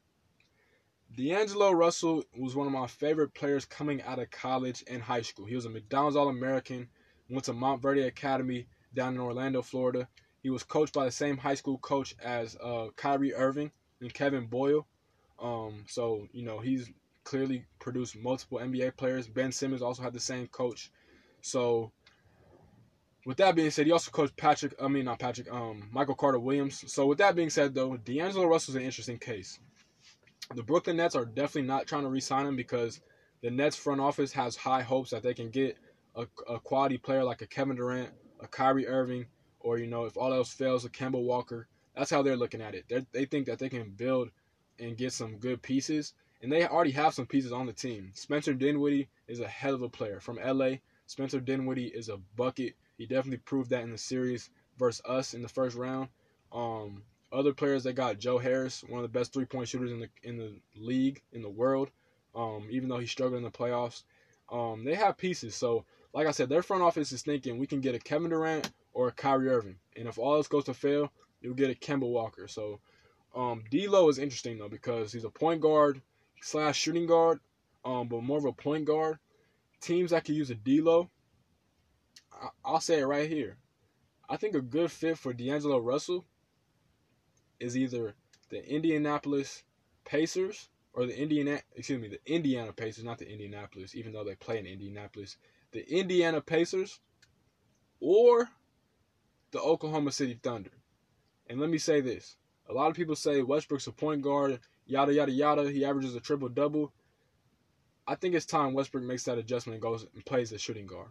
D'Angelo 1.16 1.72
Russell 1.72 2.24
was 2.36 2.54
one 2.54 2.66
of 2.66 2.72
my 2.72 2.86
favorite 2.86 3.34
players 3.34 3.64
coming 3.64 4.02
out 4.02 4.18
of 4.18 4.30
college 4.30 4.84
and 4.88 5.00
high 5.00 5.22
school. 5.22 5.46
He 5.46 5.54
was 5.54 5.64
a 5.64 5.70
McDonald's 5.70 6.16
All 6.16 6.28
American, 6.28 6.88
went 7.30 7.44
to 7.44 7.52
Montverde 7.52 8.06
Academy 8.06 8.66
down 8.92 9.14
in 9.14 9.20
Orlando, 9.20 9.62
Florida. 9.62 10.08
He 10.42 10.50
was 10.50 10.62
coached 10.62 10.94
by 10.94 11.04
the 11.04 11.10
same 11.10 11.36
high 11.36 11.54
school 11.54 11.78
coach 11.78 12.14
as 12.22 12.56
uh, 12.62 12.88
Kyrie 12.96 13.34
Irving 13.34 13.72
and 14.00 14.12
Kevin 14.12 14.46
Boyle. 14.46 14.86
Um, 15.38 15.84
so, 15.88 16.26
you 16.32 16.42
know, 16.44 16.60
he's 16.60 16.90
clearly 17.24 17.64
produced 17.78 18.16
multiple 18.16 18.58
NBA 18.58 18.96
players. 18.96 19.26
Ben 19.26 19.52
Simmons 19.52 19.82
also 19.82 20.02
had 20.02 20.12
the 20.12 20.20
same 20.20 20.46
coach. 20.46 20.90
So, 21.42 21.92
with 23.26 23.36
that 23.38 23.56
being 23.56 23.70
said, 23.70 23.86
he 23.86 23.92
also 23.92 24.10
coached 24.10 24.36
Patrick, 24.36 24.74
I 24.80 24.88
mean, 24.88 25.04
not 25.04 25.18
Patrick, 25.18 25.52
um, 25.52 25.88
Michael 25.92 26.14
Carter 26.14 26.38
Williams. 26.38 26.84
So, 26.92 27.06
with 27.06 27.18
that 27.18 27.34
being 27.34 27.50
said, 27.50 27.74
though, 27.74 27.96
D'Angelo 27.96 28.46
Russell's 28.46 28.76
an 28.76 28.82
interesting 28.82 29.18
case. 29.18 29.58
The 30.54 30.62
Brooklyn 30.62 30.96
Nets 30.96 31.16
are 31.16 31.24
definitely 31.24 31.62
not 31.62 31.88
trying 31.88 32.04
to 32.04 32.08
re 32.08 32.20
sign 32.20 32.46
him 32.46 32.54
because 32.54 33.00
the 33.42 33.50
Nets 33.50 33.76
front 33.76 34.00
office 34.00 34.32
has 34.32 34.54
high 34.54 34.82
hopes 34.82 35.10
that 35.10 35.24
they 35.24 35.34
can 35.34 35.50
get 35.50 35.76
a, 36.14 36.26
a 36.48 36.60
quality 36.60 36.98
player 36.98 37.24
like 37.24 37.42
a 37.42 37.46
Kevin 37.46 37.76
Durant, 37.76 38.10
a 38.40 38.46
Kyrie 38.46 38.86
Irving, 38.86 39.26
or, 39.66 39.78
you 39.78 39.88
know, 39.88 40.04
if 40.04 40.16
all 40.16 40.32
else 40.32 40.52
fails, 40.52 40.84
a 40.84 40.88
Kemba 40.88 41.20
Walker. 41.20 41.66
That's 41.96 42.10
how 42.10 42.22
they're 42.22 42.36
looking 42.36 42.62
at 42.62 42.76
it. 42.76 42.84
They're, 42.88 43.04
they 43.10 43.24
think 43.24 43.46
that 43.46 43.58
they 43.58 43.68
can 43.68 43.90
build 43.90 44.30
and 44.78 44.96
get 44.96 45.12
some 45.12 45.38
good 45.38 45.60
pieces. 45.60 46.14
And 46.40 46.52
they 46.52 46.64
already 46.64 46.92
have 46.92 47.14
some 47.14 47.26
pieces 47.26 47.50
on 47.50 47.66
the 47.66 47.72
team. 47.72 48.12
Spencer 48.14 48.54
Dinwiddie 48.54 49.08
is 49.26 49.40
a 49.40 49.48
hell 49.48 49.74
of 49.74 49.82
a 49.82 49.88
player 49.88 50.20
from 50.20 50.38
LA. 50.38 50.76
Spencer 51.06 51.40
Dinwiddie 51.40 51.88
is 51.88 52.08
a 52.08 52.18
bucket. 52.36 52.74
He 52.96 53.06
definitely 53.06 53.38
proved 53.38 53.70
that 53.70 53.82
in 53.82 53.90
the 53.90 53.98
series 53.98 54.50
versus 54.78 55.02
us 55.04 55.34
in 55.34 55.42
the 55.42 55.48
first 55.48 55.76
round. 55.76 56.10
Um, 56.52 57.02
other 57.32 57.52
players 57.52 57.82
they 57.82 57.92
got 57.92 58.20
Joe 58.20 58.38
Harris, 58.38 58.84
one 58.84 59.02
of 59.02 59.10
the 59.10 59.18
best 59.18 59.32
three 59.32 59.46
point 59.46 59.66
shooters 59.66 59.90
in 59.90 59.98
the 59.98 60.08
in 60.22 60.36
the 60.36 60.54
league 60.76 61.22
in 61.32 61.42
the 61.42 61.50
world. 61.50 61.90
Um, 62.36 62.68
even 62.70 62.88
though 62.88 62.98
he 62.98 63.06
struggled 63.06 63.38
in 63.38 63.42
the 63.44 63.50
playoffs, 63.50 64.04
um, 64.52 64.84
they 64.84 64.94
have 64.94 65.16
pieces. 65.16 65.56
So, 65.56 65.84
like 66.12 66.28
I 66.28 66.30
said, 66.30 66.48
their 66.48 66.62
front 66.62 66.84
office 66.84 67.10
is 67.10 67.22
thinking 67.22 67.58
we 67.58 67.66
can 67.66 67.80
get 67.80 67.94
a 67.96 67.98
Kevin 67.98 68.30
Durant 68.30 68.70
or 68.96 69.10
Kyrie 69.10 69.50
Irving, 69.50 69.76
and 69.94 70.08
if 70.08 70.18
all 70.18 70.38
this 70.38 70.48
goes 70.48 70.64
to 70.64 70.72
fail, 70.74 71.12
you'll 71.42 71.52
get 71.52 71.70
a 71.70 71.74
Kemba 71.74 72.08
Walker. 72.08 72.48
So, 72.48 72.80
um, 73.34 73.62
D'Lo 73.70 74.08
is 74.08 74.18
interesting 74.18 74.56
though 74.56 74.70
because 74.70 75.12
he's 75.12 75.24
a 75.24 75.30
point 75.30 75.60
guard 75.60 76.00
slash 76.40 76.78
shooting 76.78 77.06
guard, 77.06 77.40
um, 77.84 78.08
but 78.08 78.22
more 78.22 78.38
of 78.38 78.46
a 78.46 78.52
point 78.52 78.86
guard. 78.86 79.18
Teams 79.82 80.12
that 80.12 80.24
could 80.24 80.34
use 80.34 80.48
a 80.48 80.54
D'Lo, 80.54 81.10
I- 82.32 82.48
I'll 82.64 82.80
say 82.80 83.00
it 83.00 83.04
right 83.04 83.28
here. 83.28 83.58
I 84.30 84.38
think 84.38 84.54
a 84.54 84.62
good 84.62 84.90
fit 84.90 85.18
for 85.18 85.34
D'Angelo 85.34 85.78
Russell 85.78 86.24
is 87.60 87.76
either 87.76 88.14
the 88.48 88.66
Indianapolis 88.66 89.62
Pacers 90.06 90.70
or 90.94 91.04
the 91.04 91.20
Indiana 91.20 91.60
excuse 91.74 92.00
me, 92.00 92.08
the 92.08 92.20
Indiana 92.24 92.72
Pacers, 92.72 93.04
not 93.04 93.18
the 93.18 93.30
Indianapolis, 93.30 93.94
even 93.94 94.14
though 94.14 94.24
they 94.24 94.36
play 94.36 94.58
in 94.58 94.64
Indianapolis. 94.64 95.36
The 95.72 95.86
Indiana 95.92 96.40
Pacers 96.40 96.98
or 98.00 98.48
the 99.52 99.60
Oklahoma 99.60 100.12
City 100.12 100.38
Thunder. 100.42 100.70
And 101.48 101.60
let 101.60 101.70
me 101.70 101.78
say 101.78 102.00
this. 102.00 102.36
A 102.68 102.72
lot 102.72 102.90
of 102.90 102.96
people 102.96 103.14
say 103.14 103.42
Westbrook's 103.42 103.86
a 103.86 103.92
point 103.92 104.22
guard, 104.22 104.58
yada 104.86 105.12
yada 105.14 105.32
yada. 105.32 105.70
He 105.70 105.84
averages 105.84 106.14
a 106.14 106.20
triple 106.20 106.48
double. 106.48 106.92
I 108.06 108.14
think 108.14 108.34
it's 108.34 108.46
time 108.46 108.74
Westbrook 108.74 109.04
makes 109.04 109.24
that 109.24 109.38
adjustment 109.38 109.74
and 109.74 109.82
goes 109.82 110.06
and 110.14 110.24
plays 110.24 110.50
the 110.50 110.58
shooting 110.58 110.86
guard. 110.86 111.10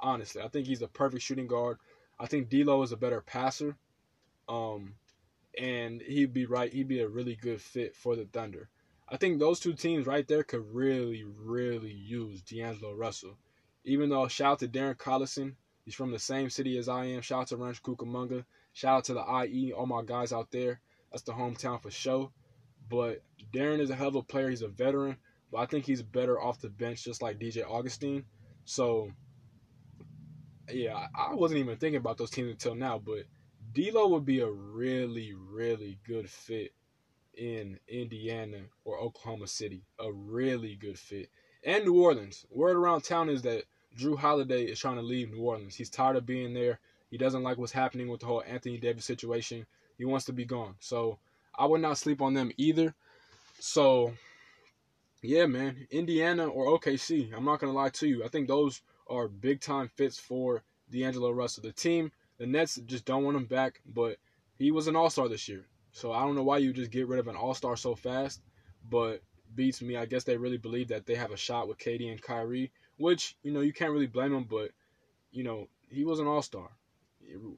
Honestly, 0.00 0.40
I 0.42 0.48
think 0.48 0.66
he's 0.66 0.80
the 0.80 0.88
perfect 0.88 1.22
shooting 1.22 1.46
guard. 1.46 1.78
I 2.18 2.26
think 2.26 2.48
D'Lo 2.48 2.82
is 2.82 2.92
a 2.92 2.96
better 2.96 3.20
passer. 3.20 3.76
Um, 4.48 4.94
and 5.58 6.00
he'd 6.00 6.32
be 6.32 6.46
right. 6.46 6.72
He'd 6.72 6.88
be 6.88 7.00
a 7.00 7.08
really 7.08 7.34
good 7.34 7.60
fit 7.60 7.94
for 7.94 8.16
the 8.16 8.24
Thunder. 8.24 8.68
I 9.08 9.16
think 9.16 9.38
those 9.38 9.60
two 9.60 9.72
teams 9.72 10.06
right 10.06 10.26
there 10.26 10.44
could 10.44 10.74
really, 10.74 11.24
really 11.24 11.92
use 11.92 12.42
D'Angelo 12.42 12.94
Russell. 12.94 13.38
Even 13.84 14.10
though 14.10 14.28
shout 14.28 14.52
out 14.52 14.58
to 14.60 14.68
Darren 14.68 14.96
Collison, 14.96 15.54
he's 15.88 15.94
from 15.94 16.10
the 16.10 16.18
same 16.18 16.50
city 16.50 16.76
as 16.76 16.86
I 16.86 17.06
am. 17.06 17.22
Shout 17.22 17.40
out 17.40 17.46
to 17.46 17.56
Rancho 17.56 17.80
Cucamonga. 17.82 18.44
Shout 18.74 18.98
out 18.98 19.04
to 19.04 19.14
the 19.14 19.46
IE, 19.46 19.72
all 19.72 19.86
my 19.86 20.02
guys 20.04 20.34
out 20.34 20.50
there. 20.50 20.82
That's 21.10 21.22
the 21.22 21.32
hometown 21.32 21.80
for 21.80 21.90
show. 21.90 22.30
But 22.90 23.22
Darren 23.54 23.80
is 23.80 23.88
a 23.88 23.94
hell 23.94 24.08
of 24.08 24.16
a 24.16 24.22
player. 24.22 24.50
He's 24.50 24.60
a 24.60 24.68
veteran, 24.68 25.16
but 25.50 25.58
I 25.60 25.64
think 25.66 25.86
he's 25.86 26.02
better 26.02 26.38
off 26.38 26.60
the 26.60 26.68
bench, 26.68 27.04
just 27.04 27.22
like 27.22 27.38
DJ 27.38 27.64
Augustin. 27.66 28.26
So, 28.66 29.10
yeah, 30.70 31.06
I 31.14 31.32
wasn't 31.34 31.60
even 31.60 31.78
thinking 31.78 31.96
about 31.96 32.18
those 32.18 32.32
teams 32.32 32.50
until 32.50 32.74
now, 32.74 32.98
but 32.98 33.24
D'Lo 33.72 34.08
would 34.08 34.26
be 34.26 34.40
a 34.40 34.50
really, 34.50 35.32
really 35.32 35.98
good 36.06 36.28
fit 36.28 36.72
in 37.34 37.78
Indiana 37.88 38.60
or 38.84 38.98
Oklahoma 38.98 39.46
City. 39.46 39.86
A 39.98 40.12
really 40.12 40.74
good 40.74 40.98
fit. 40.98 41.30
And 41.64 41.86
New 41.86 41.98
Orleans. 42.02 42.44
Word 42.50 42.76
around 42.76 43.04
town 43.04 43.30
is 43.30 43.40
that 43.42 43.64
Jrue 43.98 44.18
Holiday 44.18 44.64
is 44.64 44.78
trying 44.78 44.96
to 44.96 45.02
leave 45.02 45.30
New 45.30 45.42
Orleans. 45.42 45.74
He's 45.74 45.90
tired 45.90 46.16
of 46.16 46.24
being 46.24 46.54
there. 46.54 46.78
He 47.10 47.18
doesn't 47.18 47.42
like 47.42 47.58
what's 47.58 47.72
happening 47.72 48.08
with 48.08 48.20
the 48.20 48.26
whole 48.26 48.44
Anthony 48.46 48.78
Davis 48.78 49.04
situation. 49.04 49.66
He 49.96 50.04
wants 50.04 50.26
to 50.26 50.32
be 50.32 50.44
gone. 50.44 50.76
So 50.78 51.18
I 51.58 51.66
would 51.66 51.80
not 51.80 51.98
sleep 51.98 52.22
on 52.22 52.34
them 52.34 52.52
either. 52.56 52.94
So 53.58 54.12
yeah, 55.22 55.46
man, 55.46 55.88
Indiana 55.90 56.46
or 56.46 56.78
OKC. 56.78 57.34
I'm 57.36 57.44
not 57.44 57.58
gonna 57.58 57.72
lie 57.72 57.88
to 57.90 58.06
you. 58.06 58.24
I 58.24 58.28
think 58.28 58.46
those 58.46 58.82
are 59.08 59.26
big 59.26 59.60
time 59.60 59.90
fits 59.96 60.18
for 60.18 60.62
D'Angelo 60.90 61.30
Russell. 61.30 61.64
The 61.64 61.72
team, 61.72 62.12
the 62.38 62.46
Nets 62.46 62.76
just 62.86 63.04
don't 63.04 63.24
want 63.24 63.36
him 63.36 63.46
back, 63.46 63.80
but 63.84 64.18
he 64.58 64.70
was 64.70 64.86
an 64.86 64.94
All 64.94 65.10
Star 65.10 65.28
this 65.28 65.48
year. 65.48 65.66
So 65.90 66.12
I 66.12 66.20
don't 66.20 66.36
know 66.36 66.44
why 66.44 66.58
you 66.58 66.72
just 66.72 66.92
get 66.92 67.08
rid 67.08 67.18
of 67.18 67.26
an 67.26 67.36
All 67.36 67.54
Star 67.54 67.76
so 67.76 67.96
fast, 67.96 68.42
but 68.88 69.22
beats 69.54 69.82
me. 69.82 69.96
I 69.96 70.06
guess 70.06 70.24
they 70.24 70.36
really 70.36 70.58
believe 70.58 70.88
that 70.88 71.06
they 71.06 71.16
have 71.16 71.32
a 71.32 71.36
shot 71.36 71.66
with 71.66 71.78
KD 71.78 72.10
and 72.10 72.22
Kyrie, 72.22 72.70
which 72.98 73.36
you 73.42 73.50
know 73.50 73.60
you 73.60 73.72
can't 73.72 73.92
really 73.92 74.06
blame 74.06 74.34
him. 74.34 74.44
But 74.44 74.70
you 75.32 75.42
know 75.42 75.68
he 75.90 76.04
was 76.04 76.20
an 76.20 76.26
All 76.26 76.42
Star, 76.42 76.68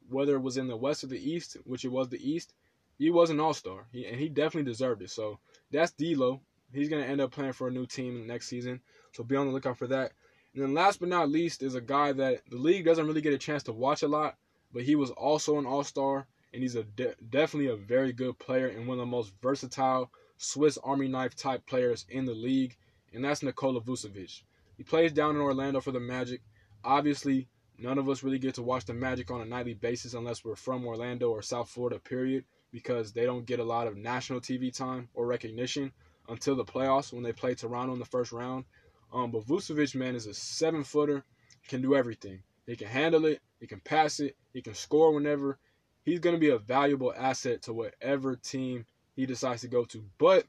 whether 0.09 0.37
it 0.37 0.43
was 0.43 0.57
in 0.57 0.69
the 0.69 0.77
West 0.77 1.05
or 1.05 1.09
the 1.09 1.31
East, 1.31 1.57
which 1.65 1.85
it 1.85 1.93
was 1.93 2.09
the 2.09 2.31
East. 2.31 2.55
He 2.99 3.11
was 3.11 3.31
an 3.31 3.41
All 3.41 3.55
Star, 3.55 3.87
and 3.93 4.17
he 4.17 4.29
definitely 4.29 4.71
deserved 4.71 5.03
it. 5.03 5.11
So 5.11 5.39
that's 5.71 5.93
D'Lo. 5.93 6.41
He's 6.73 6.89
gonna 6.89 7.03
end 7.03 7.21
up 7.21 7.33
playing 7.33 7.55
for 7.55 7.69
a 7.69 7.73
new 7.73 7.87
team 7.87 8.27
next 8.27 8.47
season. 8.47 8.81
So 9.13 9.25
be 9.25 9.37
on 9.37 9.47
the 9.47 9.53
lookout 9.53 9.79
for 9.79 9.89
that. 9.89 10.13
And 10.55 10.63
then 10.63 10.75
last 10.75 11.01
but 11.01 11.09
not 11.09 11.31
least 11.31 11.63
is 11.63 11.75
a 11.75 11.81
guy 11.81 12.13
that 12.13 12.43
the 12.51 12.57
league 12.57 12.85
doesn't 12.85 13.07
really 13.07 13.21
get 13.21 13.33
a 13.33 13.39
chance 13.39 13.63
to 13.65 13.73
watch 13.73 14.03
a 14.03 14.09
lot, 14.09 14.37
but 14.73 14.83
he 14.83 14.97
was 14.97 15.11
also 15.11 15.59
an 15.59 15.67
All 15.67 15.85
Star, 15.85 16.27
and 16.53 16.63
he's 16.63 16.75
a 16.75 16.85
de- 16.85 17.15
definitely 17.31 17.69
a 17.69 17.77
very 17.77 18.13
good 18.13 18.39
player 18.39 18.67
and 18.67 18.87
one 18.87 18.99
of 18.99 19.03
the 19.03 19.07
most 19.07 19.33
versatile 19.41 20.11
Swiss 20.39 20.79
Army 20.79 21.07
knife 21.07 21.37
type 21.37 21.67
players 21.67 22.07
in 22.09 22.25
the 22.25 22.35
league, 22.35 22.77
and 23.13 23.25
that's 23.25 23.43
Nikola 23.43 23.81
Vucevic. 23.81 24.43
He 24.81 24.85
plays 24.85 25.13
down 25.13 25.37
in 25.37 25.43
Orlando 25.43 25.83
for 25.83 25.93
the 25.93 26.01
Magic. 26.01 26.41
Obviously, 26.83 27.49
none 27.77 27.99
of 27.99 28.09
us 28.09 28.23
really 28.23 28.39
get 28.39 28.55
to 28.55 28.63
watch 28.63 28.87
the 28.87 28.95
Magic 28.95 29.31
on 29.31 29.43
a 29.43 29.45
nightly 29.45 29.75
basis 29.75 30.15
unless 30.15 30.43
we're 30.43 30.57
from 30.57 30.87
Orlando 30.87 31.31
or 31.31 31.43
South 31.43 31.69
Florida, 31.69 31.99
period, 31.99 32.47
because 32.73 33.13
they 33.13 33.27
don't 33.27 33.45
get 33.45 33.61
a 33.61 33.63
lot 33.63 33.87
of 33.87 33.99
national 33.99 34.41
TV 34.41 34.75
time 34.75 35.11
or 35.13 35.27
recognition 35.27 35.93
until 36.31 36.57
the 36.57 36.65
playoffs 36.65 37.13
when 37.13 37.23
they 37.23 37.35
play 37.35 37.55
Toronto 37.55 37.93
in 37.93 37.99
the 37.99 38.07
first 38.07 38.33
round. 38.33 38.65
Um, 39.13 39.31
but 39.31 39.45
Vucevic, 39.45 39.95
man, 39.95 40.15
is 40.15 40.27
a 40.27 40.33
seven 40.33 40.83
footer, 40.83 41.25
can 41.69 41.83
do 41.83 41.95
everything. 41.95 42.43
He 42.67 42.75
can 42.75 42.89
handle 42.89 43.27
it, 43.27 43.43
he 43.61 43.67
can 43.67 43.81
pass 43.81 44.19
it, 44.19 44.35
he 44.55 44.63
can 44.63 44.73
score 44.73 45.13
whenever. 45.13 45.59
He's 46.05 46.21
going 46.21 46.37
to 46.37 46.41
be 46.41 46.49
a 46.49 46.59
valuable 46.59 47.13
asset 47.15 47.61
to 47.65 47.75
whatever 47.75 48.35
team 48.35 48.87
he 49.15 49.27
decides 49.27 49.61
to 49.61 49.69
go 49.69 49.85
to. 49.85 50.03
But 50.17 50.47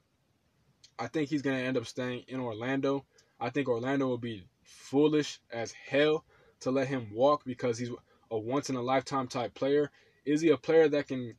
I 0.98 1.08
think 1.08 1.28
he's 1.28 1.42
going 1.42 1.58
to 1.58 1.62
end 1.62 1.76
up 1.76 1.84
staying 1.84 2.24
in 2.28 2.40
Orlando. 2.40 3.04
I 3.42 3.50
think 3.50 3.68
Orlando 3.68 4.06
will 4.06 4.18
be 4.18 4.44
foolish 4.62 5.40
as 5.50 5.72
hell 5.72 6.24
to 6.60 6.70
let 6.70 6.86
him 6.86 7.08
walk 7.12 7.44
because 7.44 7.76
he's 7.76 7.90
a 8.30 8.38
once 8.38 8.70
in 8.70 8.76
a 8.76 8.80
lifetime 8.80 9.26
type 9.26 9.52
player. 9.52 9.90
Is 10.24 10.42
he 10.42 10.50
a 10.50 10.56
player 10.56 10.88
that 10.88 11.08
can, 11.08 11.34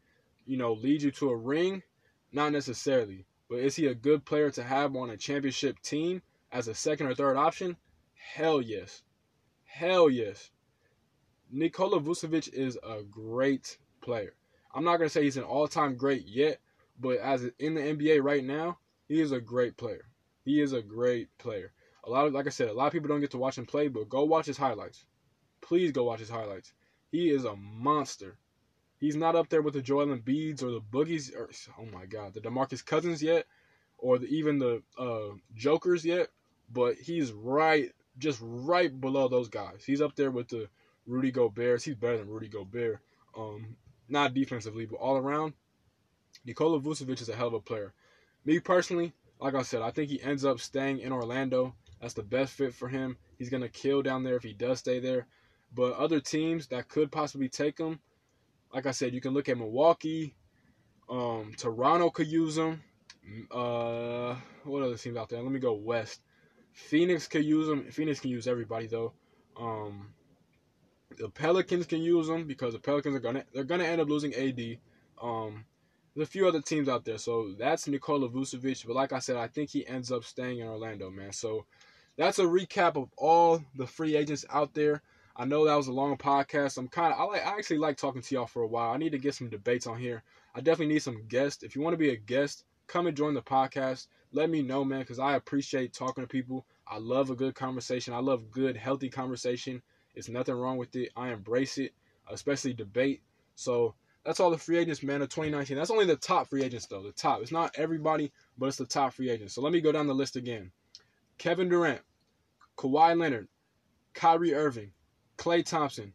you 0.45 0.57
know, 0.57 0.73
lead 0.73 1.01
you 1.01 1.11
to 1.11 1.29
a 1.29 1.35
ring? 1.37 1.81
Not 2.33 2.51
necessarily. 2.51 3.25
But 3.49 3.59
is 3.59 3.77
he 3.77 3.87
a 3.87 3.95
good 3.95 4.25
player 4.25 4.51
to 4.51 4.63
have 4.63 4.93
on 4.97 5.11
a 5.11 5.15
championship 5.15 5.81
team 5.81 6.21
as 6.51 6.67
a 6.67 6.75
second 6.75 7.07
or 7.07 7.15
third 7.15 7.37
option? 7.37 7.77
Hell 8.15 8.61
yes. 8.61 9.01
Hell 9.63 10.09
yes. 10.09 10.51
Nikola 11.49 12.01
Vucevic 12.01 12.51
is 12.51 12.77
a 12.83 13.01
great 13.03 13.77
player. 14.01 14.33
I'm 14.75 14.83
not 14.83 14.97
going 14.97 15.07
to 15.07 15.13
say 15.13 15.23
he's 15.23 15.37
an 15.37 15.43
all 15.43 15.69
time 15.69 15.95
great 15.95 16.27
yet, 16.27 16.59
but 16.99 17.19
as 17.19 17.49
in 17.59 17.75
the 17.75 17.81
NBA 17.81 18.21
right 18.21 18.43
now, 18.43 18.79
he 19.07 19.21
is 19.21 19.31
a 19.31 19.39
great 19.39 19.77
player. 19.77 20.03
He 20.43 20.59
is 20.59 20.73
a 20.73 20.81
great 20.81 21.29
player. 21.37 21.71
A 22.05 22.09
lot 22.09 22.27
of, 22.27 22.33
like 22.33 22.47
I 22.47 22.49
said, 22.49 22.69
a 22.69 22.73
lot 22.73 22.87
of 22.87 22.93
people 22.93 23.07
don't 23.07 23.21
get 23.21 23.31
to 23.31 23.37
watch 23.37 23.57
him 23.57 23.65
play, 23.65 23.87
but 23.87 24.09
go 24.09 24.23
watch 24.23 24.45
his 24.45 24.57
highlights. 24.57 25.05
Please 25.61 25.91
go 25.91 26.03
watch 26.03 26.19
his 26.19 26.29
highlights. 26.29 26.73
He 27.11 27.29
is 27.29 27.45
a 27.45 27.55
monster. 27.55 28.37
He's 28.99 29.15
not 29.15 29.35
up 29.35 29.49
there 29.49 29.61
with 29.61 29.73
the 29.73 29.81
Joel 29.81 30.07
Embiids 30.07 30.63
or 30.63 30.71
the 30.71 30.81
Boogies, 30.81 31.33
or 31.35 31.49
oh 31.79 31.85
my 31.85 32.05
God, 32.05 32.33
the 32.33 32.41
Demarcus 32.41 32.85
Cousins 32.85 33.21
yet, 33.21 33.45
or 33.97 34.19
the, 34.19 34.27
even 34.27 34.59
the 34.59 34.81
uh, 34.97 35.35
Jokers 35.55 36.05
yet, 36.05 36.29
but 36.71 36.95
he's 36.95 37.31
right, 37.31 37.91
just 38.17 38.39
right 38.41 38.99
below 38.99 39.27
those 39.27 39.49
guys. 39.49 39.83
He's 39.85 40.01
up 40.01 40.15
there 40.15 40.31
with 40.31 40.49
the 40.49 40.67
Rudy 41.05 41.31
Gobert. 41.31 41.83
He's 41.83 41.95
better 41.95 42.17
than 42.17 42.29
Rudy 42.29 42.47
Gobert. 42.47 42.99
Um, 43.37 43.75
not 44.09 44.33
defensively, 44.33 44.85
but 44.85 44.97
all 44.97 45.17
around. 45.17 45.53
Nikola 46.45 46.79
Vucevic 46.79 47.21
is 47.21 47.29
a 47.29 47.35
hell 47.35 47.47
of 47.47 47.53
a 47.53 47.59
player. 47.59 47.93
Me 48.45 48.59
personally, 48.59 49.13
like 49.39 49.55
I 49.55 49.61
said, 49.61 49.81
I 49.81 49.91
think 49.91 50.09
he 50.09 50.21
ends 50.21 50.45
up 50.45 50.59
staying 50.59 50.99
in 50.99 51.11
Orlando. 51.11 51.75
That's 52.03 52.15
the 52.15 52.21
best 52.21 52.51
fit 52.51 52.73
for 52.73 52.89
him. 52.89 53.15
He's 53.37 53.49
gonna 53.49 53.69
kill 53.69 54.01
down 54.01 54.23
there 54.23 54.35
if 54.35 54.43
he 54.43 54.51
does 54.51 54.79
stay 54.79 54.99
there. 54.99 55.25
But 55.73 55.93
other 55.93 56.19
teams 56.19 56.67
that 56.67 56.89
could 56.89 57.13
possibly 57.13 57.47
take 57.47 57.77
him, 57.77 57.97
like 58.73 58.85
I 58.85 58.91
said, 58.91 59.13
you 59.13 59.21
can 59.21 59.33
look 59.33 59.47
at 59.47 59.57
Milwaukee. 59.57 60.35
Um, 61.09 61.53
Toronto 61.55 62.09
could 62.09 62.27
use 62.27 62.57
him. 62.57 62.83
Uh, 63.49 64.35
what 64.65 64.83
other 64.83 64.97
teams 64.97 65.15
out 65.15 65.29
there? 65.29 65.41
Let 65.41 65.53
me 65.53 65.61
go 65.61 65.75
west. 65.75 66.19
Phoenix 66.73 67.25
could 67.25 67.45
use 67.45 67.69
him. 67.69 67.89
Phoenix 67.89 68.19
can 68.19 68.31
use 68.31 68.47
everybody 68.47 68.87
though. 68.87 69.13
Um, 69.57 70.13
the 71.17 71.29
Pelicans 71.29 71.85
can 71.85 72.01
use 72.01 72.27
him 72.27 72.47
because 72.47 72.73
the 72.73 72.79
Pelicans 72.79 73.15
are 73.15 73.21
gonna 73.21 73.45
they're 73.53 73.63
gonna 73.63 73.85
end 73.85 74.01
up 74.01 74.09
losing 74.09 74.33
AD. 74.33 74.77
Um, 75.21 75.63
there's 76.13 76.27
a 76.27 76.31
few 76.31 76.49
other 76.49 76.61
teams 76.61 76.89
out 76.89 77.05
there, 77.05 77.17
so 77.17 77.53
that's 77.57 77.87
Nikola 77.87 78.27
Vucevic. 78.27 78.85
But 78.85 78.97
like 78.97 79.13
I 79.13 79.19
said, 79.19 79.37
I 79.37 79.47
think 79.47 79.69
he 79.69 79.87
ends 79.87 80.11
up 80.11 80.25
staying 80.25 80.59
in 80.59 80.67
Orlando, 80.67 81.09
man. 81.09 81.31
So 81.31 81.65
that's 82.17 82.39
a 82.39 82.43
recap 82.43 82.95
of 82.95 83.09
all 83.17 83.61
the 83.75 83.87
free 83.87 84.15
agents 84.15 84.45
out 84.49 84.73
there. 84.73 85.01
I 85.35 85.45
know 85.45 85.65
that 85.65 85.75
was 85.75 85.87
a 85.87 85.93
long 85.93 86.17
podcast. 86.17 86.77
I'm 86.77 86.87
kind 86.87 87.11
of 87.11 87.19
I 87.19 87.23
like 87.23 87.45
I 87.45 87.57
actually 87.57 87.79
like 87.79 87.97
talking 87.97 88.21
to 88.21 88.35
y'all 88.35 88.45
for 88.45 88.61
a 88.61 88.67
while. 88.67 88.91
I 88.91 88.97
need 88.97 89.13
to 89.13 89.17
get 89.17 89.33
some 89.33 89.49
debates 89.49 89.87
on 89.87 89.97
here. 89.97 90.23
I 90.53 90.61
definitely 90.61 90.93
need 90.93 91.01
some 91.01 91.23
guests. 91.27 91.63
If 91.63 91.75
you 91.75 91.81
want 91.81 91.93
to 91.93 91.97
be 91.97 92.11
a 92.11 92.15
guest, 92.15 92.65
come 92.85 93.07
and 93.07 93.17
join 93.17 93.33
the 93.33 93.41
podcast. 93.41 94.07
Let 94.31 94.49
me 94.49 94.61
know, 94.61 94.83
man, 94.83 94.99
because 94.99 95.19
I 95.19 95.35
appreciate 95.35 95.93
talking 95.93 96.23
to 96.23 96.27
people. 96.27 96.65
I 96.87 96.97
love 96.97 97.31
a 97.31 97.35
good 97.35 97.55
conversation. 97.55 98.13
I 98.13 98.19
love 98.19 98.51
good, 98.51 98.77
healthy 98.77 99.09
conversation. 99.09 99.81
It's 100.15 100.29
nothing 100.29 100.55
wrong 100.55 100.77
with 100.77 100.95
it. 100.95 101.09
I 101.15 101.31
embrace 101.31 101.79
it, 101.79 101.93
especially 102.29 102.73
debate. 102.73 103.21
So 103.55 103.95
that's 104.23 104.39
all 104.39 104.51
the 104.51 104.57
free 104.57 104.77
agents, 104.77 105.01
man, 105.01 105.21
of 105.21 105.29
2019. 105.29 105.75
That's 105.75 105.91
only 105.91 106.05
the 106.05 106.15
top 106.15 106.49
free 106.49 106.63
agents, 106.63 106.85
though. 106.85 107.01
The 107.01 107.11
top. 107.11 107.41
It's 107.41 107.51
not 107.51 107.71
everybody, 107.75 108.31
but 108.57 108.67
it's 108.67 108.77
the 108.77 108.85
top 108.85 109.13
free 109.13 109.29
agents. 109.29 109.55
So 109.55 109.61
let 109.61 109.73
me 109.73 109.81
go 109.81 109.91
down 109.91 110.07
the 110.07 110.13
list 110.13 110.35
again. 110.35 110.71
Kevin 111.37 111.69
Durant, 111.69 112.01
Kawhi 112.77 113.17
Leonard, 113.17 113.47
Kyrie 114.13 114.53
Irving, 114.53 114.91
Klay 115.37 115.65
Thompson, 115.65 116.13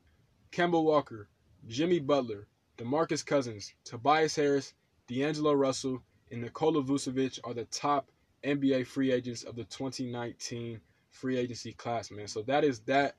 Kemba 0.53 0.83
Walker, 0.83 1.29
Jimmy 1.67 2.01
Butler, 2.01 2.47
DeMarcus 2.79 3.27
Cousins, 3.27 3.75
Tobias 3.85 4.37
Harris, 4.37 4.75
D'Angelo 5.09 5.53
Russell, 5.53 6.03
and 6.31 6.43
Nikola 6.43 6.83
Vucevic 6.83 7.41
are 7.45 7.55
the 7.55 7.65
top 7.67 8.11
NBA 8.45 8.87
free 8.87 9.11
agents 9.13 9.43
of 9.43 9.57
the 9.57 9.65
2019 9.65 10.81
free 11.11 11.37
agency 11.37 11.73
class, 11.73 12.11
man. 12.11 12.29
So 12.29 12.43
that 12.43 12.65
is 12.65 12.81
that. 12.81 13.17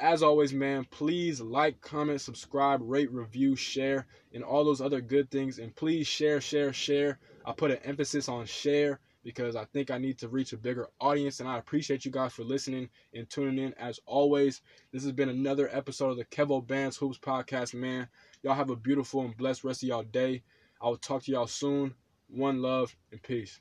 As 0.00 0.22
always, 0.22 0.52
man, 0.52 0.84
please 0.84 1.40
like, 1.40 1.80
comment, 1.80 2.20
subscribe, 2.20 2.80
rate, 2.84 3.10
review, 3.10 3.56
share, 3.56 4.06
and 4.32 4.44
all 4.44 4.64
those 4.64 4.80
other 4.80 5.00
good 5.00 5.28
things. 5.28 5.58
And 5.58 5.74
please 5.74 6.06
share, 6.06 6.40
share, 6.40 6.72
share. 6.72 7.18
I 7.44 7.50
put 7.50 7.72
an 7.72 7.78
emphasis 7.82 8.28
on 8.28 8.46
share 8.46 9.00
because 9.24 9.56
I 9.56 9.64
think 9.66 9.90
I 9.90 9.98
need 9.98 10.18
to 10.18 10.28
reach 10.28 10.52
a 10.52 10.56
bigger 10.56 10.88
audience. 11.00 11.40
And 11.40 11.48
I 11.48 11.58
appreciate 11.58 12.04
you 12.04 12.10
guys 12.10 12.32
for 12.32 12.44
listening 12.44 12.88
and 13.14 13.28
tuning 13.28 13.64
in. 13.64 13.74
As 13.74 14.00
always, 14.06 14.62
this 14.92 15.02
has 15.02 15.12
been 15.12 15.28
another 15.28 15.68
episode 15.72 16.10
of 16.10 16.16
the 16.16 16.24
Kevo 16.24 16.66
Bands 16.66 16.96
Hoops 16.96 17.18
Podcast, 17.18 17.74
man. 17.74 18.08
Y'all 18.42 18.54
have 18.54 18.70
a 18.70 18.76
beautiful 18.76 19.22
and 19.22 19.36
blessed 19.36 19.64
rest 19.64 19.82
of 19.82 19.88
y'all 19.88 20.02
day. 20.02 20.42
I 20.80 20.86
will 20.86 20.96
talk 20.96 21.24
to 21.24 21.32
y'all 21.32 21.46
soon. 21.46 21.94
One 22.28 22.62
love 22.62 22.94
and 23.10 23.22
peace. 23.22 23.60